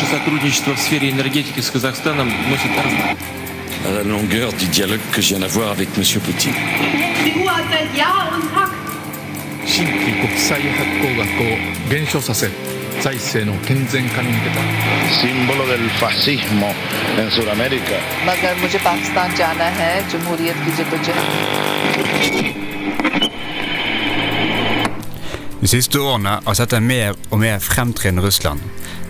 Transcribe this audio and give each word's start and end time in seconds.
Наше 0.00 0.10
сотрудничество 0.12 0.76
в 0.76 0.78
сфере 0.78 1.08
la 3.96 4.04
longueur 4.04 4.52
du 4.52 4.66
dialogue 4.66 5.00
que 5.10 5.20
je 5.20 5.28
viens 5.30 5.40
d'avoir 5.40 5.70
avec 5.72 5.88
M. 5.96 6.04
Poutine. 6.24 6.54
símbolo 15.20 15.66
del 15.66 15.90
fascismo 16.00 16.70
en 17.18 17.30
Sudamérica. 17.30 17.98
मगर 18.26 18.54
De 25.60 25.66
siste 25.66 25.98
en 25.98 26.80
mer. 26.80 27.14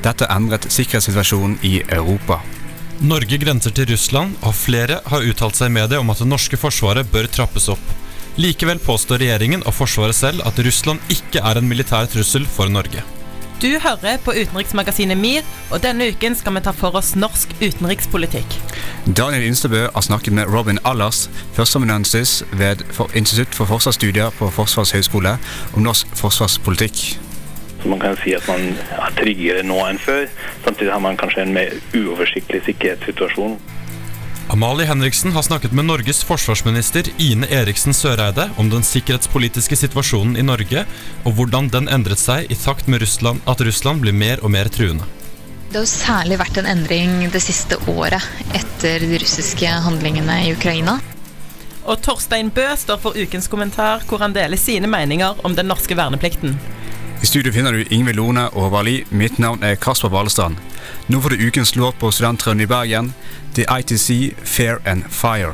Dette 0.05 0.29
endret 0.30 0.69
sikkerhetssituasjonen 0.73 1.59
i 1.66 1.80
Europa. 1.83 2.41
Norge 2.98 3.38
grenser 3.38 3.70
til 3.75 3.87
Russland, 3.93 4.34
og 4.43 4.57
flere 4.59 5.01
har 5.07 5.27
uttalt 5.27 5.59
seg 5.59 5.71
i 5.71 5.77
media 5.79 6.01
om 6.02 6.11
at 6.11 6.23
det 6.23 6.30
norske 6.30 6.59
forsvaret 6.59 7.07
bør 7.12 7.29
trappes 7.30 7.69
opp. 7.71 7.95
Likevel 8.38 8.79
påstår 8.79 9.19
regjeringen 9.23 9.65
og 9.66 9.74
Forsvaret 9.74 10.15
selv 10.15 10.45
at 10.47 10.59
Russland 10.62 11.02
ikke 11.11 11.43
er 11.43 11.59
en 11.59 11.66
militær 11.71 12.07
trussel 12.11 12.47
for 12.47 12.71
Norge. 12.71 13.02
Du 13.59 13.66
hører 13.83 14.21
på 14.23 14.30
utenriksmagasinet 14.30 15.19
MIR, 15.19 15.47
og 15.74 15.83
denne 15.83 16.07
uken 16.12 16.37
skal 16.38 16.55
vi 16.55 16.62
ta 16.62 16.71
for 16.71 16.95
oss 16.95 17.16
norsk 17.19 17.57
utenrikspolitikk. 17.59 18.59
Daniel 19.10 19.49
Instebø 19.49 19.88
har 19.95 20.07
snakket 20.07 20.37
med 20.38 20.46
Robin 20.46 20.79
Allers, 20.87 21.27
førsteamanuensis 21.59 22.45
ved 22.52 22.87
Institutt 23.19 23.59
for 23.59 23.66
forsvarsstudier 23.66 24.30
på 24.38 24.52
Forsvarets 24.55 24.95
høgskole, 24.95 25.38
om 25.74 25.83
norsk 25.83 26.15
forsvarspolitikk. 26.15 27.19
Så 27.82 27.88
man 27.88 28.00
kan 28.02 28.16
si 28.23 28.34
at 28.34 28.46
man 28.50 28.73
er 28.98 29.18
tryggere 29.18 29.64
nå 29.66 29.78
enn 29.87 30.00
før. 30.02 30.27
Samtidig 30.64 30.92
har 30.92 31.02
man 31.05 31.18
kanskje 31.20 31.45
en 31.45 31.55
mer 31.55 31.74
uoversiktlig 31.95 32.64
sikkerhetssituasjon. 32.66 33.59
Amalie 34.48 34.87
Henriksen 34.88 35.32
har 35.32 35.43
snakket 35.45 35.74
med 35.76 35.85
Norges 35.85 36.23
forsvarsminister 36.24 37.10
Ine 37.20 37.46
Eriksen 37.52 37.93
Søreide 37.93 38.46
om 38.57 38.70
den 38.73 38.82
sikkerhetspolitiske 38.82 39.76
situasjonen 39.76 40.38
i 40.40 40.45
Norge, 40.46 40.87
og 41.29 41.37
hvordan 41.37 41.68
den 41.68 41.90
endret 41.93 42.23
seg 42.23 42.48
i 42.48 42.57
takt 42.57 42.88
med 42.88 43.02
Russland, 43.04 43.43
at 43.45 43.60
Russland 43.60 44.01
blir 44.01 44.16
mer 44.16 44.40
og 44.40 44.54
mer 44.57 44.73
truende. 44.73 45.04
Det 45.68 45.76
har 45.76 45.85
jo 45.85 45.90
særlig 45.92 46.38
vært 46.40 46.63
en 46.63 46.70
endring 46.73 47.26
det 47.29 47.42
siste 47.45 47.76
året 47.92 48.24
etter 48.57 49.04
de 49.04 49.20
russiske 49.20 49.68
handlingene 49.85 50.38
i 50.46 50.54
Ukraina. 50.57 50.96
Og 51.85 52.01
Torstein 52.04 52.48
Bø 52.48 52.65
står 52.76 53.04
for 53.04 53.20
ukens 53.20 53.52
kommentar, 53.52 54.01
hvor 54.09 54.24
han 54.24 54.32
deler 54.32 54.57
sine 54.57 54.88
meninger 54.88 55.45
om 55.45 55.52
den 55.57 55.68
norske 55.68 55.96
verneplikten. 55.96 56.57
I 57.23 57.27
studio 57.27 57.52
finner 57.52 57.73
du 57.73 57.85
Ingvild 57.91 58.16
Lone 58.16 58.45
og 58.49 58.69
Håvard 58.69 58.85
Lie. 58.87 59.05
Mitt 59.11 59.38
navn 59.43 59.63
er 59.66 59.74
Kasper 59.74 60.09
Balestrand. 60.09 60.57
Nå 61.11 61.19
får 61.21 61.35
du 61.35 61.47
ukens 61.49 61.75
låt 61.77 61.99
på 61.99 62.13
Studenttrønden 62.15 62.63
i 62.63 62.69
Bergen. 62.71 63.15
The 63.55 63.66
ITC 63.66 64.34
Fair 64.44 64.78
and 64.87 65.03
Fire. 65.10 65.53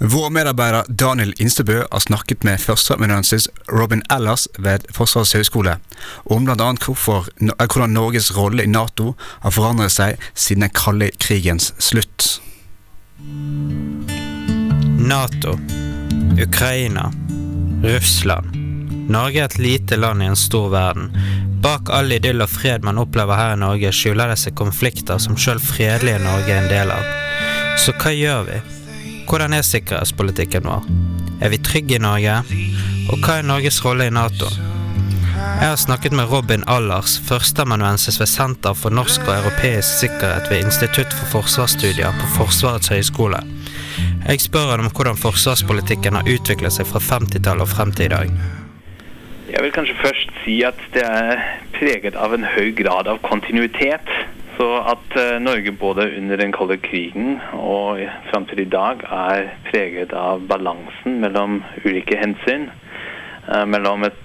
Vår 0.00 0.30
medarbeider 0.30 0.84
Daniel 0.88 1.34
Instebø 1.38 1.82
har 1.92 2.00
snakket 2.00 2.44
med 2.44 2.60
førsteamanuensis 2.60 3.48
Robin 3.72 4.02
Ellers 4.10 4.48
ved 4.58 4.86
Forsvarets 4.94 5.32
høgskole 5.32 5.76
om 6.24 6.44
bl.a. 6.44 6.72
hvordan 6.86 7.90
Norges 7.90 8.30
rolle 8.36 8.62
i 8.62 8.70
Nato 8.70 9.14
har 9.42 9.50
forandret 9.50 9.92
seg 9.92 10.22
siden 10.34 10.64
den 10.64 10.72
kalde 10.72 11.10
krigens 11.18 11.74
slutt. 11.82 12.38
Nato, 15.02 15.58
Ukraina, 16.38 17.10
Russland. 17.82 18.56
Norge 19.08 19.40
er 19.40 19.44
et 19.44 19.58
lite 19.58 19.96
land 19.96 20.22
i 20.22 20.26
en 20.26 20.36
stor 20.36 20.68
verden. 20.68 21.12
Bak 21.62 21.90
all 21.90 22.12
idyll 22.12 22.42
og 22.42 22.50
fred 22.50 22.84
man 22.86 22.98
opplever 22.98 23.38
her 23.38 23.54
i 23.54 23.60
Norge, 23.60 23.92
skjuler 23.94 24.32
det 24.32 24.38
seg 24.40 24.56
konflikter 24.58 25.20
som 25.22 25.38
sjøl 25.38 25.60
fredelige 25.62 26.20
Norge 26.22 26.52
er 26.52 26.64
en 26.64 26.72
del 26.72 26.92
av. 26.94 27.06
Så 27.78 27.94
hva 27.98 28.12
gjør 28.14 28.48
vi? 28.48 28.58
Hvordan 29.28 29.54
er 29.54 29.66
sikkerhetspolitikken 29.66 30.66
vår? 30.66 30.88
Er 31.40 31.54
vi 31.54 31.60
trygge 31.62 31.98
i 31.98 32.02
Norge? 32.02 32.40
Og 33.12 33.22
hva 33.22 33.38
er 33.38 33.46
Norges 33.46 33.78
rolle 33.84 34.08
i 34.08 34.14
Nato? 34.14 34.50
Jeg 35.38 35.70
har 35.70 35.78
snakket 35.78 36.14
med 36.14 36.30
Robin 36.30 36.64
Allers, 36.66 37.16
førsteamanuensis 37.28 38.18
ved 38.20 38.30
Senter 38.30 38.74
for 38.74 38.94
norsk 38.94 39.22
og 39.26 39.36
europeisk 39.36 40.02
sikkerhet 40.02 40.50
ved 40.50 40.66
Institutt 40.66 41.14
for 41.14 41.38
forsvarsstudier 41.38 42.14
på 42.18 42.30
Forsvarets 42.36 42.90
høgskole. 42.90 43.42
Jeg 44.28 44.42
spør 44.44 44.74
han 44.74 44.82
om 44.84 44.90
hvordan 44.92 45.16
forsvarspolitikken 45.16 46.16
har 46.18 46.26
utviklet 46.28 46.74
seg 46.74 46.84
fra 46.90 47.00
50-tallet 47.00 47.64
og 47.64 47.70
frem 47.70 47.94
til 47.96 48.10
i 48.10 48.12
dag. 48.12 48.32
Jeg 49.48 49.62
vil 49.64 49.72
kanskje 49.72 49.94
først 50.02 50.34
si 50.42 50.58
at 50.68 50.82
det 50.92 51.00
er 51.00 51.40
preget 51.78 52.18
av 52.20 52.34
en 52.36 52.44
høy 52.44 52.74
grad 52.76 53.08
av 53.08 53.22
kontinuitet. 53.24 54.10
Så 54.58 54.66
at 54.90 55.16
eh, 55.16 55.38
Norge 55.40 55.72
både 55.80 56.04
under 56.18 56.36
den 56.36 56.52
kalde 56.52 56.76
krigen 56.82 57.38
og 57.56 58.02
fram 58.28 58.44
til 58.50 58.60
i 58.66 58.68
dag 58.68 59.00
er 59.06 59.48
preget 59.70 60.12
av 60.12 60.44
balansen 60.50 61.22
mellom 61.22 61.62
ulike 61.86 62.18
hensyn. 62.20 62.68
eh, 63.48 63.64
mellom 63.64 64.04
et 64.04 64.20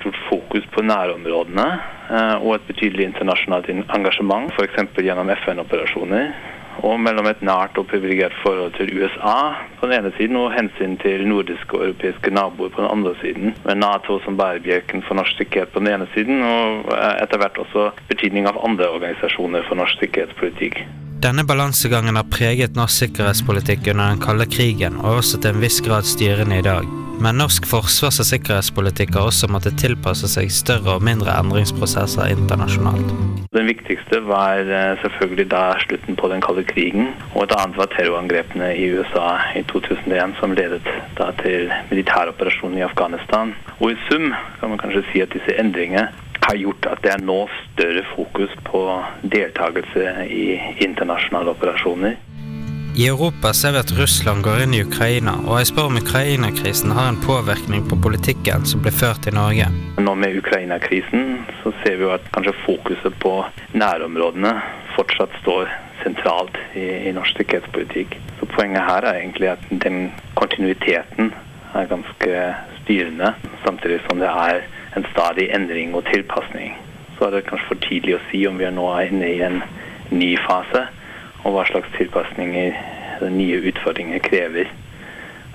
stort 0.00 0.18
fokus 0.32 0.66
på 0.74 0.82
nærområdene 0.82 1.68
eh, 2.10 2.36
og 2.42 2.56
et 2.56 2.66
betydelig 2.72 3.06
internasjonalt 3.12 3.70
engasjement, 3.70 4.50
f.eks. 4.58 4.82
gjennom 4.98 5.30
FN-operasjoner. 5.30 6.53
Og 6.82 6.98
mellom 7.00 7.28
et 7.30 7.42
nært 7.44 7.78
og 7.78 7.86
privilegert 7.90 8.34
forhold 8.42 8.74
til 8.78 8.90
USA 8.98 9.54
på 9.78 9.86
den 9.86 9.98
ene 9.98 10.12
siden 10.16 10.40
og 10.40 10.52
hensyn 10.54 10.96
til 11.02 11.26
nordiske 11.28 11.76
og 11.76 11.86
europeiske 11.90 12.34
naboer 12.34 12.72
på 12.74 12.82
den 12.82 12.90
andre 12.90 13.14
siden. 13.22 13.54
Med 13.66 13.80
Nato 13.82 14.18
som 14.24 14.38
bærebjelken 14.40 15.04
for 15.06 15.18
norsk 15.20 15.38
sikkerhet 15.38 15.72
på 15.74 15.84
den 15.84 15.92
ene 15.94 16.08
siden, 16.16 16.42
og 16.42 16.90
eh, 16.96 17.22
etter 17.22 17.40
hvert 17.40 17.62
også 17.62 17.90
betydning 18.10 18.50
av 18.50 18.60
andre 18.66 18.90
organisasjoner 18.96 19.66
for 19.68 19.78
norsk 19.80 20.02
sikkerhetspolitikk. 20.02 20.82
Denne 21.24 21.46
balansegangen 21.48 22.18
har 22.20 22.28
preget 22.28 22.76
norsk 22.76 23.06
sikkerhetspolitikk 23.06 23.94
under 23.94 24.12
den 24.12 24.26
kalde 24.26 24.50
krigen, 24.50 25.00
og 25.00 25.22
også 25.22 25.40
til 25.40 25.54
en 25.54 25.64
viss 25.64 25.80
grad 25.84 26.04
styrende 26.08 26.60
i 26.60 26.66
dag. 26.66 27.03
Men 27.22 27.38
norsk 27.38 27.66
forsvars- 27.68 28.18
og 28.20 28.26
sikkerhetspolitikk 28.26 29.14
har 29.14 29.28
også 29.28 29.48
måttet 29.52 29.78
tilpasse 29.78 30.28
seg 30.28 30.50
større 30.52 30.96
og 30.96 31.04
mindre 31.06 31.34
endringsprosesser 31.38 32.32
internasjonalt. 32.34 33.12
Den 33.54 33.68
viktigste 33.70 34.18
var 34.26 34.58
eh, 34.66 34.98
selvfølgelig 35.02 35.46
da 35.52 35.62
slutten 35.84 36.18
på 36.18 36.30
den 36.32 36.42
kalde 36.44 36.66
krigen, 36.66 37.12
og 37.36 37.46
et 37.46 37.54
annet 37.54 37.78
var 37.78 37.92
terrorangrepene 37.94 38.72
i 38.74 38.90
USA 38.98 39.28
i 39.54 39.62
2001 39.70 40.36
som 40.40 40.56
ledet 40.58 40.82
da 41.20 41.30
til 41.40 41.70
militæroperasjonen 41.92 42.82
i 42.82 42.86
Afghanistan. 42.88 43.54
Og 43.78 43.94
i 43.94 43.98
sum 44.08 44.32
kan 44.60 44.74
man 44.74 44.82
kanskje 44.82 45.06
si 45.12 45.22
at 45.22 45.32
disse 45.36 45.54
endringene 45.60 46.08
har 46.44 46.60
gjort 46.60 46.86
at 46.90 47.02
det 47.04 47.12
er 47.14 47.24
nå 47.24 47.44
større 47.70 48.04
fokus 48.10 48.52
på 48.66 48.82
deltakelse 49.32 50.28
i 50.28 50.46
internasjonale 50.84 51.54
operasjoner. 51.54 52.18
I 52.96 53.08
Europa 53.08 53.52
ser 53.52 53.72
vi 53.72 53.78
at 53.78 53.92
Russland 53.98 54.44
går 54.46 54.60
inn 54.62 54.74
i 54.76 54.82
Ukraina, 54.86 55.32
og 55.48 55.56
jeg 55.58 55.66
spør 55.72 55.88
om 55.88 55.96
Ukraina-krisen 55.98 56.92
har 56.94 57.08
en 57.10 57.18
påvirkning 57.24 57.82
på 57.90 57.98
politikken 58.04 58.62
som 58.70 58.84
blir 58.84 58.94
ført 58.94 59.26
i 59.26 59.32
Norge. 59.34 59.66
Nå 59.98 60.14
med 60.14 60.38
Ukraina-krisen 60.38 61.40
så 61.64 61.72
ser 61.80 61.98
vi 61.98 62.06
jo 62.06 62.12
at 62.14 62.30
kanskje 62.36 62.54
fokuset 62.62 63.18
på 63.24 63.34
nærområdene 63.74 64.54
fortsatt 64.94 65.34
står 65.42 65.74
sentralt 66.04 66.54
i, 66.78 66.86
i 67.10 67.16
norsk 67.18 67.42
sikkerhetspolitikk. 67.42 68.14
Så 68.38 68.46
poenget 68.54 68.86
her 68.86 69.02
er 69.02 69.18
egentlig 69.24 69.50
at 69.56 69.68
den 69.82 70.12
kontinuiteten 70.38 71.34
er 71.74 71.90
ganske 71.90 72.48
styrende, 72.84 73.34
samtidig 73.66 74.04
som 74.06 74.22
det 74.22 74.30
er 74.30 74.62
en 74.94 75.10
stadig 75.10 75.50
endring 75.50 75.98
og 75.98 76.06
tilpasning. 76.14 76.78
Så 77.18 77.26
er 77.26 77.40
det 77.40 77.46
kanskje 77.50 77.72
for 77.72 77.88
tidlig 77.90 78.20
å 78.20 78.26
si 78.30 78.46
om 78.46 78.62
vi 78.62 78.70
nå 78.70 78.90
er 78.94 79.10
inne 79.10 79.34
i 79.34 79.40
en 79.50 79.64
ny 80.14 80.36
fase, 80.46 80.86
og 81.44 81.54
hva 81.54 81.64
slags 81.68 81.92
tilpasninger 81.98 82.74
nye 83.30 83.60
utfordringer 83.70 84.18
krever. 84.18 84.70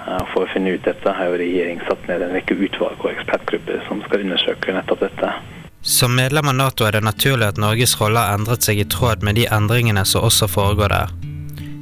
Eh, 0.07 0.25
For 0.33 0.45
å 0.45 0.51
finne 0.53 0.75
ut 0.75 0.85
dette 0.87 1.13
har 1.13 1.31
jo 1.31 1.39
regjeringen 1.41 1.85
satt 1.87 2.07
ned 2.07 2.23
en 2.25 2.35
rekke 2.37 2.57
utvalg 2.57 3.01
og 3.03 3.13
ekspertgrupper 3.13 3.83
som 3.87 4.03
skal 4.07 4.25
undersøke 4.25 4.75
nettopp 4.75 5.05
dette. 5.07 5.33
Som 5.81 6.15
medlem 6.15 6.49
av 6.51 6.55
Nato 6.55 6.85
er 6.85 6.97
det 6.97 7.05
naturlig 7.07 7.53
at 7.53 7.59
Norges 7.61 7.95
rolle 8.01 8.19
har 8.19 8.35
endret 8.35 8.65
seg 8.67 8.81
i 8.81 8.87
tråd 8.87 9.23
med 9.23 9.39
de 9.39 9.47
endringene 9.47 10.03
som 10.05 10.25
også 10.27 10.49
foregår 10.51 10.91
der. 10.91 11.13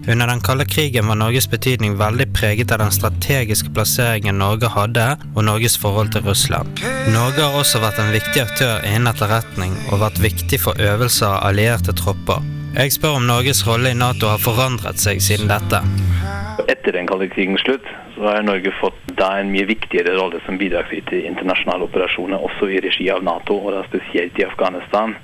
Under 0.07 0.29
den 0.29 0.39
kalde 0.39 0.63
krigen 0.65 1.09
var 1.09 1.17
Norges 1.19 1.49
betydning 1.51 1.97
veldig 1.99 2.29
preget 2.33 2.71
av 2.71 2.79
den 2.79 2.93
strategiske 2.95 3.73
plasseringen 3.75 4.37
Norge 4.39 4.69
hadde, 4.71 5.07
og 5.35 5.43
Norges 5.43 5.75
forhold 5.77 6.13
til 6.13 6.23
Russland. 6.23 6.79
Norge 7.11 7.43
har 7.43 7.57
også 7.59 7.81
vært 7.83 7.99
en 7.99 8.13
viktig 8.15 8.45
aktør 8.45 8.85
innen 8.87 9.11
etterretning, 9.11 9.75
og 9.91 9.99
vært 10.05 10.21
viktig 10.23 10.61
for 10.63 10.79
øvelser 10.79 11.27
av 11.27 11.49
allierte 11.49 11.91
tropper. 11.91 12.39
Jeg 12.77 12.91
spør 12.93 13.15
om 13.17 13.23
Norges 13.25 13.63
rolle 13.65 13.89
i 13.89 13.97
Nato 13.97 14.27
har 14.29 14.37
forandret 14.37 15.01
seg 15.01 15.17
siden 15.25 15.49
dette. 15.49 15.79
Etter 16.69 16.93
den 16.93 17.07
kalde 17.09 17.25
krigens 17.33 17.63
slutt 17.65 17.87
så 18.13 18.27
har 18.27 18.45
Norge 18.45 18.69
fått 18.77 18.99
da 19.17 19.31
en 19.39 19.49
mye 19.49 19.65
viktigere 19.65 20.13
rolle 20.13 20.37
som 20.45 20.59
bidragsyter 20.61 21.17
i 21.17 21.23
internasjonale 21.25 21.87
operasjoner, 21.87 22.37
også 22.37 22.69
i 22.69 22.81
regi 22.85 23.09
av 23.09 23.25
Nato, 23.25 23.57
og 23.57 23.73
da 23.73 23.81
spesielt 23.87 24.37
i 24.37 24.45
Afghanistan. 24.45 25.15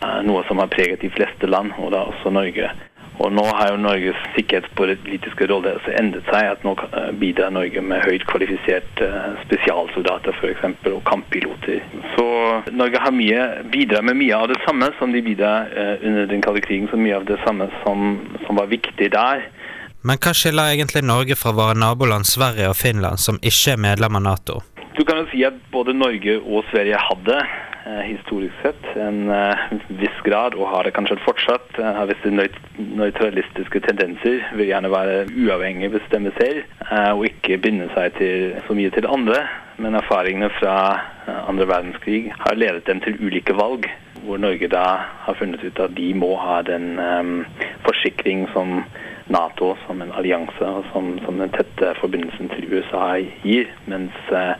Eh, 0.00 0.20
Noe 0.24 0.44
som 0.48 0.60
har 0.64 0.72
preget 0.72 1.04
de 1.04 1.12
fleste 1.12 1.52
land, 1.52 1.76
og 1.76 1.92
da 1.92 2.06
også 2.14 2.32
Norge. 2.32 2.72
Og 3.16 3.32
nå 3.32 3.44
har 3.58 3.72
jo 3.72 3.80
Norges 3.80 4.18
sikkerhetspolitiske 4.34 5.48
rolle 5.48 5.76
endret 5.96 6.28
seg. 6.30 6.50
at 6.52 6.64
Nå 6.66 6.74
eh, 6.86 7.10
bidrar 7.20 7.54
Norge 7.54 7.80
med 7.80 8.04
høyt 8.04 8.26
kvalifiserte 8.28 9.08
spesialsoldater 9.46 10.36
for 10.40 10.52
eksempel, 10.52 10.98
og 10.98 11.04
kamppiloter. 11.08 11.80
Så 12.14 12.26
Norge 12.76 13.00
har 13.00 13.14
mye, 13.14 13.46
bidrar 13.72 14.04
med 14.06 14.20
mye 14.20 14.36
av 14.36 14.50
det 14.52 14.60
samme 14.66 14.90
som 15.00 15.14
de 15.16 15.24
bidrar 15.24 15.72
eh, 15.72 15.94
under 16.06 16.28
den 16.30 16.44
kalde 16.44 16.64
krigen. 16.64 16.90
Så 16.92 17.00
mye 17.00 17.16
av 17.16 17.28
det 17.28 17.40
samme 17.44 17.70
som, 17.82 18.18
som 18.46 18.60
var 18.60 18.72
viktig 18.72 19.10
der. 19.16 19.48
Men 20.06 20.20
hva 20.22 20.32
skiller 20.36 20.74
egentlig 20.74 21.02
Norge 21.02 21.34
fra 21.38 21.50
våre 21.56 21.74
naboland 21.74 22.28
Sverige 22.28 22.68
og 22.70 22.76
Finland, 22.78 23.18
som 23.18 23.40
ikke 23.42 23.74
er 23.74 23.80
medlem 23.88 24.20
av 24.20 24.22
Nato? 24.22 24.60
Du 24.96 25.02
kan 25.04 25.18
jo 25.18 25.26
si 25.32 25.42
at 25.44 25.56
både 25.72 25.96
Norge 25.96 26.38
og 26.40 26.68
Sverige 26.70 27.00
hadde 27.00 27.40
eh, 27.40 27.56
historisk 28.06 28.54
sett 28.62 28.96
en 28.96 29.30
eh, 29.30 29.58
viss 29.88 30.20
grad, 30.24 30.54
og 30.54 30.68
har 30.68 30.84
det 30.84 30.94
kanskje 30.96 31.18
fortsatt, 31.24 31.78
eh, 31.78 31.92
har 31.98 32.08
visse 32.10 32.32
nøytralistiske 32.32 33.80
tendenser. 33.86 34.42
Vil 34.58 34.70
gjerne 34.72 34.90
være 34.90 35.26
uavhengig, 35.30 35.92
bestemme 35.94 36.32
selv, 36.40 36.64
eh, 36.90 37.12
og 37.12 37.26
ikke 37.28 37.60
binde 37.62 37.88
seg 37.94 38.16
til, 38.18 38.56
så 38.66 38.76
mye 38.76 38.90
til 38.94 39.06
andre. 39.06 39.44
Men 39.78 39.94
erfaringene 39.94 40.50
fra 40.58 40.76
eh, 41.28 41.40
andre 41.48 41.68
verdenskrig 41.68 42.32
har 42.38 42.58
ledet 42.58 42.86
dem 42.86 43.00
til 43.04 43.18
ulike 43.20 43.54
valg, 43.56 43.88
hvor 44.26 44.40
Norge 44.42 44.68
da 44.72 44.86
har 45.26 45.38
funnet 45.38 45.62
ut 45.62 45.78
at 45.80 45.94
de 45.94 46.12
må 46.14 46.32
ha 46.40 46.62
den 46.66 46.96
um, 46.98 47.44
forsikring 47.84 48.48
som 48.54 48.80
Nato 49.30 49.74
som 49.86 50.00
en 50.02 50.10
allianse 50.14 50.66
og 50.66 50.86
som, 50.92 51.12
som 51.24 51.38
den 51.38 51.52
tette 51.54 51.92
forbindelsen 52.00 52.50
til 52.54 52.66
USA 52.72 53.18
gir. 53.44 53.70
Mens 53.90 54.16
uh, 54.32 54.54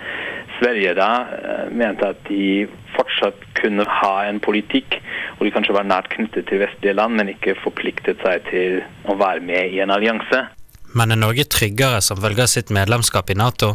Sverige 0.61 0.95
da 0.99 1.11
uh, 1.27 1.65
mente 1.75 2.13
at 2.13 2.23
de 2.29 2.69
fortsatt 3.17 3.55
kunne 3.61 3.85
ha 3.85 4.25
en 4.27 4.41
politikk 4.41 5.01
hvor 5.37 5.47
de 5.47 5.53
kanskje 5.53 5.75
var 5.75 5.85
nært 5.85 6.09
knyttet 6.15 6.49
til 6.49 6.61
vestlige 6.61 6.95
land, 6.95 7.17
men 7.17 7.29
ikke 7.29 7.57
forpliktet 7.63 8.21
seg 8.25 8.45
til 8.51 8.83
å 9.05 9.17
være 9.17 9.41
med 9.41 9.73
i 9.73 9.81
en 9.81 9.91
allianse. 9.91 10.47
Men 10.97 11.13
er 11.13 11.21
Norge 11.21 11.45
tryggere 11.45 12.01
som 12.01 12.21
følge 12.21 12.43
av 12.43 12.49
sitt 12.53 12.71
medlemskap 12.71 13.31
i 13.31 13.37
Nato? 13.37 13.75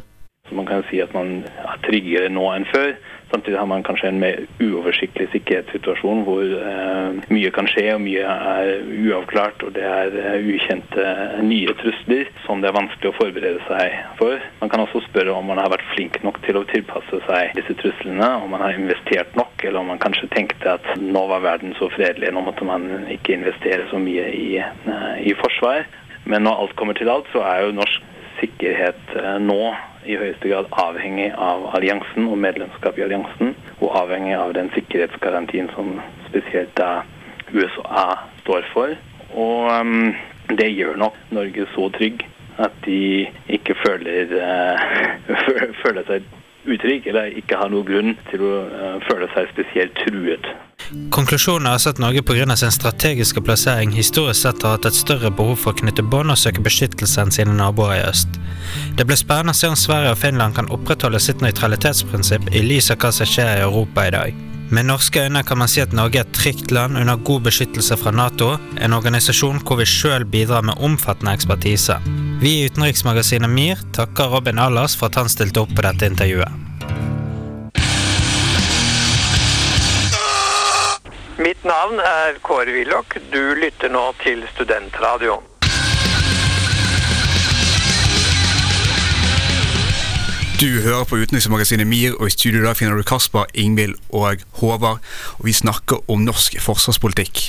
Så 0.49 0.55
man 0.57 0.65
kan 0.65 0.83
si 0.89 1.01
at 1.01 1.13
man 1.13 1.43
er 1.45 1.81
tryggere 1.85 2.31
nå 2.33 2.47
enn 2.55 2.65
før. 2.71 2.95
Samtidig 3.31 3.59
har 3.59 3.69
man 3.69 3.83
kanskje 3.87 4.09
en 4.11 4.19
mer 4.19 4.41
uoversiktlig 4.59 5.29
sikkerhetssituasjon 5.31 6.23
hvor 6.27 6.43
eh, 6.43 7.21
mye 7.31 7.51
kan 7.55 7.69
skje 7.71 7.85
og 7.95 8.01
mye 8.03 8.25
er 8.27 8.71
uavklart 9.05 9.63
og 9.63 9.71
det 9.77 9.85
er 9.87 10.17
uh, 10.17 10.49
ukjente 10.51 11.05
nye 11.45 11.75
trusler 11.79 12.27
som 12.45 12.61
det 12.61 12.69
er 12.69 12.75
vanskelig 12.75 13.11
å 13.11 13.15
forberede 13.15 13.63
seg 13.69 13.95
for. 14.19 14.43
Man 14.59 14.73
kan 14.73 14.83
også 14.83 15.03
spørre 15.07 15.33
om 15.35 15.47
man 15.47 15.61
har 15.61 15.71
vært 15.71 15.87
flink 15.93 16.19
nok 16.25 16.41
til 16.45 16.59
å 16.59 16.65
tilpasse 16.73 17.21
seg 17.29 17.55
disse 17.55 17.77
truslene, 17.79 18.29
om 18.43 18.51
man 18.51 18.65
har 18.65 18.75
investert 18.75 19.35
nok, 19.39 19.55
eller 19.63 19.79
om 19.79 19.91
man 19.93 20.03
kanskje 20.03 20.29
tenkte 20.35 20.75
at 20.75 20.91
nå 20.99 21.23
var 21.31 21.45
verden 21.45 21.75
så 21.79 21.89
fredelig, 21.95 22.33
nå 22.35 22.43
måtte 22.45 22.67
man 22.67 22.87
ikke 23.15 23.37
investere 23.39 23.87
så 23.91 24.01
mye 24.01 24.27
i, 24.35 24.47
uh, 24.59 25.15
i 25.23 25.35
forsvar. 25.39 25.87
Men 26.27 26.45
når 26.45 26.65
alt 26.65 26.77
kommer 26.77 26.99
til 26.99 27.09
alt, 27.09 27.29
så 27.33 27.41
er 27.47 27.65
jo 27.65 27.77
norsk 27.79 28.10
sikkerhet 28.41 29.15
eh, 29.15 29.37
nå 29.41 29.61
i 30.09 30.17
høyeste 30.17 30.49
grad 30.49 30.69
avhengig 30.81 31.29
av 31.37 31.67
alliansen 31.77 32.27
og 32.27 32.39
medlemskap 32.41 32.97
i 32.97 33.05
alliansen, 33.05 33.53
og 33.79 33.95
avhengig 34.01 34.35
av 34.37 34.53
den 34.57 34.71
sikkerhetsgarantien 34.75 35.69
som 35.75 35.93
spesielt 36.27 36.73
da 36.79 37.03
USA 37.53 38.05
står 38.41 38.67
for. 38.73 38.95
Og 39.37 39.69
um, 39.71 40.11
det 40.57 40.71
gjør 40.73 40.97
nok 40.99 41.17
Norge 41.31 41.67
så 41.75 41.87
trygg 41.95 42.25
at 42.61 42.73
de 42.85 43.27
ikke 43.53 43.77
føler, 43.85 44.33
uh, 44.41 45.71
føler 45.83 46.07
seg 46.09 46.25
utrygg, 46.65 47.07
eller 47.09 47.37
ikke 47.37 47.57
har 47.61 47.71
noen 47.73 47.87
grunn 47.87 48.17
til 48.31 48.43
å 48.45 48.57
uh, 48.65 48.97
føle 49.07 49.29
seg 49.35 49.53
spesielt 49.53 49.95
truet. 50.01 50.51
Konklusjonen 51.11 51.69
er 51.69 51.77
altså 51.77 51.93
at 51.93 51.99
Norge 52.03 52.21
pga. 52.27 52.55
sin 52.55 52.71
strategiske 52.71 53.41
plassering 53.41 53.93
historisk 53.95 54.41
sett 54.41 54.63
har 54.63 54.75
hatt 54.75 54.85
et 54.85 54.97
større 54.97 55.31
behov 55.31 55.55
for 55.63 55.71
å 55.71 55.79
knytte 55.79 56.03
bånd 56.03 56.31
og 56.31 56.39
søke 56.39 56.63
beskyttelse 56.63 57.21
enn 57.21 57.31
sine 57.31 57.55
naboer 57.55 57.95
i 57.95 58.03
øst. 58.09 58.39
Det 58.99 59.05
blir 59.07 59.19
spennende 59.19 59.55
å 59.55 59.59
se 59.59 59.69
om 59.71 59.75
Sverige 59.79 60.11
og 60.11 60.19
Finland 60.19 60.55
kan 60.55 60.71
opprettholde 60.71 61.19
sitt 61.23 61.43
nøytralitetsprinsipp 61.43 62.51
i 62.51 62.63
lys 62.65 62.91
av 62.91 62.99
hva 62.99 63.11
som 63.15 63.29
skjer 63.29 63.53
i 63.57 63.67
Europa 63.67 64.07
i 64.07 64.15
dag. 64.15 64.41
Med 64.71 64.87
norske 64.87 65.19
øyne 65.19 65.43
kan 65.43 65.59
man 65.59 65.67
si 65.67 65.81
at 65.83 65.91
Norge 65.95 66.19
er 66.19 66.27
et 66.27 66.35
trygt 66.35 66.71
land 66.71 66.95
under 66.97 67.19
god 67.27 67.43
beskyttelse 67.47 67.97
fra 67.99 68.11
Nato, 68.15 68.53
en 68.79 68.95
organisasjon 68.95 69.59
hvor 69.67 69.79
vi 69.81 69.87
sjøl 69.87 70.23
bidrar 70.23 70.63
med 70.63 70.79
omfattende 70.79 71.35
ekspertise. 71.35 71.99
Vi 72.39 72.53
i 72.61 72.65
utenriksmagasinet 72.71 73.51
MIR 73.51 73.83
takker 73.95 74.31
Robin 74.31 74.59
Allers 74.59 74.95
for 74.95 75.11
at 75.11 75.19
han 75.19 75.31
stilte 75.31 75.63
opp 75.63 75.75
på 75.75 75.83
dette 75.87 76.07
intervjuet. 76.07 76.70
Mitt 81.41 81.63
navn 81.65 81.97
er 81.97 82.35
Kåre 82.45 82.69
Willoch. 82.69 83.15
Du 83.33 83.55
lytter 83.57 83.89
nå 83.89 84.01
til 84.21 84.43
Studentradioen. 84.53 85.41
Du 90.61 90.81
hører 90.83 91.07
på 91.09 91.17
utenriksmagasinet 91.17 91.87
MIR, 91.87 92.19
og 92.19 92.27
i 92.27 92.35
studio 92.35 92.61
da 92.61 92.75
finner 92.77 92.99
du 92.99 93.01
Kasper, 93.07 93.49
Ingvild 93.57 93.95
og 94.09 94.43
Håvard. 94.59 95.01
Og 95.39 95.47
vi 95.49 95.55
snakker 95.57 96.03
om 96.11 96.21
norsk 96.27 96.59
forsvarspolitikk. 96.61 97.41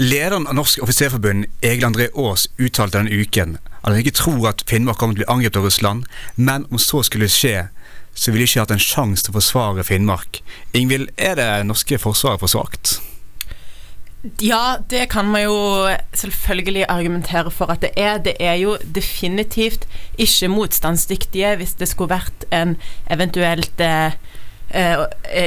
Lederen 0.00 0.48
av 0.50 0.58
Norsk 0.58 0.82
offiserforbund, 0.82 1.46
Egil 1.62 1.86
André 1.86 2.08
Aas, 2.18 2.48
uttalte 2.58 2.98
denne 2.98 3.14
uken 3.14 3.58
at 3.84 3.92
han 3.92 4.00
ikke 4.00 4.16
tror 4.16 4.48
at 4.48 4.64
Finnmark 4.66 4.96
kommer 4.96 5.14
til 5.14 5.22
å 5.22 5.26
bli 5.26 5.32
angrepet 5.34 5.60
av 5.60 5.66
Russland, 5.68 6.06
men 6.36 6.64
om 6.72 6.80
så 6.80 7.02
skulle 7.04 7.28
skje, 7.28 7.68
så 8.14 8.32
ville 8.32 8.46
ikke 8.46 8.62
hatt 8.62 8.74
en 8.74 8.82
sjanse 8.82 9.26
til 9.26 9.34
å 9.34 9.38
forsvare 9.40 9.84
Finnmark. 9.86 10.40
Ingvild, 10.72 11.10
er 11.18 11.36
det 11.40 11.50
norske 11.66 11.98
forsvaret 12.00 12.42
for 12.42 12.52
svakt? 12.52 12.98
Ja, 14.40 14.76
det 14.90 15.10
kan 15.12 15.26
man 15.28 15.42
jo 15.42 15.88
selvfølgelig 16.16 16.86
argumentere 16.88 17.50
for 17.50 17.68
at 17.74 17.82
det 17.82 17.90
er. 17.96 18.18
Det 18.18 18.32
er 18.40 18.54
jo 18.54 18.76
definitivt 18.94 19.84
ikke 20.18 20.48
motstandsdyktige 20.48 21.56
hvis 21.60 21.74
det 21.76 21.90
skulle 21.90 22.14
vært 22.14 22.46
en 22.48 22.78
eventuelt 23.12 23.80
eh, 23.84 24.16
eh, 24.70 25.02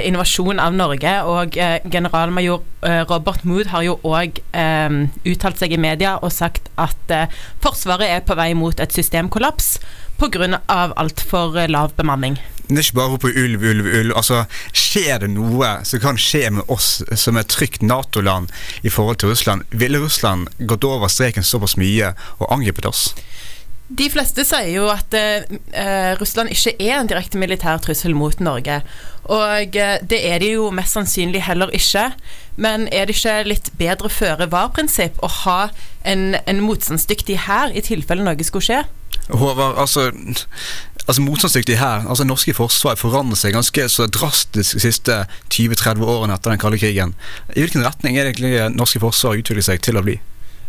invasjon 0.06 0.62
av 0.62 0.78
Norge. 0.78 1.14
Og 1.26 1.58
eh, 1.58 1.80
generalmajor 1.90 2.62
eh, 2.86 3.02
Robert 3.10 3.46
Mood 3.50 3.72
har 3.74 3.88
jo 3.88 3.98
òg 4.06 4.38
eh, 4.54 5.00
uttalt 5.26 5.58
seg 5.58 5.74
i 5.74 5.82
media 5.82 6.20
og 6.22 6.36
sagt 6.36 6.70
at 6.78 7.14
eh, 7.16 7.34
Forsvaret 7.64 8.12
er 8.12 8.22
på 8.28 8.38
vei 8.38 8.52
mot 8.54 8.78
et 8.80 8.94
systemkollaps 8.94 9.80
pga. 10.22 10.62
altfor 10.70 11.66
lav 11.66 11.98
bemanning. 11.98 12.38
Det 12.68 12.76
er 12.76 12.84
ikke 12.84 12.98
bare 13.00 13.08
å 13.08 13.16
rope 13.16 13.32
ulv, 13.32 13.64
ulv, 13.64 13.86
ulv. 13.88 14.14
Altså, 14.20 14.42
skjer 14.76 15.22
det 15.24 15.32
noe 15.32 15.70
som 15.88 16.02
kan 16.04 16.20
skje 16.20 16.50
med 16.58 16.68
oss 16.74 16.98
som 17.16 17.40
et 17.40 17.48
trygt 17.52 17.86
Nato-land 17.86 18.52
i 18.84 18.92
forhold 18.92 19.22
til 19.22 19.32
Russland? 19.32 19.64
Ville 19.72 20.02
Russland 20.04 20.52
gått 20.60 20.84
over 20.88 21.08
streken 21.12 21.48
såpass 21.48 21.78
mye 21.80 22.12
og 22.42 22.52
angrepet 22.52 22.90
oss? 22.90 23.10
De 23.88 24.10
fleste 24.12 24.44
sier 24.44 24.74
jo 24.74 24.90
at 24.92 25.16
eh, 25.16 25.46
Russland 26.20 26.52
ikke 26.52 26.74
er 26.76 26.98
en 26.98 27.08
direkte 27.08 27.40
militær 27.40 27.80
trussel 27.80 28.12
mot 28.20 28.36
Norge. 28.44 28.82
Og 29.32 29.78
eh, 29.80 29.96
det 30.04 30.20
er 30.28 30.44
de 30.44 30.52
jo 30.58 30.68
mest 30.76 30.98
sannsynlig 30.98 31.46
heller 31.48 31.72
ikke. 31.72 32.10
Men 32.60 32.90
er 32.92 33.08
det 33.08 33.16
ikke 33.16 33.38
litt 33.48 33.72
bedre 33.80 34.12
føre 34.12 34.50
var-prinsipp 34.52 35.24
å 35.24 35.32
ha 35.46 35.60
en, 36.04 36.34
en 36.44 36.64
motstandsdyktig 36.66 37.46
hær 37.48 37.72
i 37.72 37.86
tilfelle 37.86 38.28
noe 38.28 38.48
skulle 38.48 38.68
skje? 38.68 38.84
Håvard, 39.28 39.80
altså, 39.80 40.10
altså 41.08 41.24
motstandsdyktig 41.24 41.80
her, 41.80 42.06
altså 42.06 42.28
norske 42.28 42.54
forsvar 42.56 43.00
forandrer 43.00 43.40
seg 43.40 43.56
ganske 43.56 43.90
så 43.92 44.08
drastisk 44.12 44.76
de 44.76 44.84
siste 44.84 45.20
20-30 45.56 46.04
årene 46.04 46.36
etter 46.36 46.54
den 46.54 46.62
kalde 46.62 46.80
krigen. 46.82 47.16
I 47.56 47.64
hvilken 47.64 47.86
retning 47.88 48.18
er 48.18 48.28
det 48.28 48.36
egentlig 48.36 48.76
norske 48.76 49.02
forsvar 49.04 49.40
utvikler 49.40 49.66
seg 49.66 49.84
til 49.86 50.00
å 50.00 50.04
bli? 50.06 50.20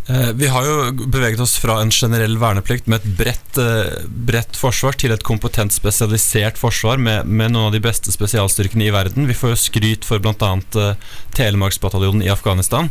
Eh, 0.08 0.30
vi 0.40 0.48
har 0.48 0.64
jo 0.64 1.06
beveget 1.12 1.40
oss 1.44 1.58
fra 1.60 1.82
en 1.82 1.90
generell 1.92 2.38
verneplikt 2.40 2.86
med 2.88 3.02
et 3.02 3.16
bredt, 3.18 3.58
eh, 3.60 4.06
bredt 4.08 4.56
forsvar 4.56 4.96
til 4.96 5.12
et 5.12 5.24
kompetent, 5.26 5.74
spesialisert 5.74 6.56
forsvar 6.56 6.96
med, 6.96 7.28
med, 7.28 7.52
noen 7.52 7.68
av 7.68 7.74
de 7.76 7.82
beste 7.84 8.14
spesialstyrkene 8.14 8.86
i 8.86 8.94
verden. 8.94 9.28
Vi 9.28 9.36
får 9.36 9.52
jo 9.52 9.62
skryt 9.66 10.08
for 10.08 10.22
bl.a. 10.22 10.52
Uh, 10.72 10.94
Telemarksbataljonen 11.36 12.24
i 12.24 12.32
Afghanistan. 12.32 12.88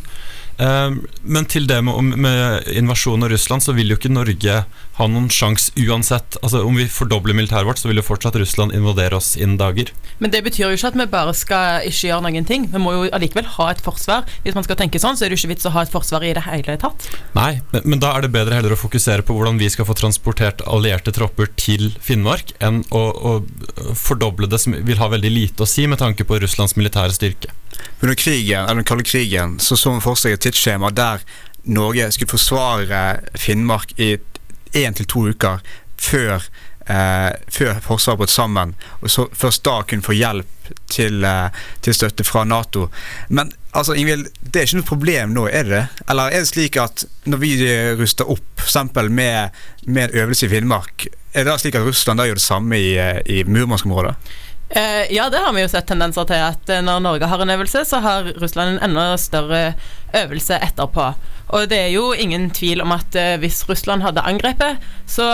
Men 0.58 1.46
til 1.46 1.68
det 1.70 1.77
med, 1.86 2.16
med 2.18 2.70
invasjonen 2.80 3.27
av 3.27 3.30
Russland, 3.30 3.62
så 3.62 3.75
vil 3.77 3.92
jo 3.92 3.98
ikke 4.00 4.10
Norge 4.10 4.56
ha 4.98 5.08
noen 5.10 5.30
sjanse 5.34 5.72
uansett. 5.77 6.39
Altså 6.42 6.63
Om 6.66 6.80
vi 6.80 6.88
fordobler 6.89 7.38
militæret 7.38 7.68
vårt, 7.68 7.82
så 7.82 7.89
vil 7.89 8.01
jo 8.01 8.06
fortsatt 8.06 8.38
Russland 8.39 8.74
invadere 8.74 9.20
oss 9.20 9.36
innen 9.38 9.58
dager. 9.60 9.92
Men 10.18 10.34
det 10.34 10.42
betyr 10.46 10.66
jo 10.66 10.77
ikke 10.77 10.92
at 10.92 10.98
vi 10.98 11.08
bare 11.12 11.34
skal 11.38 11.86
ikke 11.86 12.10
gjøre 12.10 12.25
noen 12.25 12.48
ting. 12.50 12.66
Vi 12.74 12.82
må 12.82 12.96
jo 12.96 13.04
allikevel 13.13 13.50
ha 13.58 13.70
et 13.72 13.84
forsvar. 13.86 14.25
Hvis 14.46 14.58
man 14.58 14.66
skal 14.66 14.80
tenke 14.80 15.01
sånn, 15.01 15.20
så 15.20 15.25
er 15.25 15.34
det 15.34 15.38
ikke 15.39 15.54
vits 15.54 15.70
å 15.70 15.74
ha 15.75 15.86
et 15.86 15.94
forsvar 15.94 16.25
i 16.25 16.34
det 16.38 16.46
hele 16.48 16.77
tatt. 16.82 17.10
Nei, 17.38 17.60
men, 17.74 17.86
men 17.94 18.01
da 18.04 18.16
er 18.16 18.25
det 18.25 18.34
bedre 18.34 18.58
heller 18.58 18.74
å 18.74 18.80
fokusere 18.80 19.25
på 19.27 19.38
hvordan 19.38 19.62
vi 19.62 19.70
skal 19.74 19.88
få 19.88 19.98
transportert 19.98 20.63
allierte 20.66 21.13
tropper 21.13 21.51
til 21.60 21.92
Finnmark, 22.01 22.56
enn 22.63 22.82
å, 22.89 23.04
å 23.13 23.94
fordoble 23.98 24.50
det, 24.50 24.62
som 24.63 24.74
vil 24.74 25.01
ha 25.01 25.12
veldig 25.13 25.34
lite 25.34 25.66
å 25.66 25.70
si 25.70 25.86
med 25.89 26.01
tanke 26.01 26.25
på 26.27 26.42
Russlands 26.42 26.77
militære 26.80 27.13
styrke. 27.13 27.54
Under 28.01 28.18
krigen, 28.18 28.66
eller 28.66 28.82
den 28.82 28.88
kalde 28.88 29.06
krigen 29.06 29.60
så 29.62 29.77
så 29.77 29.94
man 29.94 30.01
for 30.01 30.18
seg 30.18 30.34
et 30.34 30.44
tidsskjema 30.46 30.89
der 30.94 31.22
Norge 31.68 32.08
skulle 32.16 32.32
forsvare 32.32 33.01
Finnmark 33.36 33.94
i 34.00 34.16
én 34.75 34.97
til 34.97 35.07
to 35.07 35.27
uker 35.29 35.62
før, 35.97 36.43
eh, 36.88 37.31
før 37.51 37.79
Forsvaret 37.83 38.17
brøt 38.17 38.33
sammen. 38.33 38.75
Og 39.01 39.12
så 39.12 39.27
først 39.33 39.63
da 39.65 39.81
kunne 39.81 40.05
få 40.05 40.15
hjelp 40.17 40.71
til, 40.89 41.24
eh, 41.24 41.50
til 41.81 41.93
støtte 41.93 42.24
fra 42.24 42.43
Nato. 42.43 42.89
Men 43.29 43.51
altså, 43.74 43.93
Ingvild, 43.93 44.27
det 44.41 44.55
er 44.55 44.67
ikke 44.67 44.81
noe 44.81 44.91
problem 44.91 45.33
nå, 45.36 45.47
er 45.47 45.63
det? 45.63 45.86
Eller 46.09 46.31
er 46.31 46.39
det 46.39 46.47
slik 46.47 46.77
at 46.77 47.05
når 47.25 47.38
vi 47.38 47.53
ruster 48.00 48.29
opp, 48.29 48.43
f.eks. 48.57 48.93
Med, 49.09 49.50
med 49.86 50.03
en 50.03 50.19
øvelse 50.24 50.45
i 50.45 50.50
Finnmark, 50.50 51.07
er 51.33 51.43
det 51.43 51.51
da 51.51 51.57
slik 51.62 51.75
at 51.77 51.86
Russland 51.86 52.19
da 52.19 52.25
gjør 52.25 52.39
det 52.39 52.43
samme 52.43 52.77
i, 52.79 52.95
eh, 52.97 53.21
i 53.25 53.43
Murmansk-området? 53.43 54.15
Eh, 54.69 55.13
ja, 55.15 55.29
det 55.29 55.38
har 55.38 55.53
vi 55.55 55.63
jo 55.63 55.69
sett 55.71 55.88
tendenser 55.88 56.27
til. 56.27 56.43
At 56.43 56.69
eh, 56.69 56.83
når 56.83 57.03
Norge 57.05 57.29
har 57.31 57.43
en 57.43 57.53
øvelse, 57.55 57.86
så 57.88 58.01
har 58.03 58.31
Russland 58.41 58.75
en 58.75 58.83
enda 58.89 59.17
større 59.21 59.62
øvelse 60.17 60.59
etterpå. 60.59 61.12
Og 61.55 61.69
det 61.71 61.79
er 61.79 61.93
jo 61.93 62.12
ingen 62.12 62.50
tvil 62.51 62.83
om 62.83 62.91
at 62.91 63.15
eh, 63.15 63.38
hvis 63.39 63.63
Russland 63.69 64.03
hadde 64.03 64.25
angrepet, 64.27 64.83
så 65.07 65.27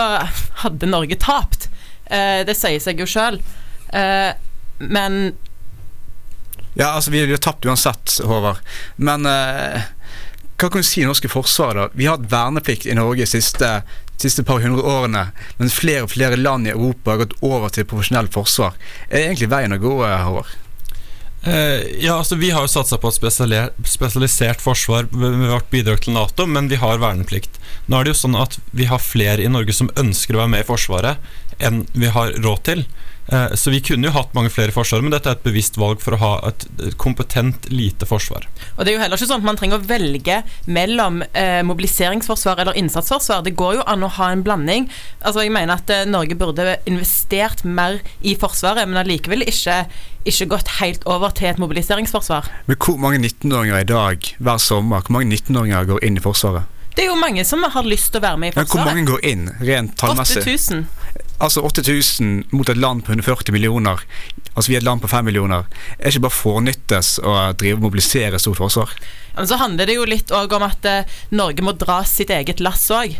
hadde 0.62 0.90
Norge 0.90 1.18
tapt. 1.18 1.68
Eh, 2.06 2.44
det 2.46 2.54
sier 2.58 2.82
seg 2.82 3.02
jo 3.02 3.08
sjøl. 3.10 3.40
Eh, 3.94 4.30
men 4.78 5.34
Ja, 6.74 6.94
altså, 6.94 7.10
vi 7.10 7.22
ville 7.22 7.38
tapt 7.38 7.66
uansett, 7.66 8.20
Håvard. 8.26 8.62
Men 8.96 9.26
eh, 9.30 9.82
hva 10.54 10.70
kan 10.70 10.82
du 10.82 10.86
si 10.86 11.02
i 11.02 11.06
norske 11.06 11.30
forsvaret, 11.30 11.90
da? 11.90 11.98
Vi 11.98 12.06
har 12.06 12.18
hatt 12.18 12.30
verneplikt 12.30 12.86
i 12.86 12.94
Norge 12.94 13.26
de 13.26 13.30
siste, 13.30 13.70
siste 14.22 14.44
par 14.46 14.62
hundre 14.62 14.84
årene, 14.86 15.28
men 15.58 15.72
flere 15.72 16.04
og 16.06 16.12
flere 16.14 16.38
land 16.40 16.68
i 16.68 16.74
Europa 16.74 17.14
har 17.14 17.24
gått 17.24 17.38
over 17.42 17.72
til 17.74 17.88
profesjonelt 17.88 18.34
forsvar. 18.34 18.76
Er 19.08 19.16
det 19.16 19.24
egentlig 19.28 19.50
veien 19.54 19.76
å 19.76 19.80
gå, 19.82 19.94
eh, 20.06 20.22
Håvard? 20.24 20.52
Eh, 21.46 22.04
ja, 22.04 22.16
altså 22.16 22.38
Vi 22.40 22.50
har 22.50 22.64
jo 22.64 22.72
satsa 22.72 22.96
på 22.96 23.10
et 23.10 23.18
spesialisert 23.84 24.62
forsvar 24.64 25.10
med 25.12 25.50
vårt 25.50 25.68
bidrag 25.70 26.00
til 26.00 26.16
Nato, 26.16 26.46
men 26.46 26.70
vi 26.72 26.78
har 26.80 27.02
verneplikt. 27.02 27.58
Nå 27.86 27.98
er 27.98 28.04
det 28.04 28.14
jo 28.14 28.22
sånn 28.22 28.38
at 28.40 28.56
vi 28.72 28.88
har 28.88 29.02
flere 29.02 29.44
i 29.44 29.50
Norge 29.52 29.74
som 29.76 29.92
ønsker 30.00 30.36
å 30.36 30.44
være 30.44 30.54
med 30.54 30.64
i 30.64 30.68
Forsvaret, 30.70 31.20
enn 31.60 31.84
vi 31.92 32.08
har 32.14 32.32
råd 32.40 32.64
til. 32.64 32.86
Eh, 33.32 33.54
så 33.54 33.70
vi 33.70 33.80
kunne 33.80 34.08
jo 34.08 34.12
hatt 34.12 34.34
mange 34.36 34.50
flere 34.52 34.72
forsvar, 34.74 35.00
men 35.04 35.14
dette 35.14 35.30
er 35.30 35.38
et 35.38 35.46
bevisst 35.46 35.78
valg 35.80 36.02
for 36.04 36.16
å 36.16 36.20
ha 36.20 36.32
et 36.50 36.66
et 36.84 36.96
kompetent, 37.00 37.68
lite 37.72 38.06
forsvar. 38.08 38.44
Og 38.76 38.84
det 38.84 38.92
er 38.92 38.96
jo 38.98 39.02
heller 39.02 39.16
ikke 39.20 39.28
sånn 39.30 39.42
at 39.42 39.46
man 39.46 39.58
trenger 39.58 39.80
å 39.80 39.86
velge 39.88 40.40
mellom 40.66 41.22
eh, 41.32 41.62
mobiliseringsforsvar 41.66 42.60
eller 42.60 42.76
innsatsforsvar. 42.80 43.44
Det 43.46 43.54
går 43.56 43.78
jo 43.78 43.86
an 43.88 44.04
å 44.04 44.10
ha 44.18 44.30
en 44.32 44.44
blanding. 44.44 44.88
Altså 45.22 45.44
Jeg 45.46 45.54
mener 45.54 45.78
at 45.78 45.90
eh, 45.92 46.04
Norge 46.08 46.36
burde 46.38 46.76
investert 46.90 47.64
mer 47.64 48.00
i 48.20 48.36
Forsvaret, 48.40 48.88
men 48.88 49.00
allikevel 49.00 49.46
ikke, 49.48 49.84
ikke 50.28 50.50
gått 50.52 50.76
helt 50.80 51.06
over 51.08 51.32
til 51.36 51.52
et 51.52 51.62
mobiliseringsforsvar. 51.62 52.50
Men 52.68 52.80
hvor 52.80 53.00
mange 53.00 53.22
19-åringer 53.22 53.80
i 53.80 53.88
dag, 53.88 54.30
hver 54.38 54.60
sommer, 54.60 55.04
hvor 55.04 55.16
mange 55.18 55.32
19-åringer 55.38 55.88
går 55.94 56.04
inn 56.04 56.20
i 56.20 56.24
Forsvaret? 56.24 56.70
Det 56.94 57.02
er 57.02 57.10
jo 57.10 57.16
mange 57.18 57.42
som 57.42 57.64
har 57.66 57.86
lyst 57.88 58.12
til 58.14 58.20
å 58.20 58.26
være 58.28 58.38
med 58.38 58.52
i 58.52 58.54
Forsvaret. 58.54 58.68
Men 58.68 58.84
hvor 58.84 58.92
mange 58.92 59.06
går 59.08 59.24
inn, 59.32 59.48
rent 59.66 59.96
tallmessig? 59.98 60.44
8000. 60.44 60.84
Altså 61.42 61.64
8000 61.66 62.44
mot 62.54 62.68
et 62.68 62.78
land 62.78 63.02
på 63.04 63.12
140 63.12 63.52
millioner. 63.52 64.00
Altså 64.54 64.70
vi 64.70 64.76
er 64.76 64.82
et 64.82 64.86
land 64.86 65.02
på 65.02 65.10
5 65.10 65.26
millioner. 65.26 65.66
Er 65.98 66.12
ikke 66.12 66.28
bare 66.28 66.36
fornyttes 66.38 67.16
å 67.18 67.34
drive 67.58 67.80
og 67.80 67.88
mobilisere 67.88 68.38
stort 68.38 68.60
forsvar? 68.62 68.94
Men 69.34 69.50
så 69.50 69.58
handler 69.58 69.90
det 69.90 69.98
jo 69.98 70.06
litt 70.06 70.30
òg 70.34 70.54
om 70.54 70.66
at 70.66 70.86
eh, 70.86 71.16
Norge 71.34 71.64
må 71.66 71.74
dra 71.78 72.02
sitt 72.06 72.30
eget 72.30 72.62
lass 72.62 72.86
òg. 72.94 73.16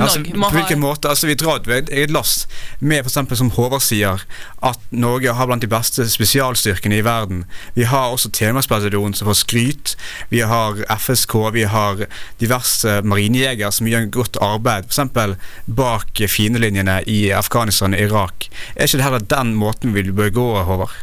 Altså, 0.00 0.22
på 0.24 0.50
hvilken 0.52 0.80
måte? 0.80 1.08
Altså, 1.08 1.26
vi 1.26 1.36
drar 1.38 1.64
et 1.70 2.12
lass 2.12 2.46
med 2.80 3.04
eksempel, 3.04 3.38
som 3.38 3.50
Håvard 3.54 3.84
sier, 3.84 4.22
at 4.64 4.80
Norge 4.90 5.32
har 5.32 5.48
blant 5.48 5.64
de 5.64 5.70
beste 5.70 6.06
spesialstyrkene 6.10 6.98
i 6.98 7.04
verden. 7.06 7.44
Vi 7.74 7.86
har 7.88 8.12
også 8.12 8.30
Telemarksbataljonen 8.36 9.16
som 9.16 9.30
får 9.30 9.40
skryt. 9.42 9.96
Vi 10.32 10.42
har 10.44 10.82
FSK, 10.98 11.34
vi 11.56 11.66
har 11.70 12.06
diverse 12.42 13.00
marinejegere 13.06 13.72
som 13.72 13.88
gjør 13.90 14.10
godt 14.20 14.40
arbeid, 14.42 14.90
f.eks. 14.90 15.36
bak 15.66 16.24
fiendelinjene 16.28 17.00
i 17.10 17.30
Afghanistan 17.36 17.96
og 17.96 18.00
Irak. 18.00 18.48
Er 18.76 18.88
ikke 18.88 19.00
det 19.00 19.08
heller 19.08 19.28
den 19.36 19.54
måten 19.56 19.94
vi 19.96 20.06
bør 20.10 20.32
gå, 20.34 20.48
Håvard? 20.68 20.96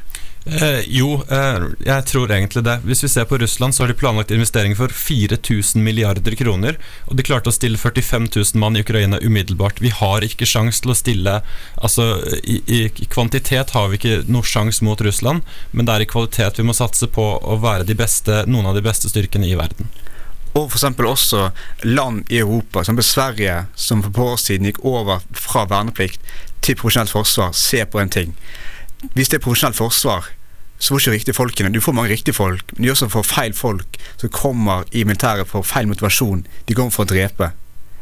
Eh, 0.45 0.79
jo, 0.91 1.23
eh, 1.31 1.65
jeg 1.85 2.05
tror 2.09 2.31
egentlig 2.31 2.65
det. 2.67 2.75
Hvis 2.83 3.03
vi 3.05 3.09
ser 3.09 3.27
på 3.29 3.38
Russland, 3.39 3.75
så 3.75 3.83
har 3.83 3.88
de 3.88 3.95
planlagt 3.95 4.31
investeringer 4.31 4.75
for 4.75 4.91
4000 4.91 5.83
milliarder 5.83 6.35
kroner. 6.35 6.75
Og 7.07 7.15
de 7.15 7.23
klarte 7.23 7.47
å 7.47 7.55
stille 7.55 7.79
45 7.79 8.27
000 8.35 8.59
mann 8.59 8.75
i 8.75 8.83
Ukraina 8.83 9.21
umiddelbart. 9.23 9.79
Vi 9.79 9.93
har 9.95 10.25
ikke 10.27 10.47
sjans 10.50 10.81
til 10.83 10.91
å 10.91 10.97
stille 11.00 11.39
Altså, 11.83 12.03
i, 12.43 12.59
i 12.67 13.07
kvantitet 13.12 13.71
har 13.75 13.88
vi 13.89 13.97
ikke 13.97 14.23
noe 14.31 14.45
sjans 14.47 14.81
mot 14.85 15.00
Russland, 15.01 15.41
men 15.71 15.88
det 15.88 15.93
er 15.93 16.03
i 16.03 16.07
kvalitet 16.09 16.59
vi 16.59 16.65
må 16.67 16.75
satse 16.75 17.07
på 17.12 17.25
å 17.39 17.57
være 17.63 17.88
de 17.88 17.95
beste, 17.97 18.43
noen 18.47 18.67
av 18.69 18.77
de 18.77 18.83
beste 18.85 19.12
styrkene 19.12 19.47
i 19.50 19.57
verden. 19.59 19.89
Og 20.53 20.69
f.eks. 20.69 20.85
også 20.85 21.47
land 21.88 22.29
i 22.31 22.39
Europa, 22.43 22.83
som 22.83 23.00
Sverige, 23.01 23.65
som 23.75 24.03
for 24.03 24.12
et 24.12 24.15
par 24.19 24.35
år 24.35 24.43
siden 24.43 24.69
gikk 24.69 24.83
over 24.85 25.23
fra 25.33 25.65
verneplikt 25.71 26.21
til 26.63 26.77
profesjonelt 26.79 27.12
forsvar, 27.12 27.55
ser 27.57 27.89
på 27.91 28.00
en 28.00 28.13
ting. 28.13 28.35
Hvis 29.13 29.31
det 29.31 29.39
er 29.39 29.43
profesjonelt 29.43 29.77
forsvar, 29.77 30.29
så 30.79 30.93
får 30.93 31.03
ikke 31.03 31.15
riktige 31.17 31.38
folkene. 31.38 31.72
Du 31.74 31.81
får 31.81 31.95
mange 31.95 32.12
riktige 32.12 32.36
folk, 32.36 32.72
men 32.75 32.86
du 32.88 32.91
også 32.91 33.10
får 33.12 33.27
feil 33.27 33.53
folk 33.55 34.00
som 34.17 34.31
kommer 34.33 34.88
i 34.91 35.03
militæret 35.07 35.48
for 35.48 35.63
feil 35.67 35.88
motivasjon. 35.88 36.45
De 36.67 36.75
kommer 36.75 36.91
for 36.91 37.05
å 37.05 37.12
drepe. 37.13 37.51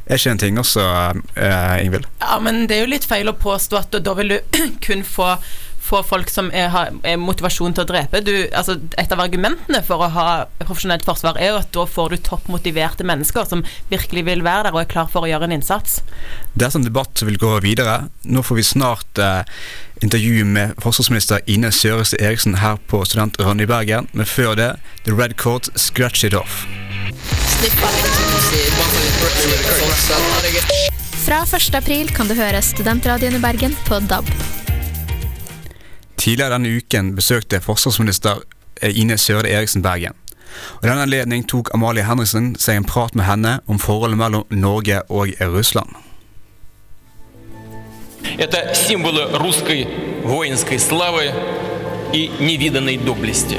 Er 0.05 0.17
ikke 0.17 0.31
en 0.33 0.41
ting 0.41 0.57
også, 0.59 0.81
uh, 0.81 1.75
Ingvild? 1.83 2.07
Ja, 2.23 2.39
men 2.41 2.65
det 2.67 2.77
er 2.77 2.81
jo 2.85 2.93
litt 2.93 3.05
feil 3.07 3.29
å 3.29 3.37
påstå 3.37 3.77
at 3.83 3.99
da 4.01 4.15
vil 4.17 4.33
du 4.33 4.57
kun 4.85 5.05
få, 5.05 5.35
få 5.81 6.01
folk 6.05 6.29
som 6.29 6.51
er, 6.53 6.69
har 6.73 6.91
er 7.07 7.19
motivasjon 7.19 7.75
til 7.75 7.85
å 7.85 7.89
drepe. 7.89 8.21
Du, 8.25 8.33
altså, 8.57 8.77
et 9.01 9.11
av 9.11 9.21
argumentene 9.23 9.81
for 9.85 10.03
å 10.03 10.11
ha 10.13 10.27
profesjonelt 10.61 11.05
forsvar 11.07 11.39
er 11.41 11.51
jo 11.51 11.61
at 11.61 11.71
da 11.75 11.85
får 11.89 12.13
du 12.13 12.21
toppmotiverte 12.27 13.07
mennesker 13.07 13.47
som 13.49 13.65
virkelig 13.91 14.25
vil 14.29 14.45
være 14.45 14.69
der 14.69 14.77
og 14.77 14.83
er 14.83 14.91
klar 14.91 15.09
for 15.11 15.25
å 15.25 15.31
gjøre 15.31 15.49
en 15.49 15.57
innsats. 15.57 16.01
Det 16.53 16.67
er 16.67 16.77
en 16.77 16.87
debatt 16.87 17.17
som 17.17 17.29
vil 17.31 17.41
gå 17.41 17.55
videre. 17.65 18.11
Nå 18.23 18.43
får 18.45 18.59
vi 18.59 18.67
snart 18.67 19.21
eh, 19.21 19.41
intervju 20.05 20.45
med 20.45 20.77
forsvarsminister 20.83 21.41
Ine 21.51 21.73
Søreste 21.75 22.19
Eriksen 22.21 22.59
her 22.61 22.79
på 22.91 23.03
Studentradioen 23.07 23.65
i 23.65 23.69
Bergen. 23.69 24.09
Men 24.13 24.29
før 24.29 24.55
det, 24.59 24.71
The 25.05 25.17
Red 25.17 25.37
Coat, 25.41 25.71
Scratch 25.75 26.25
It 26.27 26.37
Off. 26.37 26.65
Fra 31.21 31.43
1. 31.45 31.75
april 31.77 32.09
kan 32.15 32.27
du 32.27 32.33
høre 32.37 32.63
Studentradioen 32.65 33.37
i 33.37 33.43
Bergen 33.43 33.77
på 33.87 34.01
DAB. 34.09 34.29
Tidligere 36.20 36.52
denne 36.56 36.76
uken 36.76 37.14
besøkte 37.16 37.60
forsvarsminister 37.60 38.42
eh, 38.82 38.96
Ine 39.00 39.18
Sørde 39.18 39.50
Eriksen 39.50 39.82
Bergen. 39.82 40.16
Og 40.78 40.84
I 40.84 40.88
denne 40.88 41.02
anledning 41.02 41.44
tok 41.48 41.70
Amalie 41.74 42.06
Henriksen 42.06 42.54
seg 42.58 42.80
en 42.80 42.88
prat 42.88 43.14
med 43.14 43.26
henne 43.28 43.58
om 43.66 43.78
forholdet 43.78 44.18
mellom 44.18 44.44
Norge 44.50 45.02
og 45.10 45.34
Russland. 45.40 45.96
Это 48.38 48.74
символы 48.74 49.24
русской 49.38 49.86
воинской 50.24 50.78
славы 50.78 51.32
и 52.12 52.30
невиданной 52.40 52.96
доблести. 52.96 53.58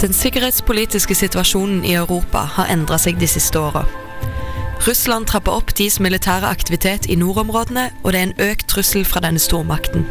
Den 0.00 0.12
sikkerhetspolitiske 0.12 1.14
situasjonen 1.14 1.84
i 1.84 1.94
Europa 1.94 2.38
har 2.38 2.66
endra 2.68 2.98
seg 2.98 3.18
de 3.20 3.26
siste 3.26 3.58
åra. 3.58 3.86
Russland 4.86 5.26
trapper 5.26 5.52
opp 5.56 5.72
deres 5.78 6.00
militære 6.00 6.46
aktivitet 6.46 7.06
i 7.08 7.16
nordområdene, 7.16 7.90
og 8.04 8.12
det 8.12 8.20
er 8.20 8.26
en 8.28 8.50
økt 8.50 8.68
trussel 8.68 9.04
fra 9.04 9.20
denne 9.24 9.40
stormakten. 9.40 10.04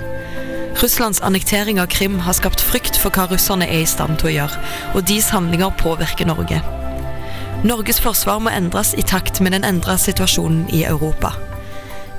Russlands 0.79 1.21
annektering 1.21 1.81
av 1.81 1.87
Krim 1.87 2.19
har 2.19 2.33
skapt 2.33 2.61
frykt 2.61 2.97
for 2.97 3.13
hva 3.13 3.27
russerne 3.31 3.67
er 3.69 3.83
i 3.83 3.89
stand 3.89 4.21
til 4.21 4.31
å 4.31 4.35
gjøre, 4.35 4.61
og 4.95 5.05
deres 5.09 5.33
handlinger 5.35 5.75
påvirker 5.81 6.31
Norge. 6.31 6.63
Norges 7.67 8.01
forsvar 8.01 8.41
må 8.41 8.53
endres 8.55 8.95
i 8.97 9.05
takt 9.05 9.43
med 9.45 9.53
den 9.53 9.67
endra 9.69 9.99
situasjonen 10.01 10.65
i 10.73 10.85
Europa. 10.89 11.35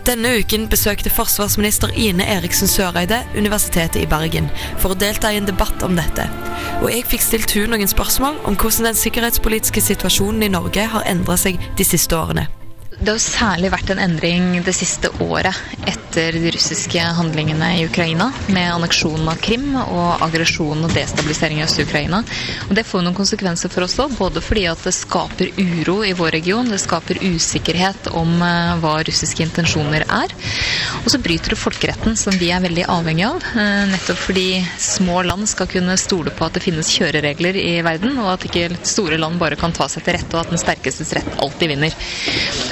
Denne 0.06 0.36
uken 0.42 0.68
besøkte 0.70 1.10
forsvarsminister 1.14 1.94
Ine 1.98 2.26
Eriksen 2.26 2.70
Søreide 2.70 3.20
Universitetet 3.36 4.02
i 4.02 4.08
Bergen 4.10 4.50
for 4.82 4.94
å 4.94 4.98
delta 4.98 5.30
i 5.30 5.38
en 5.42 5.50
debatt 5.50 5.86
om 5.86 5.98
dette. 5.98 6.26
Og 6.82 6.90
jeg 6.90 7.06
fikk 7.10 7.26
stilt 7.26 7.54
hun 7.58 7.74
noen 7.74 7.90
spørsmål 7.90 8.42
om 8.50 8.58
hvordan 8.58 8.90
den 8.92 8.98
sikkerhetspolitiske 8.98 9.86
situasjonen 9.92 10.50
i 10.50 10.54
Norge 10.54 10.90
har 10.94 11.06
endra 11.10 11.38
seg 11.38 11.62
de 11.78 11.86
siste 11.86 12.18
årene. 12.18 12.50
Det 13.02 13.10
har 13.10 13.18
særlig 13.18 13.72
vært 13.74 13.90
en 13.96 14.00
endring 14.04 14.60
det 14.62 14.76
siste 14.78 15.10
året 15.26 15.58
etter 15.90 16.36
de 16.38 16.52
russiske 16.54 17.02
handlingene 17.18 17.72
i 17.80 17.86
Ukraina, 17.88 18.28
med 18.54 18.68
anneksjonen 18.76 19.26
av 19.32 19.40
Krim 19.42 19.72
og 19.80 20.22
aggresjonen 20.22 20.86
og 20.86 20.94
destabiliseringen 20.94 21.64
i 21.64 21.66
Øst-Ukraina. 21.66 22.20
Og 22.68 22.76
Det 22.78 22.84
får 22.86 23.02
noen 23.02 23.18
konsekvenser 23.18 23.74
for 23.74 23.88
oss 23.88 23.98
òg, 24.04 24.14
både 24.20 24.44
fordi 24.46 24.68
at 24.70 24.84
det 24.86 24.94
skaper 24.94 25.50
uro 25.58 25.96
i 26.06 26.12
vår 26.14 26.36
region, 26.36 26.70
det 26.70 26.78
skaper 26.84 27.18
usikkerhet 27.26 28.12
om 28.14 28.36
eh, 28.46 28.76
hva 28.84 28.94
russiske 29.08 29.42
intensjoner 29.48 30.06
er. 30.06 30.36
Og 31.02 31.10
så 31.10 31.18
bryter 31.26 31.56
det 31.56 31.60
folkeretten, 31.64 32.14
som 32.20 32.38
vi 32.38 32.52
er 32.54 32.62
veldig 32.62 32.86
avhengig 32.86 33.26
av. 33.32 33.42
eh, 33.56 33.90
Nettopp 33.96 34.22
fordi 34.28 34.46
små 34.78 35.24
land 35.26 35.50
skal 35.50 35.72
kunne 35.74 35.98
stole 35.98 36.30
på 36.30 36.46
at 36.46 36.60
det 36.60 36.66
finnes 36.68 36.94
kjøreregler 36.94 37.58
i 37.66 37.80
verden, 37.82 38.14
og 38.22 38.36
at 38.36 38.46
ikke 38.52 38.70
store 38.86 39.18
land 39.18 39.42
bare 39.42 39.58
kan 39.58 39.74
ta 39.74 39.90
seg 39.90 40.06
til 40.06 40.20
rette, 40.20 40.36
og 40.38 40.46
at 40.46 40.54
den 40.54 40.62
sterkestes 40.62 41.16
rett 41.18 41.42
alltid 41.42 41.74
vinner. 41.74 41.98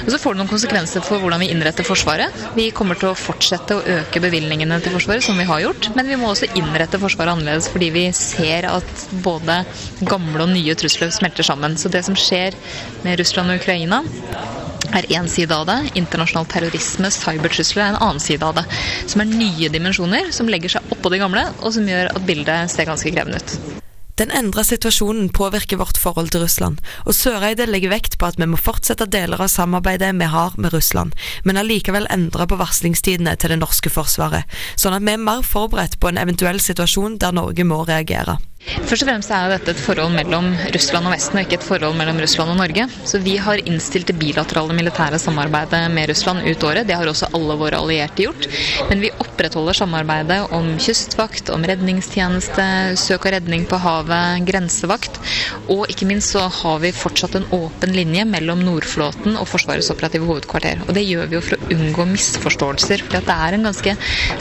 Og 0.06 0.14
så 0.14 0.19
får 0.20 0.36
det 0.36 0.42
noen 0.42 0.52
konsekvenser 0.52 1.04
for 1.06 1.22
hvordan 1.22 1.42
vi 1.44 1.50
innretter 1.54 1.88
Forsvaret. 1.88 2.36
Vi 2.58 2.70
kommer 2.76 3.00
til 3.00 3.12
å 3.12 3.18
fortsette 3.18 3.78
å 3.78 3.84
øke 4.00 4.22
bevilgningene 4.24 4.80
til 4.84 4.94
Forsvaret, 4.96 5.26
som 5.26 5.40
vi 5.40 5.48
har 5.50 5.64
gjort. 5.64 5.90
Men 5.96 6.10
vi 6.10 6.18
må 6.20 6.32
også 6.34 6.52
innrette 6.60 7.00
Forsvaret 7.02 7.38
annerledes, 7.38 7.70
fordi 7.72 7.92
vi 7.96 8.06
ser 8.16 8.68
at 8.70 9.08
både 9.26 9.62
gamle 10.10 10.46
og 10.46 10.54
nye 10.54 10.76
trusler 10.80 11.14
smelter 11.16 11.48
sammen. 11.48 11.78
Så 11.80 11.92
det 11.94 12.04
som 12.08 12.18
skjer 12.20 12.58
med 13.06 13.20
Russland 13.22 13.54
og 13.54 13.62
Ukraina, 13.64 14.04
er 14.96 15.06
én 15.14 15.28
side 15.30 15.54
av 15.54 15.68
det. 15.70 15.78
Internasjonal 16.00 16.48
terrorisme, 16.50 17.12
cybertrusler, 17.14 17.84
er 17.84 17.94
en 17.94 18.02
annen 18.02 18.24
side 18.24 18.46
av 18.46 18.58
det. 18.58 18.66
Som 19.10 19.24
er 19.24 19.34
nye 19.34 19.70
dimensjoner 19.72 20.34
som 20.36 20.50
legger 20.50 20.78
seg 20.78 20.96
oppå 20.96 21.14
de 21.14 21.22
gamle, 21.22 21.46
og 21.62 21.76
som 21.76 21.88
gjør 21.88 22.14
at 22.16 22.26
bildet 22.26 22.74
ser 22.74 22.90
ganske 22.90 23.14
krevende 23.14 23.44
ut. 23.44 23.80
Den 24.20 24.34
endra 24.36 24.66
situasjonen 24.68 25.30
påvirker 25.32 25.80
vårt 25.80 25.98
forhold 25.98 26.34
til 26.34 26.44
Russland, 26.44 26.82
og 27.08 27.16
Søreide 27.16 27.70
legger 27.70 27.94
vekt 27.94 28.18
på 28.20 28.28
at 28.28 28.40
vi 28.42 28.50
må 28.52 28.60
fortsette 28.60 29.08
deler 29.08 29.40
av 29.40 29.48
samarbeidet 29.54 30.12
vi 30.20 30.28
har 30.34 30.58
med 30.60 30.74
Russland, 30.76 31.16
men 31.48 31.62
allikevel 31.62 32.10
endre 32.12 32.50
på 32.50 32.60
varslingstidene 32.60 33.38
til 33.40 33.56
det 33.56 33.62
norske 33.64 33.94
forsvaret, 33.94 34.44
sånn 34.76 34.98
at 34.98 35.08
vi 35.08 35.16
er 35.16 35.24
mer 35.24 35.48
forberedt 35.48 36.02
på 36.04 36.12
en 36.12 36.20
eventuell 36.20 36.60
situasjon 36.60 37.16
der 37.24 37.40
Norge 37.40 37.64
må 37.64 37.86
reagere. 37.88 38.42
Først 38.60 39.06
og 39.06 39.08
fremst 39.08 39.32
er 39.32 39.52
dette 39.54 39.72
et 39.72 39.80
forhold 39.80 40.12
mellom 40.12 40.50
Russland 40.76 41.08
og 41.08 41.14
Vesten, 41.14 41.38
og 41.40 41.46
ikke 41.46 41.56
et 41.62 41.64
forhold 41.64 41.96
mellom 41.96 42.18
Russland 42.20 42.52
og 42.52 42.58
Norge. 42.60 42.88
Så 43.08 43.22
vi 43.24 43.38
har 43.40 43.62
innstilt 43.64 44.10
det 44.10 44.18
bilaterale 44.20 44.76
militære 44.76 45.20
samarbeidet 45.22 45.80
med 45.94 46.10
Russland 46.12 46.44
ut 46.44 46.66
året. 46.68 46.88
Det 46.90 46.98
har 46.98 47.08
også 47.08 47.30
alle 47.38 47.56
våre 47.56 47.80
allierte 47.80 48.26
gjort. 48.26 48.48
Men 48.90 49.00
vi 49.00 49.12
opprettholder 49.24 49.78
samarbeidet 49.80 50.42
om 50.58 50.68
kystvakt, 50.76 51.52
om 51.56 51.64
redningstjeneste, 51.64 52.66
søk 53.00 53.30
og 53.30 53.36
redning 53.38 53.64
på 53.70 53.80
havet, 53.80 54.44
grensevakt. 54.50 55.22
Og 55.72 55.86
ikke 55.88 56.10
minst 56.10 56.36
så 56.36 56.44
har 56.60 56.84
vi 56.84 56.92
fortsatt 56.92 57.40
en 57.40 57.48
åpen 57.56 57.96
linje 57.96 58.28
mellom 58.28 58.66
Nordflåten 58.68 59.40
og 59.40 59.48
Forsvarets 59.54 59.92
operative 59.96 60.28
hovedkvarter. 60.28 60.84
Og 60.90 60.94
det 61.00 61.06
gjør 61.08 61.32
vi 61.32 61.40
jo 61.40 61.44
for 61.48 61.56
å 61.56 61.72
unngå 61.78 62.10
misforståelser. 62.12 63.08
For 63.08 63.24
det 63.24 63.40
er 63.40 63.56
en 63.56 63.70
ganske 63.72 63.96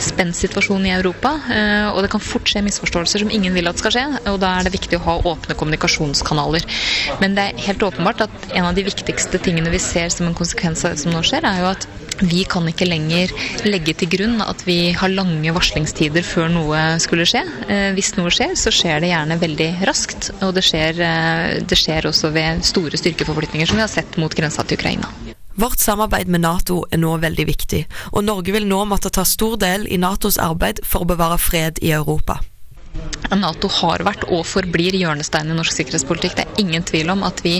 spent 0.09 0.41
situasjon 0.41 0.91
i 0.91 0.95
Europa, 0.97 1.37
eh, 1.55 1.87
og 1.93 2.03
det 2.03 2.11
kan 2.11 2.27
fort 2.27 2.51
skje 2.51 2.67
misforståelser 2.67 3.23
som 3.23 3.31
ingen 3.31 3.55
vil 3.55 3.71
at 3.71 3.79
skal 3.79 3.95
skje 3.95 4.08
og 4.25 4.39
da 4.43 4.55
er 4.57 4.67
det 4.67 4.75
viktig 4.75 4.99
å 4.99 5.05
ha 5.05 5.15
åpne 5.33 5.57
kommunikasjonskanaler. 5.59 6.65
Men 7.21 7.37
det 7.37 7.45
er 7.45 7.63
helt 7.67 7.85
åpenbart 7.85 8.25
at 8.27 8.51
en 8.53 8.69
av 8.69 8.75
de 8.77 8.85
viktigste 8.87 9.41
tingene 9.43 9.73
vi 9.73 9.81
ser 9.83 10.11
som 10.13 10.29
en 10.29 10.37
konsekvens 10.37 10.85
av 10.85 10.95
det 10.95 11.03
som 11.03 11.13
nå 11.13 11.23
skjer, 11.25 11.47
er 11.47 11.63
jo 11.63 11.71
at 11.71 11.87
vi 12.19 12.43
kan 12.43 12.67
ikke 12.67 12.87
lenger 12.87 13.31
legge 13.67 13.93
til 14.01 14.09
grunn 14.11 14.41
at 14.43 14.65
vi 14.67 14.91
har 14.97 15.11
lange 15.13 15.53
varslingstider 15.55 16.25
før 16.25 16.51
noe 16.51 16.81
skulle 16.99 17.27
skje. 17.29 17.45
Eh, 17.71 17.89
hvis 17.95 18.11
noe 18.17 18.33
skjer, 18.33 18.55
så 18.59 18.73
skjer 18.75 19.03
det 19.03 19.13
gjerne 19.13 19.39
veldig 19.39 19.69
raskt. 19.87 20.31
Og 20.43 20.53
det 20.57 20.65
skjer, 20.67 20.99
eh, 20.99 21.59
det 21.63 21.79
skjer 21.79 22.09
også 22.09 22.33
ved 22.35 22.65
store 22.67 22.99
styrkeforflytninger, 22.99 23.67
som 23.69 23.79
vi 23.79 23.85
har 23.85 23.91
sett 23.91 24.19
mot 24.19 24.35
grensa 24.35 24.67
til 24.67 24.79
Ukraina. 24.79 25.07
Vårt 25.59 25.79
samarbeid 25.79 26.27
med 26.27 26.41
Nato 26.45 26.85
er 26.91 27.01
nå 27.01 27.17
veldig 27.19 27.45
viktig, 27.49 27.81
og 28.13 28.23
Norge 28.23 28.53
vil 28.55 28.67
nå 28.67 28.85
måtte 28.87 29.11
ta 29.11 29.25
stor 29.27 29.57
del 29.59 29.87
i 29.91 29.97
Natos 29.99 30.37
arbeid 30.39 30.79
for 30.87 31.03
å 31.03 31.09
bevare 31.09 31.35
fred 31.35 31.81
i 31.83 31.91
Europa. 31.91 32.39
Nato 33.37 33.69
har 33.69 34.01
vært 34.05 34.23
og 34.33 34.41
forblir 34.47 34.95
hjørnesteinen 34.97 35.53
i 35.53 35.57
norsk 35.59 35.75
sikkerhetspolitikk. 35.75 36.35
Det 36.37 36.45
er 36.45 36.61
ingen 36.63 36.85
tvil 36.87 37.11
om 37.13 37.21
at 37.27 37.43
vi 37.45 37.59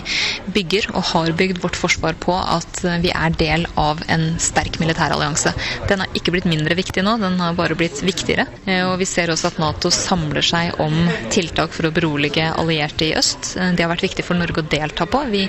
bygger 0.50 0.90
og 0.96 1.04
har 1.12 1.34
bygd 1.38 1.60
vårt 1.62 1.78
forsvar 1.78 2.18
på 2.22 2.34
at 2.40 2.82
vi 3.04 3.12
er 3.14 3.36
del 3.38 3.68
av 3.80 4.02
en 4.10 4.32
sterk 4.42 4.80
militærallianse. 4.82 5.54
Den 5.90 6.04
har 6.04 6.18
ikke 6.18 6.34
blitt 6.34 6.50
mindre 6.50 6.78
viktig 6.80 7.04
nå, 7.06 7.18
den 7.22 7.38
har 7.42 7.58
bare 7.58 7.78
blitt 7.78 8.02
viktigere. 8.06 8.48
Eh, 8.66 8.82
og 8.88 8.98
vi 9.02 9.08
ser 9.10 9.30
også 9.30 9.52
at 9.52 9.60
Nato 9.62 9.92
samler 9.94 10.46
seg 10.46 10.80
om 10.82 10.96
tiltak 11.34 11.76
for 11.76 11.90
å 11.90 11.94
berolige 11.94 12.50
allierte 12.50 13.10
i 13.10 13.14
øst. 13.20 13.54
Eh, 13.60 13.74
det 13.78 13.86
har 13.86 13.94
vært 13.94 14.08
viktig 14.08 14.26
for 14.26 14.40
Norge 14.40 14.64
å 14.64 14.70
delta 14.70 15.06
på. 15.10 15.22
Vi 15.30 15.46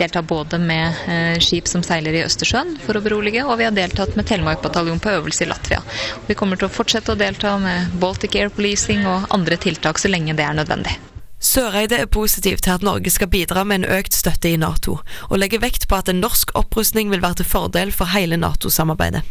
deltar 0.00 0.24
både 0.28 0.60
med 0.62 1.04
eh, 1.12 1.36
skip 1.44 1.68
som 1.68 1.84
seiler 1.84 2.16
i 2.16 2.24
Østersjøen 2.24 2.78
for 2.86 2.96
å 2.96 3.04
berolige, 3.04 3.44
og 3.44 3.60
vi 3.60 3.68
har 3.68 3.76
deltatt 3.76 4.16
med 4.16 4.28
Telemark-bataljon 4.30 5.02
på 5.02 5.12
øvelse 5.18 5.44
i 5.44 5.50
Latvia. 5.52 5.82
Vi 6.26 6.38
kommer 6.38 6.56
til 6.56 6.70
å 6.70 6.72
fortsette 6.72 7.12
å 7.12 7.20
delta 7.20 7.56
med 7.60 7.92
Baltic 8.00 8.38
Air 8.40 8.52
Policing 8.54 9.04
og 9.08 9.17
andre 9.34 9.56
tiltak 9.60 9.98
så 9.98 10.10
lenge 10.10 10.36
det 10.38 10.44
er 10.46 10.56
nødvendig. 10.58 10.98
Søreide 11.38 12.00
er 12.02 12.10
positiv 12.10 12.58
til 12.58 12.74
at 12.74 12.82
Norge 12.82 13.10
skal 13.14 13.30
bidra 13.30 13.62
med 13.64 13.82
en 13.82 13.90
økt 13.98 14.14
støtte 14.14 14.50
i 14.50 14.58
Nato, 14.58 14.98
og 15.30 15.38
legger 15.38 15.62
vekt 15.62 15.86
på 15.88 16.00
at 16.00 16.10
en 16.10 16.18
norsk 16.24 16.50
opprustning 16.58 17.12
vil 17.12 17.22
være 17.22 17.42
til 17.42 17.50
fordel 17.52 17.92
for 17.94 18.10
hele 18.10 18.36
Nato-samarbeidet. 18.40 19.22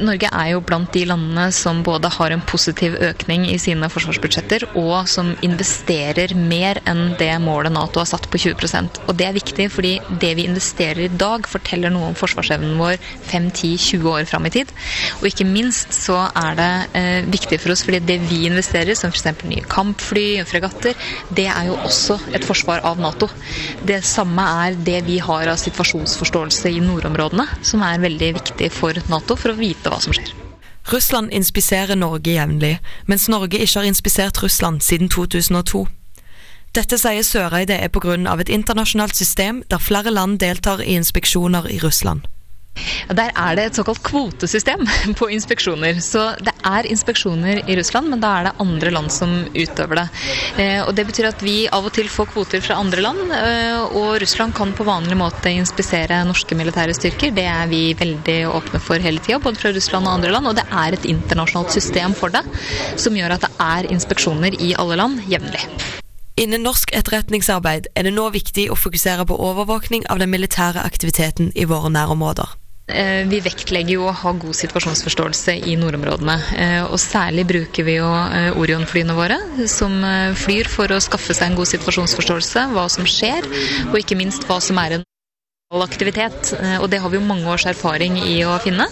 Norge 0.00 0.28
er 0.28 0.50
jo 0.52 0.60
blant 0.64 0.90
de 0.92 1.02
landene 1.08 1.46
som 1.54 1.80
både 1.84 2.10
har 2.12 2.34
en 2.34 2.42
positiv 2.44 2.96
økning 3.00 3.46
i 3.48 3.56
sine 3.60 3.88
forsvarsbudsjetter, 3.90 4.66
og 4.78 5.08
som 5.08 5.32
investerer 5.46 6.34
mer 6.36 6.80
enn 6.90 7.14
det 7.20 7.32
målet 7.42 7.72
Nato 7.72 8.02
har 8.02 8.08
satt 8.10 8.28
på 8.30 8.40
20% 8.40 9.00
Og 9.08 9.16
Det 9.16 9.26
er 9.26 9.36
viktig, 9.36 9.66
fordi 9.72 9.92
det 10.20 10.34
vi 10.36 10.46
investerer 10.48 11.04
i 11.06 11.12
dag, 11.22 11.46
forteller 11.48 11.92
noe 11.92 12.10
om 12.10 12.16
forsvarsevnen 12.18 12.76
vår 12.80 12.98
5-10-20 13.30 14.08
år 14.10 14.28
fram 14.28 14.46
i 14.48 14.52
tid. 14.54 14.72
Og 15.20 15.28
ikke 15.30 15.48
minst 15.48 15.96
så 15.96 16.18
er 16.28 16.56
det 16.58 16.70
eh, 17.00 17.28
viktig 17.30 17.60
for 17.60 17.74
oss, 17.74 17.84
fordi 17.86 18.02
det 18.04 18.20
vi 18.30 18.44
investerer, 18.48 18.96
som 18.98 19.12
f.eks. 19.12 19.44
nye 19.48 19.64
kampfly 19.70 20.26
og 20.42 20.48
fregatter, 20.50 20.96
det 21.36 21.48
er 21.50 21.70
jo 21.70 21.78
også 21.88 22.18
et 22.36 22.46
forsvar 22.46 22.84
av 22.86 23.00
Nato. 23.00 23.30
Det 23.86 24.02
samme 24.06 24.44
er 24.66 24.78
det 24.88 25.00
vi 25.08 25.18
har 25.22 25.50
av 25.50 25.60
situasjonsforståelse 25.60 26.72
i 26.72 26.82
nordområdene, 26.84 27.48
som 27.66 27.84
er 27.86 28.02
veldig 28.04 28.32
viktig 28.40 28.70
for 28.74 28.96
Nato 29.10 29.19
Nato 29.20 29.36
for 29.36 29.52
å 29.52 29.58
vite 29.58 29.92
hva 29.92 30.00
som 30.00 30.14
skjer. 30.16 30.32
Russland 30.90 31.30
inspiserer 31.36 31.98
Norge 31.98 32.32
jevnlig, 32.32 32.78
mens 33.06 33.28
Norge 33.28 33.60
ikke 33.60 33.82
har 33.82 33.88
inspisert 33.88 34.40
Russland 34.42 34.80
siden 34.82 35.10
2002. 35.12 35.84
Dette 36.74 36.96
sier 36.98 37.22
Søreide 37.26 37.76
er 37.76 37.88
pga. 37.88 38.16
et 38.40 38.48
internasjonalt 38.48 39.16
system 39.16 39.62
der 39.68 39.78
flere 39.78 40.10
land 40.10 40.38
deltar 40.38 40.80
i 40.80 40.96
inspeksjoner 40.96 41.68
i 41.68 41.78
Russland. 41.78 42.24
Der 43.10 43.32
er 43.34 43.56
det 43.58 43.64
et 43.66 43.78
såkalt 43.78 44.02
kvotesystem 44.06 44.84
på 45.18 45.28
inspeksjoner. 45.34 45.98
Så 46.04 46.22
det 46.44 46.54
er 46.66 46.88
inspeksjoner 46.90 47.62
i 47.66 47.76
Russland, 47.78 48.10
men 48.12 48.22
da 48.22 48.32
er 48.38 48.48
det 48.48 48.54
andre 48.62 48.92
land 48.94 49.12
som 49.14 49.32
utøver 49.54 50.02
det. 50.02 50.06
Eh, 50.62 50.80
og 50.84 50.94
Det 50.94 51.06
betyr 51.08 51.30
at 51.32 51.42
vi 51.44 51.56
av 51.72 51.86
og 51.86 51.94
til 51.96 52.10
får 52.10 52.30
kvoter 52.34 52.62
fra 52.64 52.78
andre 52.80 53.04
land, 53.04 53.34
eh, 53.34 53.96
og 53.98 54.20
Russland 54.22 54.54
kan 54.56 54.74
på 54.76 54.86
vanlig 54.86 55.18
måte 55.18 55.52
inspisere 55.52 56.22
norske 56.28 56.58
militære 56.58 56.94
styrker. 56.96 57.34
Det 57.34 57.46
er 57.50 57.70
vi 57.70 57.82
veldig 57.98 58.40
åpne 58.50 58.82
for 58.82 59.02
hele 59.02 59.22
tida, 59.22 59.40
både 59.42 59.60
fra 59.60 59.74
Russland 59.74 60.06
og 60.06 60.18
andre 60.18 60.34
land. 60.36 60.50
Og 60.50 60.58
det 60.58 60.66
er 60.70 60.94
et 60.94 61.08
internasjonalt 61.10 61.74
system 61.74 62.14
for 62.14 62.32
det, 62.34 62.44
som 63.00 63.16
gjør 63.16 63.36
at 63.36 63.48
det 63.48 63.54
er 63.60 63.90
inspeksjoner 63.90 64.60
i 64.60 64.74
alle 64.78 65.00
land 65.00 65.24
jevnlig. 65.30 65.99
Innen 66.40 66.62
norsk 66.64 66.94
etterretningsarbeid 66.96 67.90
er 67.92 68.06
det 68.06 68.14
nå 68.16 68.22
viktig 68.32 68.70
å 68.72 68.78
fokusere 68.78 69.26
på 69.28 69.36
overvåkning 69.44 70.06
av 70.08 70.22
den 70.22 70.30
militære 70.32 70.80
aktiviteten 70.88 71.50
i 71.52 71.66
våre 71.68 71.90
nærområder. 71.92 72.54
Eh, 72.90 73.26
vi 73.28 73.42
vektlegger 73.44 73.92
jo 73.98 74.06
å 74.08 74.14
ha 74.22 74.32
god 74.32 74.56
situasjonsforståelse 74.56 75.58
i 75.68 75.76
nordområdene. 75.78 76.38
Eh, 76.56 76.80
og 76.86 76.96
særlig 77.02 77.44
bruker 77.50 77.86
vi 77.86 77.98
jo 77.98 78.08
eh, 78.08 78.56
Orion-flyene 78.56 79.18
våre, 79.18 79.36
som 79.68 80.00
flyr 80.40 80.70
for 80.72 80.90
å 80.90 81.02
skaffe 81.04 81.36
seg 81.36 81.52
en 81.52 81.60
god 81.60 81.70
situasjonsforståelse, 81.74 82.66
hva 82.72 82.88
som 82.88 83.06
skjer, 83.06 83.46
og 83.90 84.00
ikke 84.00 84.18
minst 84.18 84.48
hva 84.48 84.62
som 84.64 84.80
er 84.80 84.96
en 84.96 85.09
aktivitet, 85.70 86.54
og 86.82 86.88
det 86.90 86.98
har 86.98 87.12
vi 87.12 87.20
jo 87.20 87.22
mange 87.22 87.46
års 87.46 87.62
erfaring 87.70 88.16
i 88.18 88.40
å 88.42 88.56
finne. 88.58 88.88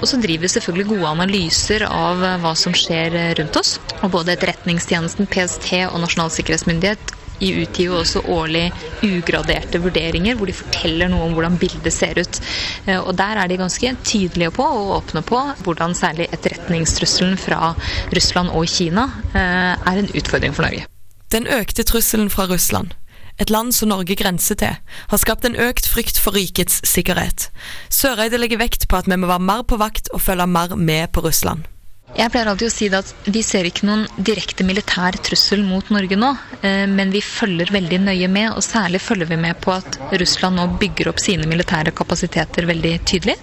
Og 0.00 0.06
så 0.08 0.16
driver 0.22 0.46
vi 0.46 0.52
selvfølgelig 0.54 0.88
gode 0.88 1.10
analyser 1.10 1.84
av 1.84 2.22
hva 2.40 2.54
som 2.56 2.72
skjer 2.72 3.36
rundt 3.36 3.58
oss. 3.60 3.74
Og 4.00 4.14
både 4.14 4.32
Etterretningstjenesten, 4.32 5.28
PST 5.28 5.68
og 5.90 6.00
Nasjonal 6.00 6.32
sikkerhetsmyndighet 6.32 7.12
de 7.42 7.50
utgir 7.62 7.90
jo 7.90 7.98
også 7.98 8.22
årlig 8.30 8.68
ugraderte 9.02 9.80
vurderinger, 9.82 10.36
hvor 10.38 10.48
de 10.48 10.56
forteller 10.56 11.10
noe 11.10 11.26
om 11.26 11.34
hvordan 11.36 11.58
bildet 11.60 11.94
ser 11.94 12.20
ut. 12.20 12.40
Eh, 12.86 13.00
og 13.00 13.16
Der 13.18 13.40
er 13.42 13.50
de 13.50 13.58
ganske 13.60 13.94
tydelige 14.04 14.54
på 14.54 14.62
og 14.62 14.94
åpne 15.00 15.24
på 15.26 15.42
hvordan 15.66 15.96
særlig 15.98 16.28
etterretningstrusselen 16.32 17.36
fra 17.40 17.74
Russland 18.14 18.54
og 18.54 18.66
Kina 18.70 19.08
eh, 19.34 19.74
er 19.74 20.02
en 20.02 20.10
utfordring 20.14 20.54
for 20.54 20.68
Norge. 20.68 20.86
Den 21.32 21.48
økte 21.48 21.84
trusselen 21.88 22.30
fra 22.30 22.46
Russland 22.46 22.92
et 23.40 23.50
land 23.50 23.72
som 23.74 23.90
Norge 23.92 24.16
grenser 24.18 24.58
til, 24.60 24.78
har 25.08 25.20
skapt 25.20 25.46
en 25.48 25.56
økt 25.56 25.88
frykt 25.88 26.20
for 26.20 26.36
rikets 26.36 26.80
sikkerhet. 26.88 27.48
Søreide 27.92 28.40
legger 28.40 28.60
vekt 28.60 28.88
på 28.88 29.00
at 29.00 29.08
vi 29.08 29.16
må 29.16 29.30
være 29.30 29.46
mer 29.48 29.62
på 29.66 29.80
vakt 29.80 30.12
og 30.12 30.24
følge 30.24 30.46
mer 30.46 30.76
med 30.76 31.12
på 31.12 31.24
Russland. 31.24 31.64
Jeg 32.12 32.28
pleier 32.28 32.50
alltid 32.50 32.68
å 32.68 32.72
si 32.72 32.88
at 32.92 33.08
vi 33.32 33.40
ser 33.46 33.64
ikke 33.64 33.86
noen 33.88 34.02
direkte 34.20 34.66
militær 34.68 35.16
trussel 35.24 35.62
mot 35.64 35.88
Norge 35.94 36.18
nå, 36.18 36.28
eh, 36.60 36.84
men 36.90 37.12
vi 37.14 37.22
følger 37.24 37.72
veldig 37.72 38.02
nøye 38.04 38.28
med, 38.28 38.50
og 38.52 38.64
særlig 38.66 39.00
følger 39.00 39.30
vi 39.30 39.38
med 39.40 39.56
på 39.64 39.72
at 39.72 39.96
Russland 40.20 40.60
nå 40.60 40.66
bygger 40.82 41.08
opp 41.08 41.22
sine 41.24 41.48
militære 41.48 41.94
kapasiteter 41.96 42.68
veldig 42.68 42.94
tydelig. 43.08 43.38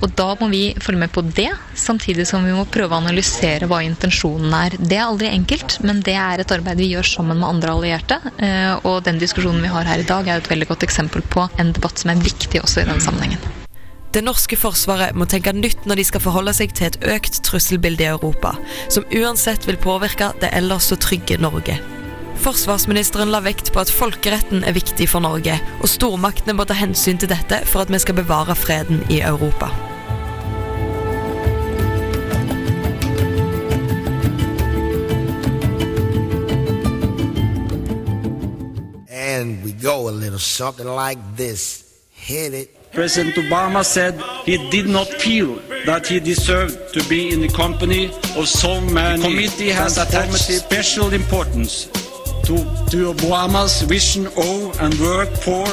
Og 0.00 0.14
da 0.16 0.28
må 0.40 0.48
vi 0.52 0.62
følge 0.80 1.02
med 1.02 1.12
på 1.12 1.24
det, 1.34 1.50
samtidig 1.76 2.28
som 2.30 2.46
vi 2.46 2.54
må 2.56 2.62
prøve 2.70 2.94
å 2.94 3.02
analysere 3.02 3.68
hva 3.68 3.82
intensjonen 3.84 4.54
er. 4.56 4.78
Det 4.78 4.96
er 4.96 5.08
aldri 5.08 5.32
enkelt, 5.34 5.80
men 5.84 6.00
det 6.06 6.14
er 6.16 6.40
et 6.40 6.54
arbeid 6.56 6.80
vi 6.80 6.92
gjør 6.94 7.10
sammen 7.10 7.42
med 7.42 7.50
andre 7.50 7.74
allierte. 7.74 8.20
Eh, 8.38 8.76
og 8.86 9.02
den 9.08 9.18
diskusjonen 9.20 9.66
vi 9.66 9.72
har 9.74 9.88
her 9.90 10.00
i 10.00 10.08
dag 10.08 10.30
er 10.30 10.40
et 10.40 10.52
veldig 10.52 10.70
godt 10.70 10.86
eksempel 10.86 11.26
på 11.26 11.50
en 11.58 11.74
debatt 11.74 12.00
som 12.00 12.14
er 12.14 12.22
viktig 12.22 12.62
også 12.62 12.84
i 12.84 12.92
den 12.92 13.02
sammenhengen. 13.02 13.59
Det 14.10 14.24
norske 14.26 14.56
forsvaret 14.58 15.14
må 15.14 15.22
tenke 15.30 15.52
nytt 15.54 15.84
når 15.86 16.00
de 16.00 16.04
skal 16.08 16.22
forholde 16.24 16.50
seg 16.56 16.72
til 16.74 16.88
et 16.88 16.96
økt 17.12 17.36
trusselbilde 17.46 18.02
i 18.02 18.08
Europa, 18.10 18.56
som 18.90 19.06
uansett 19.14 19.68
vil 19.68 19.78
påvirke 19.78 20.32
det 20.42 20.50
ellers 20.56 20.88
så 20.90 20.98
trygge 20.98 21.38
Norge. 21.38 21.76
Forsvarsministeren 22.42 23.30
la 23.30 23.38
vekt 23.44 23.70
på 23.70 23.78
at 23.78 23.92
folkeretten 23.92 24.64
er 24.66 24.74
viktig 24.74 25.06
for 25.12 25.22
Norge, 25.22 25.54
og 25.78 25.92
stormaktene 25.92 26.56
må 26.58 26.66
ta 26.66 26.74
hensyn 26.74 27.22
til 27.22 27.30
dette 27.30 27.60
for 27.70 27.84
at 27.84 27.92
vi 27.92 28.02
skal 28.02 28.18
bevare 28.18 28.58
freden 28.58 29.04
i 29.14 29.20
Europa. 29.22 29.70
And 39.06 39.62
we 39.62 39.70
go 39.70 40.08
a 40.08 40.10
little 40.10 40.40
something 40.40 40.88
like 40.88 41.20
this. 41.36 41.84
Hit 42.10 42.54
it. 42.54 42.79
President 42.92 43.36
Obama 43.36 43.84
said 43.84 44.20
he 44.44 44.58
did 44.70 44.86
not 44.86 45.06
feel 45.06 45.54
that 45.86 46.06
he 46.08 46.18
deserved 46.18 46.92
to 46.92 47.08
be 47.08 47.32
in 47.32 47.40
the 47.40 47.48
company 47.48 48.06
of 48.36 48.48
so 48.48 48.80
many. 48.80 49.22
The 49.22 49.28
committee 49.28 49.68
has 49.70 49.96
attached 49.96 50.34
special 50.34 51.12
importance 51.12 51.86
to, 52.44 52.56
to 52.90 53.14
Obama's 53.14 53.82
vision 53.82 54.26
of 54.26 54.80
and 54.80 54.92
work 54.98 55.30
for 55.30 55.66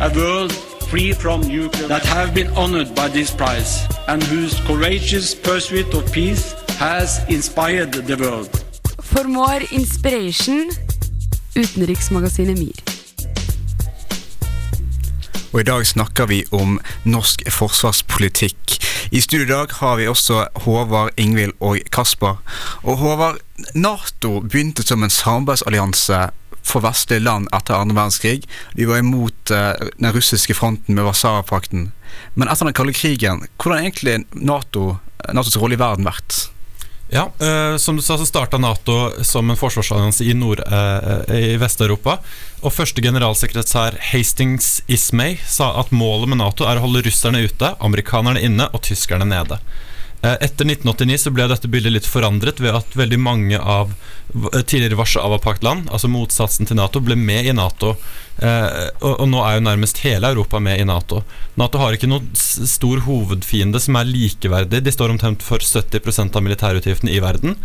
a 0.00 0.12
world 0.16 0.52
free 0.90 1.12
from 1.12 1.42
nuclear 1.42 1.86
that 1.86 2.04
have 2.04 2.34
been 2.34 2.48
honored 2.56 2.96
by 2.96 3.06
this 3.06 3.30
prize 3.30 3.86
and 4.08 4.20
whose 4.24 4.58
courageous 4.62 5.36
pursuit 5.36 5.94
of 5.94 6.10
peace 6.12 6.52
has 6.80 7.24
inspired 7.28 7.92
the 7.92 8.16
world. 8.16 8.50
For 9.00 9.22
more 9.22 9.60
inspiration, 9.70 10.70
utenriksmagasinet 11.54 12.58
MIR. 12.58 12.89
Og 15.50 15.60
i 15.60 15.66
dag 15.66 15.82
snakker 15.86 16.28
vi 16.30 16.44
om 16.54 16.76
norsk 17.02 17.42
forsvarspolitikk. 17.50 18.76
I 19.10 19.22
studio 19.24 19.46
i 19.48 19.50
dag 19.50 19.72
har 19.80 19.96
vi 19.98 20.06
også 20.06 20.44
Håvard, 20.62 21.10
Ingvild 21.18 21.56
og 21.58 21.80
Kasper. 21.90 22.38
Og 22.86 23.00
Håvard, 23.00 23.40
Nato 23.74 24.38
begynte 24.44 24.86
som 24.86 25.02
en 25.02 25.10
samarbeidsallianse 25.10 26.28
for 26.62 26.84
vestlige 26.84 27.24
land 27.24 27.48
etter 27.56 27.80
andre 27.80 27.98
verdenskrig. 27.98 28.46
De 28.78 28.86
var 28.86 29.02
imot 29.02 29.50
uh, 29.50 29.74
den 29.98 30.12
russiske 30.14 30.54
fronten 30.54 30.94
med 30.94 31.08
Warszawapakten. 31.08 31.90
Men 32.38 32.52
etter 32.52 32.70
den 32.70 32.76
kalde 32.76 32.94
krigen, 32.94 33.42
hvordan 33.58 33.80
har 33.80 33.88
egentlig 33.88 34.18
NATO, 34.38 35.00
Natos 35.34 35.58
rolle 35.58 35.74
i 35.74 35.82
verden 35.82 36.06
vært? 36.06 36.44
Ja, 37.12 37.32
eh, 37.40 37.76
Som 37.76 37.96
du 37.96 38.02
sa, 38.02 38.18
så 38.18 38.26
starta 38.26 38.58
Nato 38.58 39.12
som 39.22 39.50
en 39.50 39.58
forsvarsallianse 39.58 40.24
i, 40.24 40.34
Nord, 40.34 40.60
eh, 40.66 41.34
i 41.34 41.56
Vest-Europa. 41.58 42.20
Og 42.62 42.72
første 42.72 43.02
generalsekretær 43.02 43.96
Hastings 44.12 44.82
Ismay 44.86 45.38
sa 45.46 45.72
at 45.80 45.90
målet 45.90 46.30
med 46.30 46.38
Nato 46.38 46.68
er 46.70 46.78
å 46.78 46.84
holde 46.86 47.02
russerne 47.08 47.42
ute, 47.42 47.74
amerikanerne 47.82 48.42
inne 48.46 48.68
og 48.70 48.84
tyskerne 48.86 49.26
nede. 49.26 49.58
Eh, 50.22 50.32
etter 50.32 50.68
1989 50.68 51.18
så 51.18 51.30
ble 51.32 51.46
dette 51.48 51.68
bildet 51.72 51.94
litt 51.94 52.08
forandret 52.08 52.60
ved 52.60 52.76
at 52.76 52.96
veldig 52.96 53.18
mange 53.20 53.56
av 53.56 53.94
eh, 54.34 54.60
tidligere 54.60 54.98
Warszawapakt-land, 54.98 55.88
altså 55.88 56.10
motsatsen 56.12 56.68
til 56.68 56.76
Nato, 56.76 57.00
ble 57.04 57.16
med 57.16 57.48
i 57.48 57.54
Nato. 57.56 57.94
Eh, 58.36 58.90
og, 59.00 59.24
nå 59.30 59.40
er 59.46 59.56
jo 59.56 59.66
nærmest 59.70 60.02
hele 60.04 60.28
Europa 60.34 60.60
med 60.60 60.82
i 60.82 60.88
Nato. 60.88 61.22
Nato 61.60 61.80
har 61.80 61.96
ikke 61.96 62.10
noen 62.10 62.28
stor 62.36 63.00
hovedfiende 63.06 63.80
som 63.80 63.96
er 63.96 64.10
likeverdig. 64.10 64.82
De 64.84 64.92
står 64.92 65.14
omtrent 65.14 65.44
for 65.46 65.64
70% 65.64 66.36
av 66.36 66.44
militærutgiftene 66.44 67.16
i 67.16 67.22
verden. 67.24 67.56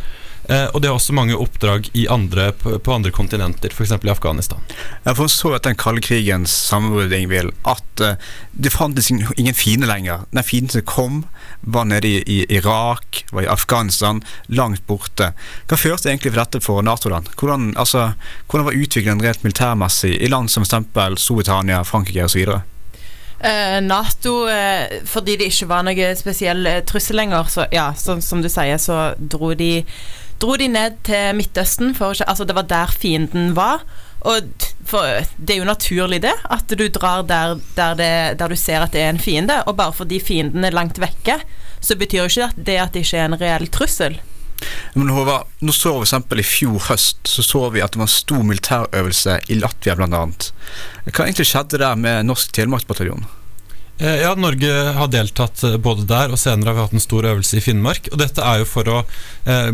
Og 0.45 0.75
det 0.77 0.85
er 0.85 0.93
også 0.93 1.15
mange 1.17 1.33
oppdrag 1.41 1.87
andre, 2.13 2.51
på, 2.53 2.91
andre 2.93 3.09
kontinenter, 3.09 3.73
f.eks. 3.73 3.95
i 3.97 4.11
Afghanistan. 4.13 4.61
Jeg 5.01 5.17
forstår 5.17 5.55
etter 5.55 5.73
den 5.73 5.79
kalde 5.81 6.03
krigens 6.05 6.53
sammenbrudd 6.67 7.15
at 7.65 8.03
uh, 8.05 8.27
det 8.53 8.69
fantes 8.69 9.09
ingen 9.09 9.57
fiende 9.57 9.89
lenger. 9.89 10.27
Den 10.29 10.45
fienden 10.45 10.75
som 10.75 10.85
kom, 10.85 11.17
var 11.65 11.87
nede 11.89 12.07
i, 12.07 12.21
i, 12.25 12.37
Irak, 12.57 13.23
var 13.31 13.45
i 13.45 13.49
Afghanistan, 13.51 14.21
langt 14.47 14.85
borte. 14.87 15.31
Hva 15.69 15.79
førte 15.79 16.11
egentlig 16.11 16.33
for 16.33 16.41
dette 16.43 16.61
for 16.63 16.85
Nato-land? 16.85 17.31
Hvordan, 17.39 17.73
altså, 17.77 18.11
hvordan 18.49 18.69
var 18.69 18.77
utviklingen 18.77 19.23
rent 19.25 19.43
militærmessig 19.43 20.15
i 20.21 20.29
land 20.31 20.49
som 20.53 20.65
f.eks. 20.65 21.21
Storbritannia, 21.21 21.83
Frankrike 21.83 22.25
osv.? 22.25 22.59
Uh, 23.35 23.79
Nato, 23.83 24.45
uh, 24.47 25.01
fordi 25.05 25.35
det 25.39 25.51
ikke 25.51 25.69
var 25.69 25.83
noe 25.85 26.13
spesiell 26.17 26.65
uh, 26.69 26.79
trussel 26.87 27.19
lenger, 27.19 27.49
så 27.51 27.67
ja, 27.73 27.89
så, 27.97 28.17
som 28.23 28.41
du 28.41 28.49
sier, 28.49 28.79
så 28.81 29.11
dro 29.19 29.51
de 29.57 29.83
dro 30.41 30.55
de 30.59 30.67
ned 30.67 30.97
til 31.07 31.35
Midtøsten, 31.37 31.93
for, 31.95 32.15
altså 32.27 32.47
det 32.47 32.55
var 32.57 32.67
der 32.69 32.91
fienden 32.91 33.53
var. 33.55 33.85
Og 34.25 34.41
for, 34.85 35.25
det 35.37 35.55
er 35.55 35.61
jo 35.61 35.67
naturlig, 35.67 36.21
det, 36.25 36.33
at 36.53 36.69
du 36.69 36.85
drar 36.93 37.25
der, 37.27 37.57
der, 37.77 37.97
det, 37.97 38.11
der, 38.39 38.51
du 38.51 38.59
ser 38.59 38.85
at 38.85 38.93
det 38.93 39.01
er 39.01 39.11
en 39.13 39.21
fiende. 39.21 39.61
Og 39.65 39.77
bare 39.79 39.95
fordi 39.95 40.19
fienden 40.21 40.65
er 40.65 40.75
langt 40.75 41.01
vekke, 41.01 41.39
så 41.81 41.97
betyr 41.99 42.23
jo 42.23 42.29
ikke 42.31 42.65
det 42.69 42.79
at 42.81 42.93
det 42.93 43.05
ikke 43.05 43.21
er 43.21 43.29
en 43.29 43.39
reell 43.41 43.69
trussel. 43.73 44.19
Men 44.95 45.11
Håvard, 45.11 45.49
nå 45.59 45.73
så 45.75 45.91
vi 45.97 46.05
eksempel 46.05 46.39
I 46.39 46.45
fjor 46.47 46.85
høst 46.87 47.27
så 47.27 47.43
så 47.43 47.65
vi 47.73 47.81
at 47.83 47.93
det 47.93 47.99
var 47.99 48.07
en 48.07 48.13
stor 48.13 48.45
militærøvelse 48.47 49.39
i 49.51 49.57
Latvia 49.59 49.97
bl.a. 49.99 50.21
Hva 51.09 51.25
egentlig 51.25 51.49
skjedde 51.49 51.81
der 51.81 51.99
med 51.99 52.29
Norsk 52.29 52.53
telemarksbataljon? 52.55 53.27
Eh, 53.97 54.15
ja, 54.15 54.35
Norge 54.35 54.71
har 54.71 55.07
deltatt 55.07 55.63
eh, 55.63 55.77
både 55.77 56.03
der, 56.03 56.33
og 56.33 56.39
senere 56.39 56.69
har 56.69 56.75
vi 56.75 56.83
hatt 56.83 56.95
en 56.97 57.03
stor 57.03 57.27
øvelse 57.29 57.57
i 57.57 57.61
Finnmark. 57.63 58.09
og 58.11 58.19
Dette 58.19 58.43
er 58.43 58.59
jo 58.59 58.67
for 58.67 58.89
å 58.91 58.97
eh, 59.47 59.69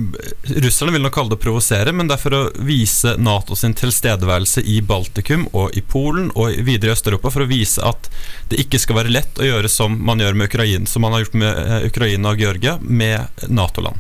Russerne 0.62 0.94
vil 0.94 1.02
nok 1.02 1.16
kalle 1.16 1.34
det 1.34 1.40
å 1.40 1.42
provosere, 1.42 1.94
men 1.96 2.06
det 2.06 2.20
er 2.20 2.22
for 2.22 2.38
å 2.38 2.44
vise 2.62 3.16
Nato 3.18 3.58
sin 3.58 3.74
tilstedeværelse 3.74 4.62
i 4.62 4.78
Baltikum 4.86 5.48
og 5.58 5.74
i 5.74 5.82
Polen 5.82 6.30
og 6.36 6.54
videre 6.62 6.94
i 6.94 6.94
Øst-Europa, 6.94 7.34
for 7.34 7.48
å 7.48 7.50
vise 7.50 7.82
at 7.82 8.12
det 8.52 8.62
ikke 8.62 8.84
skal 8.84 9.02
være 9.02 9.16
lett 9.16 9.42
å 9.42 9.48
gjøre 9.48 9.72
som 9.74 9.98
man 10.06 10.22
gjør 10.22 10.38
med 10.38 10.52
Ukraina, 10.52 10.86
som 10.86 11.02
man 11.02 11.18
har 11.18 11.26
gjort 11.26 11.42
med 11.42 11.66
eh, 11.66 11.90
Ukraina 11.90 12.36
og 12.36 12.46
Georgia, 12.46 12.78
med 12.82 13.50
Nato-land. 13.50 13.98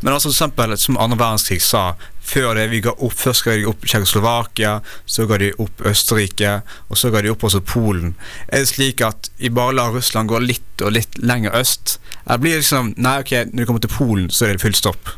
Men 0.00 0.14
altså, 0.14 0.30
for 0.30 0.36
eksempel, 0.36 0.76
som 0.78 0.98
andre 1.02 1.18
verdenskrig 1.18 1.58
sa, 1.64 1.88
før 2.26 2.56
det 2.58 2.68
vi 2.72 2.82
ga 2.84 2.94
opp, 2.96 3.14
Først 3.16 3.46
ga 3.46 3.56
de 3.56 3.66
opp 3.70 3.84
Tsjekkoslovakia, 3.86 4.78
så 5.06 5.26
ga 5.30 5.38
de 5.42 5.52
opp 5.62 5.82
Østerrike, 5.86 6.60
og 6.90 6.98
så 6.98 7.10
ga 7.14 7.22
de 7.24 7.32
opp 7.32 7.44
også 7.46 7.62
Polen. 7.66 8.14
Er 8.48 8.64
det 8.64 8.72
slik 8.74 9.02
at 9.06 9.30
vi 9.40 9.50
bare 9.50 9.76
lar 9.78 9.94
Russland 9.94 10.30
gå 10.30 10.40
litt 10.42 10.84
og 10.84 10.94
litt 10.96 11.20
lenger 11.22 11.54
øst? 11.58 11.98
Eller 12.26 12.42
blir 12.42 12.56
det 12.56 12.64
liksom 12.64 12.92
Nei, 12.96 13.20
ok, 13.22 13.32
når 13.52 13.62
det 13.62 13.68
kommer 13.70 13.86
til 13.86 13.94
Polen, 13.94 14.28
så 14.30 14.46
er 14.46 14.56
det 14.56 14.64
full 14.64 14.76
stopp? 14.76 15.14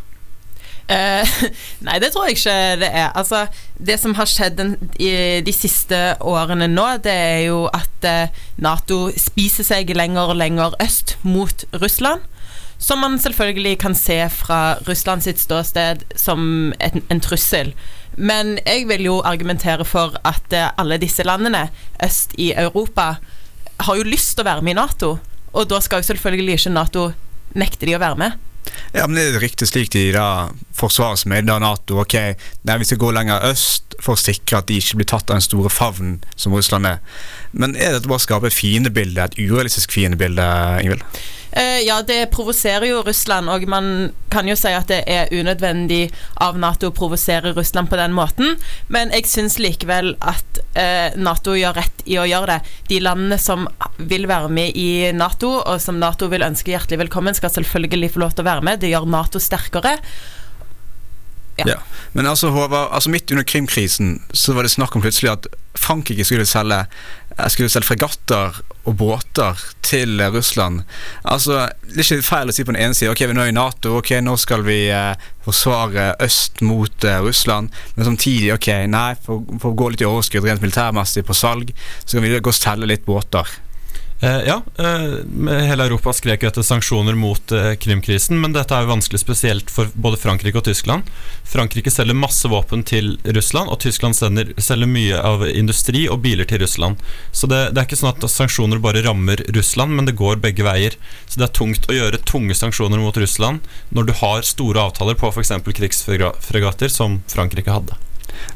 Uh, 0.88 1.21
nei, 1.85 1.99
det 2.01 2.14
tror 2.14 2.29
jeg 2.29 2.38
ikke 2.38 2.57
det 2.81 2.88
er. 2.88 3.11
Altså, 3.12 3.44
det 3.77 3.99
som 4.01 4.16
har 4.16 4.29
skjedd 4.29 4.57
den, 4.61 4.75
i 4.97 5.40
de 5.44 5.53
siste 5.53 5.99
årene 6.25 6.68
nå, 6.71 6.87
det 7.05 7.12
er 7.12 7.42
jo 7.51 7.66
at 7.68 8.09
uh, 8.09 8.40
Nato 8.64 9.09
spiser 9.21 9.66
seg 9.68 9.92
lenger 9.97 10.33
og 10.33 10.40
lenger 10.40 10.77
øst 10.85 11.18
mot 11.29 11.66
Russland. 11.77 12.25
Som 12.79 13.03
man 13.03 13.19
selvfølgelig 13.19 13.79
kan 13.83 13.95
se 13.99 14.21
fra 14.31 14.79
Russland 14.87 15.25
sitt 15.27 15.41
ståsted 15.43 16.05
som 16.17 16.73
en, 16.79 17.03
en 17.11 17.21
trussel. 17.21 17.73
Men 18.17 18.59
jeg 18.67 18.87
vil 18.88 19.05
jo 19.09 19.21
argumentere 19.27 19.85
for 19.87 20.14
at 20.27 20.55
eh, 20.55 20.71
alle 20.79 20.99
disse 21.03 21.27
landene 21.27 21.69
øst 22.05 22.35
i 22.38 22.53
Europa 22.55 23.17
har 23.79 23.99
jo 23.99 24.07
lyst 24.07 24.37
til 24.37 24.47
å 24.47 24.51
være 24.51 24.67
med 24.67 24.77
i 24.77 24.79
Nato. 24.79 25.17
Og 25.55 25.71
da 25.71 25.81
skal 25.83 26.03
jo 26.03 26.11
selvfølgelig 26.11 26.59
ikke 26.59 26.75
Nato 26.75 27.09
nekte 27.59 27.87
de 27.87 27.97
å 27.97 28.03
være 28.03 28.19
med. 28.19 28.45
Ja, 28.93 29.07
men 29.07 29.17
Det 29.17 29.27
er 29.35 29.41
riktig 29.41 29.69
slik 29.69 29.91
de 29.95 30.11
da 30.12 30.51
forsvares 30.77 31.25
med 31.27 31.47
da 31.49 31.59
Nato. 31.59 32.01
ok, 32.01 32.14
nei, 32.62 32.79
Vi 32.79 32.85
skal 32.85 32.99
gå 32.99 33.11
lenger 33.12 33.45
øst 33.51 33.95
for 34.01 34.14
å 34.14 34.21
sikre 34.21 34.59
at 34.59 34.69
de 34.69 34.79
ikke 34.79 35.01
blir 35.01 35.09
tatt 35.09 35.31
av 35.31 35.38
den 35.38 35.47
store 35.47 35.71
favnen 35.71 36.23
som 36.37 36.55
Russland 36.55 36.87
er. 36.87 36.99
Men 37.53 37.75
er 37.77 37.93
dette 37.93 38.09
bare 38.09 38.21
å 38.21 38.27
skape 38.27 38.47
et 38.47 38.55
fiendebilde, 38.55 39.25
et 39.25 39.38
urealistisk 39.38 39.93
fiendebilde, 39.93 40.45
Ingvild? 40.83 41.03
Uh, 41.57 41.81
ja, 41.81 42.01
det 42.07 42.31
provoserer 42.35 42.91
jo 42.91 43.03
Russland, 43.07 43.49
og 43.49 43.65
man 43.71 44.11
kan 44.33 44.49
jo 44.49 44.57
si 44.59 44.73
at 44.75 44.91
det 44.91 45.01
er 45.09 45.33
unødvendig 45.33 46.11
av 46.45 46.59
Nato 46.61 46.91
å 46.91 46.95
provosere 46.95 47.55
Russland 47.57 47.89
på 47.89 47.99
den 48.01 48.17
måten, 48.17 48.59
men 48.93 49.13
jeg 49.17 49.29
syns 49.31 49.59
likevel 49.63 50.15
at 50.21 50.63
uh, 50.77 51.17
Nato 51.17 51.57
gjør 51.57 51.79
rett 51.81 52.05
i 52.05 52.19
å 52.21 52.27
gjøre 52.29 52.59
det. 52.59 52.75
De 52.93 53.03
landene 53.05 53.41
som 53.41 53.69
vil 53.97 54.29
være 54.29 54.53
med 54.53 54.77
i 54.77 55.13
Nato, 55.17 55.57
og 55.63 55.81
som 55.83 56.01
Nato 56.03 56.29
vil 56.33 56.47
ønske 56.47 56.75
hjertelig 56.75 57.07
velkommen, 57.07 57.37
skal 57.37 57.55
selvfølgelig 57.55 58.13
få 58.15 58.27
lov 58.27 58.37
til 58.37 58.45
å 58.45 58.51
være 58.53 58.69
med. 58.69 58.83
Det 58.83 58.93
gjør 58.93 59.09
Nato 59.09 59.41
sterkere. 59.43 59.99
Ja. 61.59 61.65
ja. 61.67 61.79
Men 62.13 62.27
altså, 62.27 62.49
Håvard, 62.55 62.93
altså 62.93 63.11
midt 63.11 63.31
under 63.31 63.43
Krimkrisen 63.43 64.23
så 64.33 64.55
var 64.55 64.63
det 64.63 64.71
snakk 64.71 64.95
om 64.97 65.03
plutselig 65.03 65.33
at 65.33 65.49
Frankrike 65.79 66.25
skulle 66.27 66.47
selge, 66.47 66.85
eh, 67.38 67.48
skulle 67.53 67.70
selge 67.72 67.88
fregatter 67.88 68.59
og 68.88 68.96
båter 68.96 69.61
til 69.85 70.20
Russland. 70.33 70.83
Altså, 71.24 71.68
Det 71.83 72.01
er 72.01 72.16
ikke 72.16 72.29
feil 72.29 72.48
å 72.48 72.55
si 72.55 72.64
på 72.64 72.72
den 72.72 72.83
ene 72.83 72.96
siden 72.96 73.12
ok, 73.12 73.24
vi 73.29 73.37
nå 73.37 73.44
er 73.44 73.53
i 73.53 73.57
Nato, 73.57 73.98
ok, 74.01 74.14
nå 74.24 74.37
skal 74.40 74.64
vi 74.66 74.79
eh, 74.94 75.29
forsvare 75.44 76.11
øst 76.24 76.62
mot 76.64 77.05
eh, 77.05 77.20
Russland, 77.24 77.72
men 77.96 78.09
samtidig 78.09 78.53
ok, 78.57 78.68
nei, 78.88 79.12
for, 79.24 79.44
for 79.61 79.72
å 79.72 79.79
gå 79.79 79.92
litt 79.92 80.05
i 80.05 80.09
overskudd 80.09 80.48
rent 80.48 80.64
militærmessig 80.64 81.24
på 81.29 81.37
salg, 81.37 81.72
så 82.05 82.16
kan 82.16 82.27
vi 82.27 82.37
gå 82.37 82.53
og 82.53 82.57
selge 82.57 82.90
litt 82.90 83.07
båter. 83.09 83.59
Eh, 84.21 84.41
ja, 84.47 84.63
eh, 84.79 85.59
hele 85.63 85.85
Europa 85.85 86.13
skrek 86.13 86.43
etter 86.43 86.63
sanksjoner 86.63 87.15
mot 87.15 87.53
eh, 87.53 87.75
Krimkrisen, 87.79 88.41
men 88.41 88.53
dette 88.53 88.75
er 88.75 88.83
jo 88.83 88.91
vanskelig 88.91 89.21
spesielt 89.23 89.71
for 89.71 89.93
både 89.95 90.19
Frankrike 90.19 90.59
og 90.59 90.65
Tyskland. 90.67 91.07
Frankrike 91.47 91.93
selger 91.95 92.19
masse 92.19 92.51
våpen 92.51 92.83
til 92.83 93.15
Russland, 93.23 93.71
og 93.71 93.79
Tyskland 93.85 94.19
sender, 94.19 94.51
selger 94.59 94.91
mye 94.91 95.21
av 95.23 95.45
industri 95.47 96.09
og 96.11 96.25
biler 96.27 96.49
til 96.51 96.65
Russland. 96.65 96.99
Så 97.31 97.47
det, 97.47 97.61
det, 97.71 97.85
er 97.85 97.87
ikke 97.87 98.01
sånn 98.01 98.11
at 98.11 98.27
sanksjoner 98.33 98.83
bare 98.83 99.05
rammer 99.07 99.45
Russland, 99.55 99.95
men 99.95 100.11
det 100.11 100.19
går 100.19 100.43
begge 100.43 100.67
veier. 100.67 100.99
Så 101.29 101.39
det 101.39 101.47
er 101.47 101.55
tungt 101.61 101.87
å 101.87 101.95
gjøre 101.95 102.23
tunge 102.27 102.59
sanksjoner 102.59 102.99
mot 102.99 103.23
Russland 103.23 103.63
når 103.95 104.11
du 104.11 104.15
har 104.19 104.43
store 104.43 104.83
avtaler 104.83 105.15
på 105.21 105.31
f.eks. 105.31 105.55
krigsfregatter, 105.63 106.91
som 106.91 107.21
Frankrike 107.31 107.71
hadde. 107.71 107.95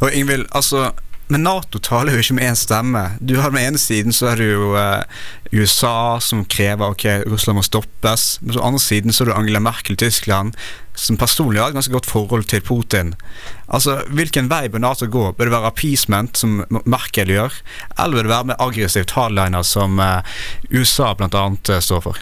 Og 0.03 0.11
Ingvild, 0.11 0.51
altså 0.51 0.91
men 1.33 1.47
Nato 1.47 1.81
taler 1.81 2.13
jo 2.13 2.23
ikke 2.23 2.37
med 2.37 2.51
én 2.51 2.59
stemme. 2.59 3.03
Du 3.21 3.39
har 3.41 3.53
Med 3.55 3.65
ene 3.71 3.81
siden 3.81 4.13
så 4.13 4.33
er 4.33 4.41
det 4.41 4.51
jo 4.51 4.75
eh, 4.77 5.05
USA 5.53 6.21
som 6.21 6.45
krever 6.45 6.93
ok, 6.93 7.07
Russland 7.29 7.57
må 7.57 7.65
stoppes. 7.65 8.37
Men 8.41 8.53
på 8.53 8.59
den 8.59 8.67
andre 8.69 8.83
siden 8.85 9.13
så 9.13 9.25
er 9.25 9.31
det 9.31 9.37
Angela 9.39 9.63
Merkel 9.65 9.97
i 9.97 10.03
Tyskland 10.05 10.57
som 10.95 11.17
personlig 11.17 11.61
har 11.63 11.73
et 11.73 11.77
ganske 11.79 11.93
godt 11.93 12.09
forhold 12.09 12.45
til 12.53 12.61
Putin. 12.61 13.15
Altså, 13.73 14.03
Hvilken 14.13 14.51
vei 14.53 14.67
bør 14.69 14.85
Nato 14.85 15.09
gå? 15.09 15.25
Bør 15.33 15.49
det 15.49 15.55
være 15.55 15.73
appeasement, 15.73 16.37
som 16.37 16.65
Merkel 16.85 17.33
gjør, 17.33 17.55
eller 17.97 18.19
bør 18.19 18.27
det 18.27 18.35
være 18.35 18.51
med 18.51 18.61
aggressivt 18.61 19.17
hardliner, 19.17 19.65
som 19.65 20.01
eh, 20.01 20.21
USA 20.73 21.15
bl.a. 21.17 21.47
Uh, 21.49 21.79
står 21.81 22.05
for? 22.05 22.21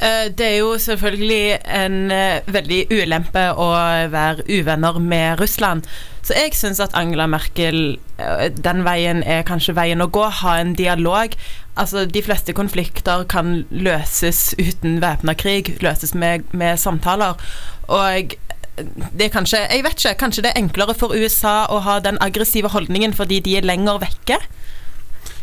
Eh, 0.00 0.30
det 0.38 0.46
er 0.46 0.56
jo 0.56 0.78
selvfølgelig 0.80 1.58
en 1.68 2.10
eh, 2.10 2.40
veldig 2.46 2.80
ulempe 2.90 3.44
å 3.52 3.68
være 4.12 4.46
uvenner 4.48 4.98
med 4.98 5.40
Russland. 5.40 5.84
Så 6.22 6.36
jeg 6.38 6.54
syns 6.56 6.80
at 6.80 6.94
Angela 6.98 7.26
Merkel, 7.26 7.98
eh, 8.18 8.48
den 8.56 8.84
veien 8.86 9.22
er 9.22 9.44
kanskje 9.46 9.76
veien 9.76 10.02
å 10.02 10.08
gå. 10.08 10.24
Ha 10.42 10.56
en 10.60 10.74
dialog. 10.78 11.36
Altså, 11.76 12.06
De 12.06 12.22
fleste 12.22 12.52
konflikter 12.52 13.24
kan 13.28 13.64
løses 13.70 14.54
uten 14.58 15.00
væpna 15.02 15.34
krig, 15.34 15.76
løses 15.82 16.14
med, 16.14 16.48
med 16.52 16.78
samtaler. 16.78 17.36
Og 17.88 18.34
det 19.12 19.26
er 19.26 19.28
kanskje 19.28 19.58
Jeg 19.68 19.84
vet 19.84 19.98
ikke, 19.98 20.14
kanskje 20.16 20.42
det 20.42 20.52
er 20.54 20.62
enklere 20.62 20.94
for 20.96 21.12
USA 21.12 21.66
å 21.68 21.82
ha 21.84 21.98
den 22.00 22.16
aggressive 22.24 22.70
holdningen 22.72 23.12
fordi 23.12 23.42
de 23.44 23.58
er 23.58 23.66
lenger 23.68 24.00
vekke? 24.00 24.38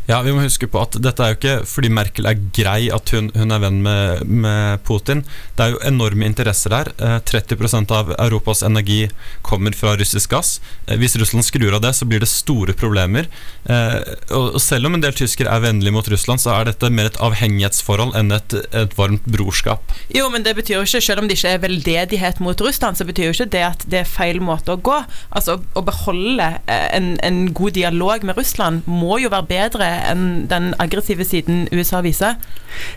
Ja, 0.10 0.24
vi 0.26 0.32
må 0.34 0.42
huske 0.42 0.66
på 0.66 0.80
at 0.82 0.96
dette 0.98 1.22
er 1.22 1.34
jo 1.34 1.38
ikke 1.38 1.56
fordi 1.70 1.90
Merkel 1.94 2.26
er 2.26 2.40
grei 2.56 2.88
at 2.90 3.12
hun, 3.14 3.28
hun 3.38 3.54
er 3.54 3.62
venn 3.62 3.76
med, 3.86 4.24
med, 4.26 4.82
Putin. 4.88 5.22
Det 5.54 5.62
er 5.62 5.76
jo 5.76 5.82
enorme 5.86 6.26
interesser 6.26 6.74
der. 6.74 6.90
Eh, 6.98 7.20
30% 7.30 7.94
av 7.94 8.10
Europas 8.16 8.64
energi 8.66 9.04
kommer 9.46 9.76
fra 9.78 9.94
russisk 10.00 10.34
gass. 10.34 10.56
Eh, 10.88 10.98
hvis 10.98 11.14
Russland 11.22 11.46
skrur 11.46 11.78
av 11.78 11.84
det, 11.84 11.92
så 11.94 12.08
blir 12.10 12.24
det 12.24 12.30
store 12.32 12.74
problemer. 12.74 13.30
Eh, 13.70 14.00
og 14.34 14.58
selv 14.64 14.90
om 14.90 14.98
en 14.98 15.04
del 15.04 15.14
tyskere 15.14 15.54
er 15.54 15.62
vennlige 15.68 15.94
mot 15.94 16.10
Russland, 16.10 16.42
så 16.42 16.56
er 16.56 16.72
dette 16.72 16.90
mer 16.90 17.12
et 17.12 17.22
avhengighetsforhold 17.22 18.18
enn 18.18 18.34
et, 18.34 18.58
et 18.74 18.98
varmt 18.98 19.30
brorskap. 19.30 19.94
Jo, 20.16 20.26
men 20.34 20.48
det 20.48 20.56
betyr 20.58 20.80
jo 20.80 20.88
ikke, 20.88 21.04
selv 21.06 21.22
om 21.22 21.30
det 21.30 21.38
ikke 21.38 21.54
er 21.54 21.64
veldedighet 21.68 22.42
mot 22.42 22.66
Russland, 22.66 22.98
så 22.98 23.06
betyr 23.06 23.30
jo 23.30 23.38
ikke 23.38 23.50
det 23.60 23.64
at 23.68 23.86
det 23.94 24.02
er 24.02 24.10
feil 24.10 24.42
måte 24.42 24.74
å 24.74 24.82
gå. 24.82 24.98
Altså, 25.30 25.60
Å 25.78 25.86
beholde 25.86 26.50
eh, 26.66 26.90
en, 26.98 27.14
en 27.22 27.42
god 27.54 27.78
dialog 27.78 28.26
med 28.26 28.42
Russland 28.42 28.90
må 28.90 29.22
jo 29.22 29.30
være 29.38 29.52
bedre 29.54 29.94
enn 30.12 30.48
den 30.50 30.74
aggressive 30.80 31.26
siden 31.26 31.68
USA 31.72 32.02
viser. 32.02 32.36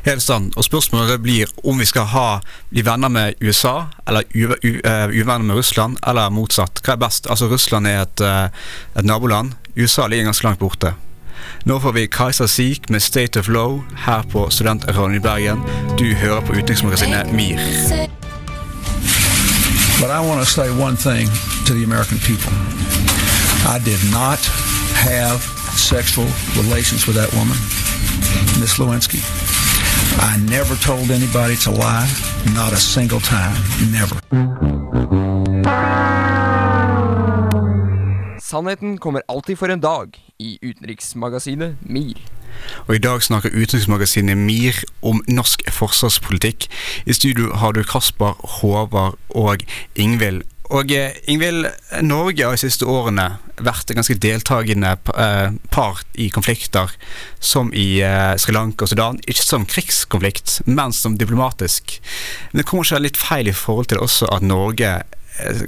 Helt 0.07 0.23
sant. 0.23 0.57
Og 0.57 0.65
spørsmålet 0.65 1.23
blir 1.23 1.51
om 1.65 1.79
vi 1.79 1.87
skal 1.88 2.09
ha 2.12 2.27
bli 2.71 2.85
venner 2.87 3.09
med 3.09 3.35
USA, 3.41 3.87
eller 4.09 4.25
eh, 4.37 5.09
uvenner 5.12 5.45
med 5.45 5.57
Russland, 5.57 5.99
eller 6.07 6.31
motsatt. 6.31 6.83
Hva 6.85 6.97
er 6.97 7.03
best? 7.05 7.31
Altså 7.31 7.49
Russland 7.51 7.87
er 7.87 8.03
et, 8.03 8.21
eh, 8.21 8.45
et 8.99 9.05
naboland. 9.05 9.53
USA 9.77 10.07
ligger 10.07 10.25
ganske 10.25 10.45
langt 10.45 10.59
borte. 10.59 10.95
Nå 11.65 11.81
får 11.81 11.93
vi 11.93 12.07
Kajsa 12.07 12.47
Sik 12.47 12.91
med 12.91 13.03
'State 13.03 13.38
of 13.41 13.49
Low' 13.49 13.83
her 14.07 14.23
på 14.23 14.51
Studentradioen 14.51 15.15
i 15.15 15.19
Bergen. 15.19 15.62
Du 15.99 16.15
hører 16.15 16.41
på 16.41 16.53
utenriksmagasinet 16.53 17.33
MIR. 17.33 17.59
But 20.01 20.11
I 20.11 20.21
want 20.29 20.41
to 20.41 20.47
say 20.47 20.71
one 20.71 20.97
thing 20.97 21.29
to 21.67 21.75
the 21.75 21.85
American 21.85 22.19
people. 22.19 22.53
I 23.65 23.79
did 23.79 24.03
not 24.12 24.41
have 24.95 25.62
sexual 25.77 26.27
relations 26.57 27.07
with 27.07 27.17
that 27.17 27.33
woman, 27.33 27.57
Miss 28.61 28.79
Lewinsky. 28.79 29.21
I 30.19 30.37
never 30.51 30.75
told 30.77 31.11
anybody 31.11 31.57
to 31.65 31.71
lie, 31.71 32.09
not 32.55 32.73
a 32.73 32.77
single 32.77 33.21
time, 33.21 33.57
never. 33.91 34.17
Sannheten 38.41 38.99
kommer 38.99 39.21
alltid 39.29 39.59
for 39.59 39.69
en 39.69 39.81
dag 39.81 40.07
i 40.39 40.59
utenriksmagasinet 40.63 41.77
MIR. 41.81 42.19
Og 42.87 42.95
I 42.95 42.99
dag 42.99 43.23
snakker 43.23 43.51
utenriksmagasinet 43.51 44.37
MIR 44.39 44.85
om 45.03 45.23
norsk 45.29 45.63
forsvarspolitikk. 45.71 46.67
I 47.07 47.13
studio 47.13 47.55
har 47.55 47.73
du 47.73 47.83
Kasper, 47.83 48.33
Håvard 48.61 49.19
og 49.31 49.57
Ingvild. 49.97 50.43
Og 50.73 50.93
eh, 50.95 51.17
Ingvild, 51.29 51.67
Norge 52.01 52.47
har 52.47 52.57
de 52.57 52.63
siste 52.63 52.87
årene 52.89 53.35
vært 53.63 53.91
en 53.93 53.99
ganske 54.01 54.17
deltakende 54.23 54.95
eh, 55.13 55.57
part 55.75 56.09
i 56.17 56.31
konflikter, 56.33 56.95
som 57.45 57.73
i 57.77 58.01
eh, 58.01 58.33
Sri 58.41 58.55
Lanka 58.57 58.87
og 58.87 58.93
Sudan. 58.93 59.21
Ikke 59.29 59.45
som 59.45 59.67
krigskonflikt, 59.69 60.63
men 60.65 60.95
som 60.97 61.19
diplomatisk. 61.21 61.99
Men 62.51 62.63
det 62.63 62.69
kommer 62.69 62.89
ikke 62.89 63.05
litt 63.05 63.21
feil 63.21 63.53
i 63.53 63.57
forhold 63.57 63.93
til 63.93 64.01
også 64.01 64.31
at 64.33 64.47
Norge 64.47 65.03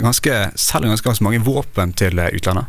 ganske, 0.01 0.39
selger 0.61 0.93
ganske 1.05 1.25
mange 1.25 1.41
våpen 1.45 1.95
til 1.97 2.21
utlandet? 2.21 2.69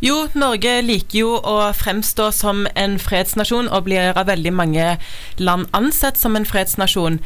Jo, 0.00 0.24
Norge 0.32 0.78
liker 0.80 1.18
jo 1.18 1.32
å 1.36 1.56
fremstå 1.76 2.30
som 2.32 2.64
en 2.72 2.96
fredsnasjon, 3.02 3.68
og 3.68 3.84
blir 3.84 4.16
av 4.16 4.30
veldig 4.30 4.52
mange 4.56 4.94
land 5.36 5.68
ansett 5.76 6.16
som 6.16 6.38
en 6.38 6.48
fredsnasjon. 6.48 7.20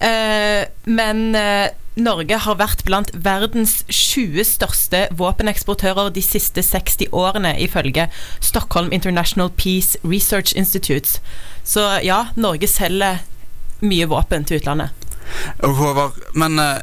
Eh, 0.00 0.64
men 0.84 1.34
eh, 1.34 1.68
Norge 2.00 2.38
har 2.40 2.56
vært 2.56 2.84
blant 2.86 3.10
verdens 3.12 3.80
20 3.92 4.46
største 4.48 5.02
våpeneksportører 5.18 6.12
de 6.14 6.22
siste 6.24 6.64
60 6.64 7.12
årene, 7.12 7.52
ifølge 7.60 8.08
Stockholm 8.40 8.92
International 8.96 9.50
Peace 9.50 9.98
Research 10.04 10.56
Institutes. 10.56 11.18
Så 11.64 11.84
ja, 12.06 12.26
Norge 12.36 12.70
selger 12.70 13.20
mye 13.84 14.08
våpen 14.08 14.46
til 14.48 14.60
utlandet. 14.60 14.96
Håvard, 15.60 16.16
men 16.34 16.58
uh, 16.58 16.80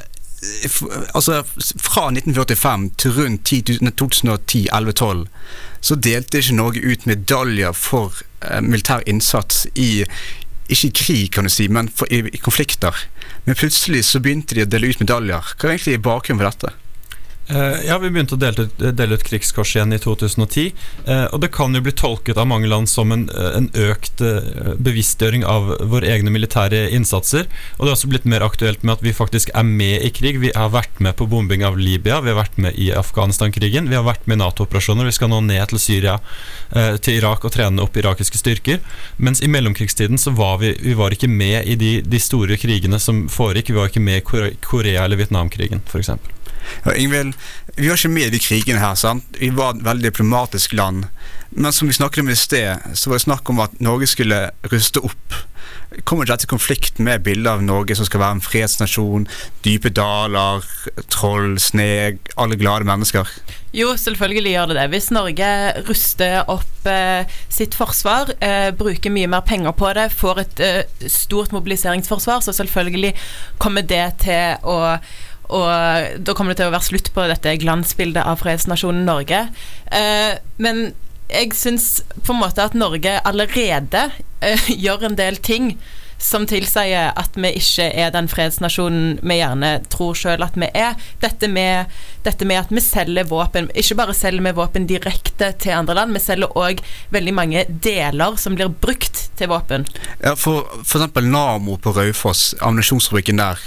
altså, 1.18 1.42
fra 1.82 2.08
1945 2.14 2.90
til 3.02 3.18
rundt 3.18 3.52
2010-11-12 3.52 5.26
så 5.82 5.96
delte 5.96 6.40
ikke 6.42 6.56
Norge 6.58 6.82
ut 6.86 7.06
medaljer 7.10 7.74
for 7.74 8.22
militær 8.62 9.02
innsats 9.10 9.66
i 9.76 10.06
ikke 10.68 10.88
i 10.88 10.96
krig, 11.00 11.30
kan 11.36 11.48
du 11.48 11.52
si, 11.54 11.68
men 11.72 11.90
for, 11.90 12.10
i, 12.12 12.24
i 12.28 12.42
konflikter. 12.44 12.96
Men 13.46 13.58
plutselig 13.60 14.04
så 14.08 14.22
begynte 14.24 14.58
de 14.58 14.66
å 14.66 14.70
dele 14.70 14.92
ut 14.92 15.02
medaljer. 15.04 15.54
Hva 15.56 15.70
er 15.70 15.78
egentlig 15.78 16.04
bakgrunnen 16.04 16.44
for 16.44 16.52
dette? 16.52 16.87
Uh, 17.48 17.80
ja, 17.88 17.96
Vi 17.98 18.10
begynte 18.12 18.36
å 18.36 18.40
dele 18.40 18.66
ut, 18.68 18.82
dele 18.98 19.16
ut, 19.16 19.24
krigskors 19.24 19.72
igjen 19.78 19.96
i 19.96 20.00
2010. 20.04 20.74
Uh, 21.08 21.12
eh, 21.14 21.26
og 21.32 21.40
Det 21.44 21.50
kan 21.56 21.76
jo 21.76 21.82
bli 21.84 21.94
tolket 21.96 22.40
av 22.40 22.50
mange 22.50 22.68
land 22.68 22.90
som 22.92 23.14
en, 23.16 23.30
eh, 23.32 23.52
en 23.56 23.70
økt 23.88 24.20
bevisstgjøring 24.84 25.46
av 25.48 25.70
våre 25.88 26.10
egne 26.12 26.32
militære 26.34 26.90
innsatser. 26.92 27.48
Og 27.78 27.86
Det 27.86 27.90
har 27.90 27.96
også 27.96 28.12
blitt 28.12 28.28
mer 28.28 28.44
aktuelt 28.44 28.84
med 28.84 28.98
at 28.98 29.04
vi 29.04 29.16
faktisk 29.16 29.52
er 29.56 29.64
med 29.64 30.04
i 30.04 30.12
krig. 30.12 30.40
Vi 30.42 30.52
har 30.56 30.74
vært 30.74 31.00
med 31.00 31.16
på 31.16 31.30
bombing 31.30 31.64
av 31.64 31.78
Libya, 31.78 32.20
vi 32.22 32.34
har 32.34 32.44
vært 32.44 32.58
med 32.58 32.76
i 32.76 32.92
Afghanistan-krigen, 32.92 33.88
vi 33.88 33.96
har 33.96 34.04
vært 34.04 34.28
med 34.28 34.38
i 34.38 34.44
Nato-operasjoner. 34.44 35.06
Vi 35.06 35.16
skal 35.16 35.30
nå 35.30 35.42
ned 35.46 35.68
til 35.70 35.80
Syria, 35.80 36.20
til 36.74 37.22
Irak 37.22 37.46
og 37.46 37.52
trene 37.52 37.82
opp 37.82 37.96
irakiske 37.96 38.38
styrker. 38.38 38.80
Mens 39.18 39.42
i 39.42 39.48
mellomkrigstiden 39.48 40.18
så 40.18 40.36
var 40.36 40.58
vi, 40.60 40.74
vi 40.82 40.94
var 40.94 41.12
ikke 41.12 41.30
med 41.30 41.66
i 41.66 41.76
de, 41.76 42.02
de 42.02 42.20
store 42.20 42.58
krigene 42.58 43.00
som 43.00 43.28
foregikk. 43.30 43.72
Vi 43.72 43.80
var 43.80 43.88
ikke 43.88 44.04
med 44.04 44.22
i 44.22 44.52
Korea- 44.62 45.06
eller 45.06 45.18
Vietnamkrigen, 45.18 45.82
f.eks. 45.88 46.37
Ja, 46.86 46.96
Ingvild, 46.96 47.34
vi 47.76 47.90
var 47.90 48.00
ikke 48.00 48.14
med 48.14 48.34
i 48.34 48.42
krigen 48.42 48.80
her. 48.82 48.96
sant? 48.96 49.26
Vi 49.40 49.50
var 49.50 49.76
et 49.76 49.86
veldig 49.86 50.12
diplomatisk 50.12 50.74
land. 50.74 51.06
Men 51.50 51.74
som 51.74 51.88
vi 51.88 51.94
snakket 51.94 52.22
om 52.22 52.30
i 52.30 52.36
sted, 52.36 52.78
så 52.94 53.10
var 53.10 53.18
det 53.18 53.28
snakk 53.28 53.50
om 53.50 53.60
at 53.64 53.80
Norge 53.80 54.08
skulle 54.08 54.50
ruste 54.72 55.00
opp. 55.00 55.38
Kommer 56.04 56.28
dette 56.28 56.44
i 56.44 56.50
konflikt 56.52 57.00
med 57.00 57.24
bildet 57.24 57.48
av 57.48 57.64
Norge 57.64 57.96
som 57.96 58.06
skal 58.06 58.20
være 58.20 58.38
en 58.38 58.44
fredsnasjon, 58.44 59.28
dype 59.64 59.90
daler, 59.96 60.66
troll, 61.14 61.56
sneg, 61.64 62.20
alle 62.36 62.60
glade 62.60 62.88
mennesker? 62.88 63.30
Jo, 63.76 63.94
selvfølgelig 64.00 64.52
gjør 64.52 64.72
det 64.72 64.78
det. 64.80 64.88
Hvis 64.92 65.10
Norge 65.16 65.52
ruster 65.88 66.52
opp 66.52 66.90
eh, 66.92 67.38
sitt 67.54 67.78
forsvar, 67.78 68.34
eh, 68.44 68.70
bruker 68.76 69.14
mye 69.14 69.32
mer 69.32 69.46
penger 69.48 69.76
på 69.80 69.94
det, 69.96 70.10
får 70.18 70.44
et 70.44 70.64
eh, 70.66 71.08
stort 71.08 71.56
mobiliseringsforsvar, 71.56 72.44
så 72.44 72.56
selvfølgelig 72.56 73.14
kommer 73.62 73.88
det 73.88 74.06
til 74.28 74.68
å 74.68 74.98
og 75.48 76.24
da 76.28 76.36
kommer 76.36 76.54
det 76.54 76.62
til 76.62 76.70
å 76.70 76.76
være 76.76 76.90
slutt 76.90 77.12
på 77.16 77.28
dette 77.30 77.56
glansbildet 77.62 78.24
av 78.28 78.42
fredsnasjonen 78.42 79.06
Norge. 79.08 79.46
Eh, 79.96 80.34
men 80.60 80.90
jeg 81.28 81.56
syns 81.56 82.02
på 82.24 82.34
en 82.34 82.42
måte 82.42 82.64
at 82.64 82.76
Norge 82.78 83.18
allerede 83.28 84.10
eh, 84.44 84.68
gjør 84.86 85.10
en 85.10 85.20
del 85.20 85.40
ting 85.44 85.76
som 86.18 86.48
tilsier 86.50 87.12
at 87.16 87.38
vi 87.38 87.52
ikke 87.60 87.88
er 87.94 88.12
den 88.14 88.30
fredsnasjonen 88.32 89.20
vi 89.22 89.38
gjerne 89.40 89.72
tror 89.94 90.18
sjøl 90.18 90.44
at 90.46 90.58
vi 90.58 90.70
er. 90.74 90.98
Dette 91.22 91.50
med, 91.52 91.92
dette 92.26 92.48
med, 92.48 92.66
at 92.66 92.74
vi 92.74 92.84
selger 92.84 93.30
våpen. 93.30 93.70
Ikke 93.78 93.98
bare 94.00 94.16
selger 94.18 94.46
vi 94.46 94.56
våpen 94.58 94.88
direkte 94.90 95.52
til 95.62 95.78
andre 95.78 95.98
land, 96.00 96.16
vi 96.18 96.24
selger 96.24 96.58
òg 96.58 96.82
veldig 97.14 97.36
mange 97.38 97.66
deler 97.70 98.38
som 98.42 98.58
blir 98.58 98.74
brukt 98.74 99.28
til 99.38 99.52
våpen. 99.54 99.86
Ja, 100.24 100.36
For 100.36 100.66
f.eks. 100.84 101.22
Namo 101.28 101.78
på 101.82 101.94
Raufoss, 101.96 102.54
ammunisjonsfabrikken 102.62 103.42
der 103.42 103.62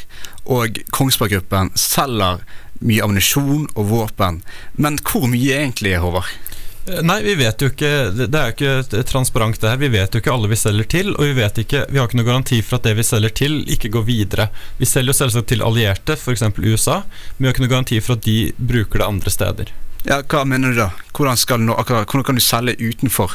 og 0.51 0.81
Kongsberg 0.95 1.35
Gruppen 1.37 1.71
selger 1.79 2.41
mye 2.81 3.05
ammunisjon 3.05 3.69
og 3.77 3.91
våpen. 3.91 4.41
Men 4.81 4.99
hvor 5.05 5.29
mye 5.31 5.59
egentlig, 5.61 5.99
Håvard? 6.01 6.31
Eh, 6.87 7.03
nei, 7.03 7.21
vi 7.23 7.35
vet 7.37 7.61
jo 7.61 7.69
ikke 7.69 7.91
Det 8.17 8.29
er 8.31 8.51
jo 8.51 8.55
ikke 8.55 9.03
transparent, 9.09 9.61
det 9.61 9.69
her. 9.69 9.81
Vi 9.81 9.91
vet 9.93 10.15
jo 10.15 10.23
ikke 10.23 10.33
alle 10.33 10.51
vi 10.51 10.59
selger 10.59 10.89
til, 10.97 11.13
og 11.17 11.27
vi 11.29 11.37
vet 11.37 11.61
ikke 11.65 11.85
Vi 11.91 12.01
har 12.01 12.09
ikke 12.09 12.21
noen 12.21 12.31
garanti 12.31 12.63
for 12.65 12.81
at 12.81 12.89
det 12.89 12.97
vi 12.99 13.07
selger 13.07 13.37
til, 13.43 13.61
ikke 13.69 13.93
går 13.97 14.07
videre. 14.09 14.49
Vi 14.81 14.89
selger 14.89 15.13
jo 15.13 15.21
selvsagt 15.21 15.51
til 15.53 15.65
allierte, 15.67 16.17
f.eks. 16.17 16.47
USA, 16.59 17.03
men 17.37 17.45
vi 17.45 17.51
har 17.51 17.55
ikke 17.55 17.67
noen 17.67 17.77
garanti 17.77 18.01
for 18.05 18.17
at 18.17 18.27
de 18.27 18.39
bruker 18.57 19.03
det 19.03 19.09
andre 19.09 19.35
steder. 19.35 19.73
Ja, 20.09 20.23
Hva 20.25 20.47
mener 20.49 20.73
du 20.73 20.81
da? 20.81 20.91
Hvordan, 21.13 21.37
skal 21.37 21.61
nå, 21.61 21.75
akkurat, 21.77 22.09
hvordan 22.09 22.31
kan 22.31 22.39
du 22.39 22.45
selge 22.45 22.79
utenfor? 22.81 23.35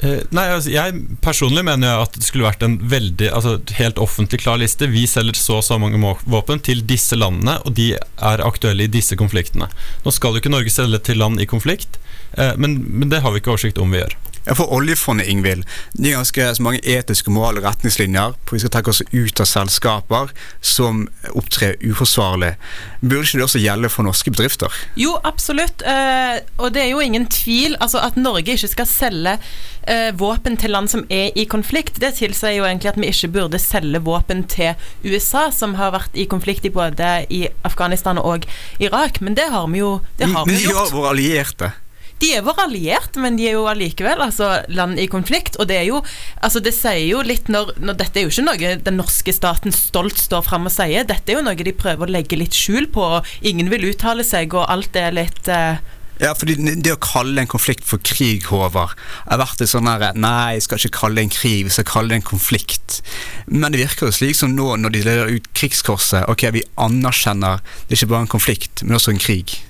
Eh, 0.00 0.22
nei, 0.32 0.46
altså, 0.48 0.70
Jeg 0.72 1.02
personlig 1.20 1.64
mener 1.66 1.92
jo 1.92 2.04
at 2.06 2.14
det 2.16 2.24
skulle 2.24 2.46
vært 2.48 2.64
en 2.64 2.78
veldig 2.88 3.28
altså, 3.36 3.58
helt 3.76 4.00
offentlig 4.00 4.40
klar 4.44 4.60
liste. 4.60 4.88
Vi 4.88 5.04
selger 5.10 5.36
så 5.36 5.58
og 5.60 5.66
så 5.66 5.76
mange 5.80 6.00
våpen 6.24 6.62
til 6.64 6.80
disse 6.88 7.18
landene, 7.18 7.58
og 7.68 7.76
de 7.76 7.92
er 7.98 8.44
aktuelle 8.46 8.86
i 8.86 8.92
disse 8.92 9.18
konfliktene. 9.20 9.68
Nå 10.04 10.14
skal 10.16 10.32
jo 10.32 10.42
ikke 10.42 10.52
Norge 10.52 10.72
selge 10.72 11.02
til 11.10 11.20
land 11.20 11.42
i 11.42 11.48
konflikt, 11.50 12.00
eh, 12.38 12.56
men, 12.56 12.80
men 12.88 13.12
det 13.12 13.20
har 13.24 13.34
vi 13.34 13.42
ikke 13.42 13.52
oversikt 13.52 13.80
om 13.82 13.92
vi 13.92 14.00
gjør. 14.00 14.16
Ja, 14.46 14.54
For 14.56 14.72
oljefondet, 14.72 15.26
Ingvild, 15.28 15.64
det 15.92 16.10
er 16.10 16.16
ganske 16.16 16.46
så 16.56 16.62
mange 16.64 16.80
etiske 16.80 17.28
og 17.28 17.34
morale 17.36 17.60
retningslinjer 17.64 18.36
på 18.48 18.56
vi 18.56 18.60
skal 18.62 18.72
trekke 18.72 18.92
oss 18.94 19.02
ut 19.12 19.40
av 19.42 19.48
selskaper 19.50 20.30
som 20.64 21.02
opptrer 21.36 21.76
uforsvarlig. 21.84 22.54
Burde 23.02 23.26
ikke 23.26 23.40
det 23.42 23.44
også 23.46 23.60
gjelde 23.62 23.90
for 23.92 24.06
norske 24.08 24.32
bedrifter? 24.32 24.72
Jo, 24.96 25.12
absolutt. 25.28 25.84
Eh, 25.84 26.38
og 26.58 26.72
det 26.72 26.86
er 26.86 26.90
jo 26.94 27.02
ingen 27.04 27.26
tvil. 27.30 27.76
Altså 27.80 28.00
At 28.00 28.16
Norge 28.16 28.56
ikke 28.56 28.70
skal 28.72 28.88
selge 28.88 29.36
eh, 29.84 30.08
våpen 30.16 30.56
til 30.60 30.72
land 30.72 30.88
som 30.92 31.04
er 31.12 31.36
i 31.36 31.44
konflikt, 31.44 32.00
det 32.00 32.14
tilsier 32.18 32.56
jo 32.56 32.64
egentlig 32.64 32.90
at 32.94 32.98
vi 33.00 33.12
ikke 33.12 33.32
burde 33.36 33.60
selge 33.60 34.00
våpen 34.08 34.46
til 34.48 34.72
USA, 35.04 35.50
som 35.52 35.76
har 35.78 35.92
vært 35.94 36.16
i 36.16 36.24
konflikt 36.30 36.64
i 36.64 36.72
både 36.74 37.12
i 37.28 37.44
Afghanistan 37.68 38.18
og 38.18 38.48
Irak. 38.80 39.20
Men 39.20 39.36
det 39.36 39.50
har 39.52 39.68
vi 39.68 39.84
jo, 39.84 39.98
det 40.18 40.32
har 40.32 40.46
Men 40.48 40.56
vi 40.56 40.64
de 40.64 40.72
gjort. 40.72 40.88
er 40.88 40.96
våre 40.96 41.12
allierte. 41.14 41.72
De 42.20 42.32
er 42.36 42.44
våre 42.44 42.66
allierte, 42.66 43.20
men 43.22 43.38
de 43.38 43.46
er 43.48 43.56
jo 43.56 43.68
allikevel 43.70 44.20
altså, 44.20 44.50
land 44.68 45.00
i 45.00 45.08
konflikt. 45.10 45.56
Og 45.60 45.70
det 45.70 45.80
er 45.80 45.88
jo 45.88 46.02
Altså, 46.40 46.60
det 46.64 46.72
sier 46.76 47.04
jo 47.04 47.20
litt 47.24 47.48
når, 47.52 47.74
når 47.80 47.96
Dette 48.00 48.20
er 48.20 48.26
jo 48.26 48.32
ikke 48.32 48.46
noe 48.46 48.74
den 48.84 48.98
norske 49.00 49.32
staten 49.34 49.74
stolt 49.74 50.18
står 50.20 50.44
fram 50.46 50.68
og 50.68 50.74
sier. 50.74 51.06
Dette 51.08 51.32
er 51.32 51.40
jo 51.40 51.46
noe 51.46 51.56
de 51.56 51.76
prøver 51.76 52.08
å 52.08 52.14
legge 52.18 52.38
litt 52.38 52.56
skjul 52.56 52.88
på, 52.92 53.04
og 53.20 53.46
ingen 53.46 53.70
vil 53.72 53.88
uttale 53.90 54.24
seg, 54.26 54.54
og 54.56 54.68
alt 54.72 54.96
er 54.98 55.16
litt 55.16 55.48
eh, 55.52 55.80
Ja, 56.20 56.32
fordi 56.36 56.56
Det 56.84 56.92
å 56.92 57.00
kalle 57.00 57.40
en 57.42 57.50
konflikt 57.50 57.86
for 57.88 58.02
krig, 58.04 58.48
Håvard, 58.50 58.96
har 59.28 59.40
vært 59.40 59.62
litt 59.62 59.72
sånn 59.72 59.88
her 59.88 60.16
Nei, 60.16 60.58
jeg 60.58 60.66
skal 60.66 60.80
ikke 60.82 60.98
kalle 60.98 61.20
det 61.20 61.26
en 61.28 61.34
krig, 61.36 61.64
vi 61.68 61.74
skal 61.76 61.88
kalle 61.88 62.12
det 62.12 62.20
en 62.20 62.28
konflikt. 62.32 63.00
Men 63.46 63.72
det 63.72 63.82
virker 63.84 64.08
jo 64.08 64.16
slik 64.16 64.38
som 64.38 64.54
nå, 64.56 64.74
når 64.80 64.96
de 64.96 65.04
leder 65.06 65.34
ut 65.36 65.50
krigskorset 65.56 66.28
Ok, 66.32 66.48
vi 66.56 66.66
anerkjenner 66.80 67.64
det 67.64 67.96
er 67.96 68.00
ikke 68.00 68.12
bare 68.14 68.28
en 68.28 68.34
konflikt, 68.36 68.84
men 68.84 68.98
også 68.98 69.14
en 69.16 69.22
krig. 69.22 69.60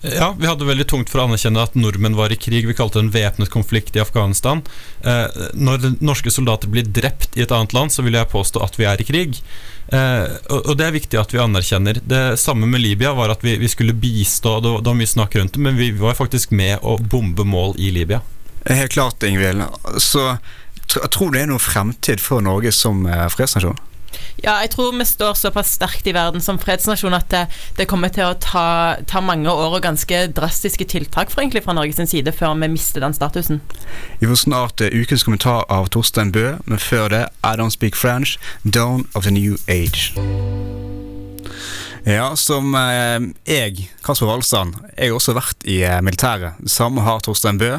Ja, 0.00 0.30
vi 0.38 0.46
hadde 0.46 0.66
veldig 0.66 0.86
tungt 0.86 1.10
for 1.10 1.18
å 1.18 1.24
anerkjenne 1.26 1.64
at 1.64 1.74
nordmenn 1.74 2.14
var 2.18 2.30
i 2.30 2.38
krig. 2.38 2.68
Vi 2.68 2.76
kalte 2.78 3.00
det 3.00 3.06
en 3.08 3.14
væpnet 3.14 3.50
konflikt 3.50 3.96
i 3.98 4.02
Afghanistan. 4.02 4.62
Eh, 5.02 5.40
når 5.58 5.98
norske 5.98 6.30
soldater 6.30 6.70
blir 6.70 6.86
drept 6.86 7.34
i 7.34 7.42
et 7.42 7.54
annet 7.54 7.74
land, 7.74 7.90
så 7.90 8.04
vil 8.06 8.14
jeg 8.14 8.30
påstå 8.30 8.62
at 8.62 8.78
vi 8.78 8.86
er 8.86 9.02
i 9.02 9.06
krig. 9.08 9.40
Eh, 9.90 10.36
og, 10.54 10.70
det 10.78 10.86
er 10.86 10.94
viktig 10.94 11.18
at 11.18 11.34
vi 11.34 11.42
anerkjenner. 11.42 11.98
Det 12.06 12.22
samme 12.38 12.70
med 12.70 12.84
Libya 12.84 13.10
var 13.18 13.34
at 13.34 13.42
vi, 13.42 13.58
skulle 13.68 13.96
bistå, 13.96 14.60
det 14.62 14.76
var, 14.78 14.94
mye 14.94 15.10
snakk 15.10 15.34
rundt 15.40 15.58
det, 15.58 15.64
men 15.66 15.80
vi 15.80 15.90
var 15.98 16.14
faktisk 16.18 16.54
med 16.54 16.78
å 16.86 16.94
bombe 17.02 17.46
mål 17.48 17.74
i 17.82 17.90
Libya. 17.94 18.22
Helt 18.68 18.94
klart, 18.94 19.22
Ingvild. 19.26 19.66
Så 19.98 20.36
tr 20.88 21.10
tror 21.10 21.32
du 21.32 21.36
det 21.36 21.42
er 21.42 21.50
noen 21.50 21.62
fremtid 21.62 22.22
for 22.22 22.44
Norge 22.44 22.70
som 22.72 23.02
eh, 23.10 23.26
fredsnasjon? 23.34 23.87
Ja, 24.42 24.58
jeg 24.62 24.70
tror 24.74 24.92
vi 24.94 25.04
står 25.04 25.34
såpass 25.34 25.72
sterkt 25.78 26.06
i 26.06 26.14
verden 26.14 26.42
som 26.44 26.60
fredsnasjon 26.62 27.16
at 27.16 27.28
det, 27.32 27.44
det 27.78 27.88
kommer 27.90 28.12
til 28.14 28.28
å 28.28 28.36
ta, 28.38 28.96
ta 29.08 29.22
mange 29.24 29.50
år 29.50 29.78
og 29.78 29.82
ganske 29.86 30.26
drastiske 30.34 30.86
tiltak 30.90 31.32
for 31.32 31.42
egentlig 31.42 31.64
fra 31.66 31.74
Norges 31.74 31.98
side 32.10 32.32
før 32.32 32.54
vi 32.60 32.70
mister 32.70 33.02
den 33.02 33.16
statusen. 33.16 33.60
Vi 34.20 34.30
får 34.30 34.42
snart 34.44 34.84
uh, 34.84 34.92
ukens 34.94 35.26
kommentar 35.26 35.66
av 35.68 35.90
Torstein 35.94 36.32
Bø, 36.32 36.56
men 36.64 36.78
før 36.78 37.10
det 37.12 37.24
I 37.42 37.56
Don't 37.58 37.74
Speak 37.74 37.98
French, 37.98 38.38
Dawn 38.62 39.08
of 39.14 39.26
the 39.26 39.34
New 39.34 39.58
Age. 39.66 40.14
Ja, 42.08 42.30
som 42.36 42.72
eh, 42.78 43.20
jeg, 43.44 43.88
Kasper 44.06 44.30
Valstrand, 44.30 44.78
jeg 44.94 45.10
har 45.10 45.18
også 45.18 45.34
vært 45.36 45.66
i 45.68 45.82
eh, 45.84 45.98
militæret. 46.00 46.56
Det 46.62 46.72
samme 46.72 47.02
har 47.04 47.20
Torstein 47.20 47.58
Bø. 47.60 47.74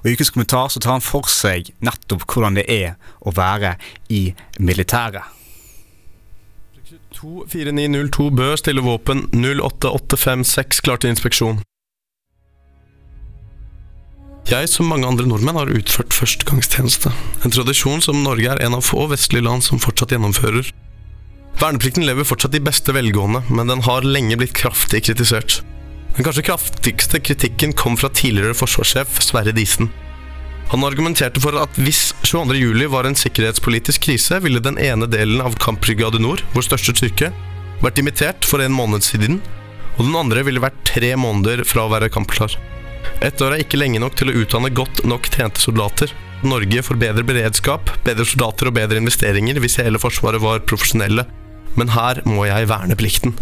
Og 0.00 0.08
I 0.08 0.14
ukens 0.16 0.30
kommentar 0.32 0.70
så 0.72 0.80
tar 0.80 0.96
han 0.96 1.04
for 1.04 1.28
seg 1.28 1.68
nettopp 1.84 2.24
hvordan 2.24 2.56
det 2.56 2.64
er 2.72 2.94
å 3.20 3.34
være 3.36 3.74
i 4.08 4.30
militæret. 4.56 5.37
24902 7.18 8.30
Bø 8.30 8.52
stiller 8.58 8.84
våpen 8.86 9.24
08856 9.34 10.82
klar 10.86 11.00
til 11.02 11.10
inspeksjon. 11.14 11.58
Jeg, 14.48 14.68
som 14.72 14.88
mange 14.88 15.04
andre 15.04 15.26
nordmenn, 15.28 15.58
har 15.60 15.72
utført 15.76 16.14
førstegangstjeneste. 16.16 17.10
En 17.44 17.52
tradisjon 17.52 18.00
som 18.04 18.22
Norge 18.24 18.48
er 18.48 18.62
en 18.64 18.78
av 18.78 18.86
få 18.86 19.04
vestlige 19.10 19.44
land 19.44 19.66
som 19.66 19.82
fortsatt 19.82 20.14
gjennomfører. 20.14 20.70
Verneplikten 21.58 22.06
lever 22.06 22.24
fortsatt 22.28 22.54
i 22.56 22.62
beste 22.64 22.94
velgående, 22.96 23.42
men 23.50 23.68
den 23.68 23.82
har 23.84 24.06
lenge 24.06 24.38
blitt 24.40 24.56
kraftig 24.56 25.02
kritisert. 25.10 25.58
Den 26.16 26.24
kanskje 26.24 26.46
kraftigste 26.48 27.20
kritikken 27.20 27.74
kom 27.76 27.98
fra 27.98 28.08
tidligere 28.14 28.56
forsvarssjef 28.56 29.20
Sverre 29.26 29.52
Disen. 29.52 29.90
Han 30.68 30.84
argumenterte 30.84 31.40
for 31.40 31.56
at 31.56 31.78
hvis 31.80 32.10
22.07 32.28 32.88
var 32.92 33.08
en 33.08 33.16
sikkerhetspolitisk 33.16 34.04
krise, 34.04 34.36
ville 34.44 34.60
den 34.60 34.76
ene 34.76 35.08
delen 35.08 35.40
av 35.40 35.56
Kampbrigade 35.62 36.20
Nord, 36.20 36.42
vår 36.52 36.66
største 36.66 36.92
styrke, 36.98 37.30
vært 37.80 37.96
dimittert 37.96 38.44
for 38.44 38.60
en 38.60 38.74
måned 38.76 39.06
siden, 39.06 39.40
og 39.96 40.04
den 40.04 40.18
andre 40.18 40.44
ville 40.44 40.62
vært 40.62 40.82
tre 40.86 41.14
måneder 41.16 41.64
fra 41.66 41.86
å 41.86 41.92
være 41.92 42.10
kampklar. 42.12 42.52
Ett 43.24 43.40
år 43.42 43.56
er 43.56 43.64
ikke 43.64 43.80
lenge 43.80 44.02
nok 44.02 44.18
til 44.18 44.28
å 44.30 44.36
utdanne 44.42 44.70
godt 44.76 45.00
nok 45.08 45.30
trente 45.32 45.62
soldater. 45.62 46.12
Norge 46.44 46.84
får 46.84 47.00
bedre 47.00 47.24
beredskap, 47.26 47.88
bedre 48.04 48.26
soldater 48.28 48.68
og 48.68 48.76
bedre 48.76 49.00
investeringer 49.00 49.58
hvis 49.62 49.80
hele 49.80 49.98
Forsvaret 49.98 50.42
var 50.42 50.62
profesjonelle, 50.68 51.24
men 51.80 51.94
her 51.96 52.20
må 52.28 52.44
jeg 52.46 52.68
verne 52.68 52.98
plikten. 52.98 53.34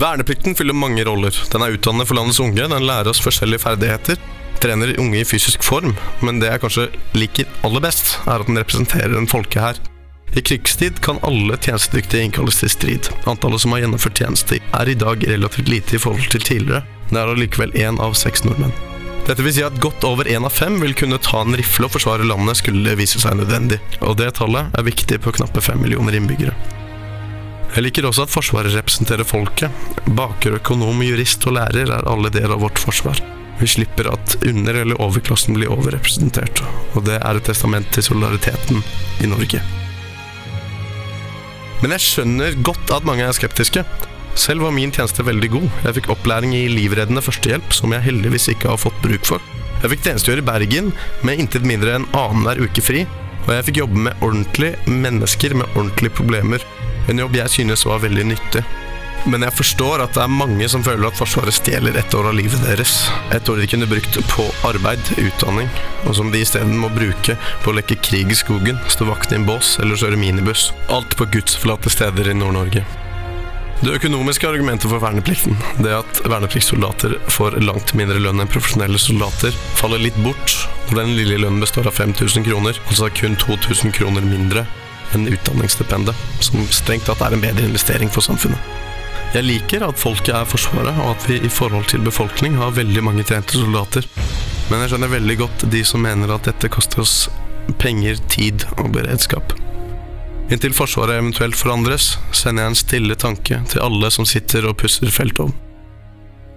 Verneplikten 0.00 0.56
fyller 0.56 0.76
mange 0.76 1.04
roller. 1.06 1.36
Den 1.52 1.62
er 1.64 1.76
utdannende 1.76 2.08
for 2.08 2.18
landets 2.18 2.40
unge, 2.42 2.64
den 2.64 2.88
lærer 2.88 3.12
oss 3.12 3.22
forskjellige 3.24 3.64
ferdigheter, 3.64 4.18
trener 4.62 4.94
unge 5.00 5.20
i 5.20 5.26
fysisk 5.28 5.64
form, 5.64 5.94
men 6.24 6.40
det 6.40 6.50
jeg 6.50 6.62
kanskje 6.62 6.88
liker 7.16 7.50
aller 7.66 7.84
best, 7.84 8.16
er 8.26 8.40
at 8.40 8.48
den 8.48 8.58
representerer 8.60 9.16
en 9.18 9.30
folkehær. 9.30 9.78
I 10.36 10.42
krigstid 10.42 10.98
kan 11.04 11.20
alle 11.24 11.56
tjenestedyktige 11.56 12.26
innkalles 12.26 12.58
til 12.60 12.72
strid. 12.72 13.08
Antallet 13.30 13.62
som 13.62 13.72
har 13.72 13.84
gjennomført 13.84 14.20
tjeneste, 14.20 14.58
er 14.60 14.90
i 14.90 14.98
dag 14.98 15.22
relativt 15.30 15.70
lite 15.72 15.96
i 15.96 16.02
forhold 16.02 16.28
til 16.32 16.44
tidligere. 16.44 16.82
Det 17.10 17.20
er 17.20 17.32
allikevel 17.32 17.72
én 17.78 18.00
av 18.02 18.16
seks 18.18 18.44
nordmenn. 18.44 18.74
Dette 19.26 19.42
vil 19.42 19.54
si 19.56 19.62
at 19.66 19.78
godt 19.82 20.04
over 20.06 20.28
én 20.30 20.44
av 20.46 20.54
fem 20.54 20.76
vil 20.78 20.94
kunne 20.94 21.18
ta 21.22 21.40
en 21.42 21.56
rifle 21.58 21.88
og 21.88 21.96
forsvare 21.96 22.26
landet 22.28 22.60
skulle 22.60 22.84
det 22.86 22.98
vise 23.00 23.18
seg 23.22 23.34
nødvendig, 23.38 23.80
og 23.98 24.18
det 24.20 24.34
tallet 24.38 24.74
er 24.76 24.86
viktig 24.86 25.18
på 25.24 25.34
knappe 25.38 25.62
fem 25.64 25.80
millioner 25.82 26.14
innbyggere. 26.14 26.54
Jeg 27.74 27.82
liker 27.84 28.06
også 28.08 28.24
at 28.24 28.32
Forsvaret 28.32 28.72
representerer 28.72 29.26
folket. 29.26 29.72
Baker, 30.16 30.60
økonom, 30.60 31.02
jurist 31.04 31.42
og 31.50 31.58
lærer 31.58 31.90
er 31.92 32.06
alle 32.08 32.30
del 32.32 32.54
av 32.54 32.62
vårt 32.62 32.78
forsvar. 32.80 33.18
Vi 33.60 33.66
slipper 33.66 34.10
at 34.12 34.36
under- 34.44 34.74
eller 34.82 35.00
overklassen 35.00 35.54
blir 35.56 35.72
overrepresentert, 35.72 36.62
og 36.94 37.04
det 37.04 37.20
er 37.22 37.36
et 37.36 37.44
testament 37.44 37.90
til 37.92 38.02
solidariteten 38.02 38.82
i 39.24 39.26
Norge. 39.26 39.62
Men 41.82 41.92
jeg 41.92 42.00
skjønner 42.00 42.62
godt 42.62 42.90
at 42.90 43.04
mange 43.04 43.24
er 43.24 43.32
skeptiske. 43.36 43.84
Selv 44.36 44.60
var 44.66 44.74
min 44.76 44.92
tjeneste 44.92 45.24
veldig 45.24 45.50
god. 45.50 45.68
Jeg 45.84 45.96
fikk 45.98 46.10
opplæring 46.12 46.52
i 46.54 46.68
livreddende 46.68 47.24
førstehjelp, 47.24 47.72
som 47.72 47.92
jeg 47.92 48.04
heldigvis 48.04 48.48
ikke 48.52 48.68
har 48.68 48.80
fått 48.80 49.00
bruk 49.04 49.24
for. 49.24 49.40
Jeg 49.82 49.92
fikk 49.92 50.02
tjenestegjøre 50.04 50.42
i 50.42 50.48
Bergen 50.50 50.92
med 51.22 51.40
intet 51.40 51.64
mindre 51.68 51.96
enn 51.96 52.08
annenhver 52.16 52.60
uke 52.64 52.84
fri, 52.84 53.06
og 53.46 53.52
jeg 53.54 53.68
fikk 53.68 53.82
jobbe 53.84 54.02
med 54.08 54.24
ordentlige 54.24 54.76
mennesker 54.88 55.54
med 55.54 55.68
ordentlige 55.76 56.16
problemer. 56.16 56.64
En 57.08 57.20
jobb 57.22 57.36
jeg 57.38 57.52
synes 57.52 57.84
var 57.86 58.02
veldig 58.02 58.24
nyttig. 58.32 58.64
Men 59.24 59.42
jeg 59.42 59.56
forstår 59.58 60.04
at 60.04 60.14
det 60.14 60.22
er 60.22 60.30
mange 60.32 60.68
som 60.70 60.84
føler 60.86 61.08
at 61.08 61.18
Forsvaret 61.18 61.56
stjeler 61.56 61.96
ett 61.98 62.14
år 62.14 62.28
av 62.30 62.36
livet 62.38 62.62
deres. 62.66 62.98
Et 63.34 63.48
år 63.50 63.62
de 63.62 63.70
kunne 63.70 63.88
brukt 63.90 64.20
på 64.30 64.44
arbeid, 64.68 65.02
utdanning, 65.16 65.70
og 66.04 66.18
som 66.18 66.30
de 66.34 66.44
isteden 66.44 66.76
må 66.78 66.92
bruke 66.94 67.38
på 67.64 67.72
å 67.72 67.78
leke 67.78 67.98
krig 67.98 68.30
i 68.30 68.38
skogen, 68.38 68.78
stå 68.92 69.08
vakt 69.08 69.32
i 69.32 69.40
en 69.40 69.48
bås 69.48 69.76
eller 69.82 69.98
kjøre 69.98 70.20
minibuss. 70.20 70.70
Alt 70.94 71.18
på 71.18 71.26
gudsforlatte 71.32 71.90
steder 71.92 72.30
i 72.30 72.38
Nord-Norge. 72.38 72.84
Det 73.82 73.92
økonomiske 73.92 74.48
argumentet 74.48 74.88
for 74.88 75.02
verneplikten, 75.02 75.58
det 75.84 75.92
at 75.92 76.20
vernepliktssoldater 76.24 77.18
får 77.28 77.58
langt 77.60 77.92
mindre 77.98 78.22
lønn 78.22 78.40
enn 78.40 78.48
profesjonelle 78.48 79.00
soldater, 79.00 79.52
faller 79.76 80.00
litt 80.00 80.16
bort 80.24 80.54
når 80.88 81.02
den 81.02 81.12
lille 81.18 81.42
lønnen 81.42 81.60
består 81.60 81.90
av 81.90 81.98
5000 81.98 82.46
kroner, 82.46 82.80
altså 82.88 83.10
kun 83.12 83.36
2000 83.42 83.92
kroner 83.98 84.24
mindre 84.24 84.64
enn 85.14 85.28
utdanningsstipendet, 85.28 86.24
som 86.40 86.64
strengt 86.72 87.10
tatt 87.10 87.20
er 87.26 87.36
en 87.36 87.44
bedre 87.44 87.68
investering 87.68 88.08
for 88.12 88.24
samfunnet. 88.24 88.75
Jeg 89.34 89.44
liker 89.44 89.82
at 89.84 89.98
folket 89.98 90.34
er 90.34 90.46
Forsvaret, 90.48 90.94
og 91.02 91.16
at 91.16 91.26
vi 91.28 91.40
i 91.42 91.50
forhold 91.52 91.88
til 91.90 92.04
befolkning 92.06 92.56
har 92.60 92.76
veldig 92.76 93.02
mange 93.04 93.24
trente 93.26 93.58
soldater. 93.58 94.06
Men 94.70 94.82
jeg 94.82 94.92
skjønner 94.92 95.12
veldig 95.12 95.36
godt 95.42 95.66
de 95.72 95.82
som 95.86 96.02
mener 96.06 96.30
at 96.32 96.46
dette 96.48 96.70
koster 96.72 97.02
oss 97.02 97.16
penger, 97.82 98.20
tid 98.32 98.64
og 98.78 98.92
beredskap. 98.94 99.52
Inntil 100.50 100.74
Forsvaret 100.76 101.18
eventuelt 101.18 101.58
forandres, 101.58 102.12
sender 102.30 102.62
jeg 102.62 102.72
en 102.72 102.78
stille 102.78 103.18
tanke 103.18 103.60
til 103.66 103.82
alle 103.82 104.10
som 104.14 104.28
sitter 104.28 104.68
og 104.70 104.78
pusser 104.78 105.10
feltovn. 105.10 105.54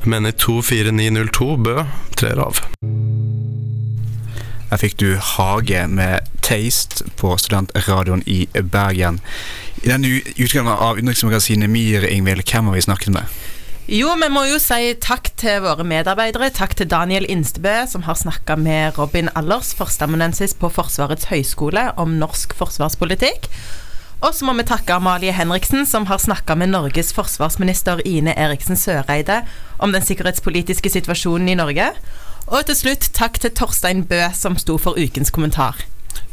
Men 0.06 0.30
i 0.30 0.32
24902 0.32 1.50
Bø 1.66 1.82
trer 2.18 2.40
av. 2.40 2.62
Her 4.70 4.78
fikk 4.78 5.00
du 5.02 5.16
Hage 5.18 5.88
med 5.90 6.30
Taste 6.46 7.08
på 7.18 7.34
studentradioen 7.42 8.22
i 8.30 8.44
Bergen. 8.54 9.18
I 9.80 9.88
denne 9.88 10.19
utgaven 10.36 10.73
av 10.73 10.98
utenriksmagasinet 10.98 11.69
MIR, 11.71 12.08
Ingvild, 12.12 12.44
hvem 12.44 12.67
har 12.67 12.75
vi 12.75 12.82
snakket 12.84 13.13
med? 13.15 13.40
Jo, 13.90 14.12
vi 14.21 14.27
må 14.30 14.44
jo 14.46 14.60
si 14.62 14.92
takk 15.02 15.32
til 15.40 15.63
våre 15.63 15.86
medarbeidere. 15.88 16.52
Takk 16.54 16.75
til 16.77 16.90
Daniel 16.92 17.25
Instebø, 17.32 17.88
som 17.90 18.04
har 18.06 18.19
snakka 18.19 18.58
med 18.60 19.00
Robin 19.00 19.32
Allers, 19.40 19.71
førsteamanuensis 19.80 20.54
på 20.54 20.69
Forsvarets 20.69 21.30
høgskole, 21.32 21.88
om 21.98 22.19
norsk 22.19 22.54
forsvarspolitikk. 22.60 23.48
Og 24.19 24.36
så 24.36 24.46
må 24.46 24.54
vi 24.58 24.67
takke 24.67 24.98
Amalie 25.00 25.34
Henriksen, 25.34 25.88
som 25.88 26.06
har 26.12 26.19
snakka 26.19 26.58
med 26.60 26.73
Norges 26.73 27.13
forsvarsminister 27.15 28.04
Ine 28.06 28.36
Eriksen 28.36 28.77
Søreide 28.77 29.46
om 29.80 29.96
den 29.96 30.04
sikkerhetspolitiske 30.04 30.92
situasjonen 30.92 31.50
i 31.50 31.56
Norge. 31.58 31.88
Og 32.52 32.67
til 32.67 32.75
slutt 32.75 33.10
takk 33.15 33.40
til 33.40 33.56
Torstein 33.56 34.04
Bø, 34.04 34.27
som 34.36 34.60
sto 34.60 34.75
for 34.77 35.00
ukens 35.00 35.32
kommentar. 35.32 35.80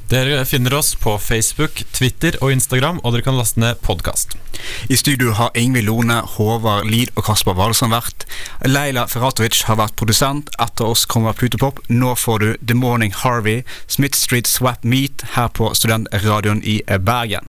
Dere 0.09 0.45
finner 0.45 0.75
oss 0.75 0.95
på 0.95 1.19
Facebook, 1.19 1.83
Twitter 1.93 2.37
og 2.39 2.53
Instagram, 2.55 3.01
og 3.03 3.11
dere 3.13 3.25
kan 3.27 3.35
laste 3.35 3.59
ned 3.59 3.81
podkast. 3.83 4.37
I 4.87 4.95
studio 4.97 5.33
har 5.35 5.51
Ingvild 5.59 5.89
Lone, 5.89 6.21
Håvard 6.37 6.87
Lid 6.87 7.11
og 7.17 7.25
Kasper 7.27 7.57
Walesson 7.59 7.91
vært. 7.91 8.23
Leila 8.63 9.09
Ferratovic 9.11 9.65
har 9.67 9.81
vært 9.81 9.97
produsent. 9.99 10.53
Etter 10.63 10.87
oss 10.87 11.05
kommer 11.11 11.35
Plutopop. 11.35 11.83
Nå 11.91 12.15
får 12.15 12.39
du 12.39 12.49
The 12.63 12.79
Morning 12.79 13.11
Harvey, 13.19 13.65
Smith 13.91 14.15
Street 14.15 14.47
Swap 14.47 14.87
Meet 14.87 15.27
her 15.35 15.51
på 15.51 15.75
Studentradioen 15.75 16.63
i 16.63 16.79
Bergen. 16.87 17.43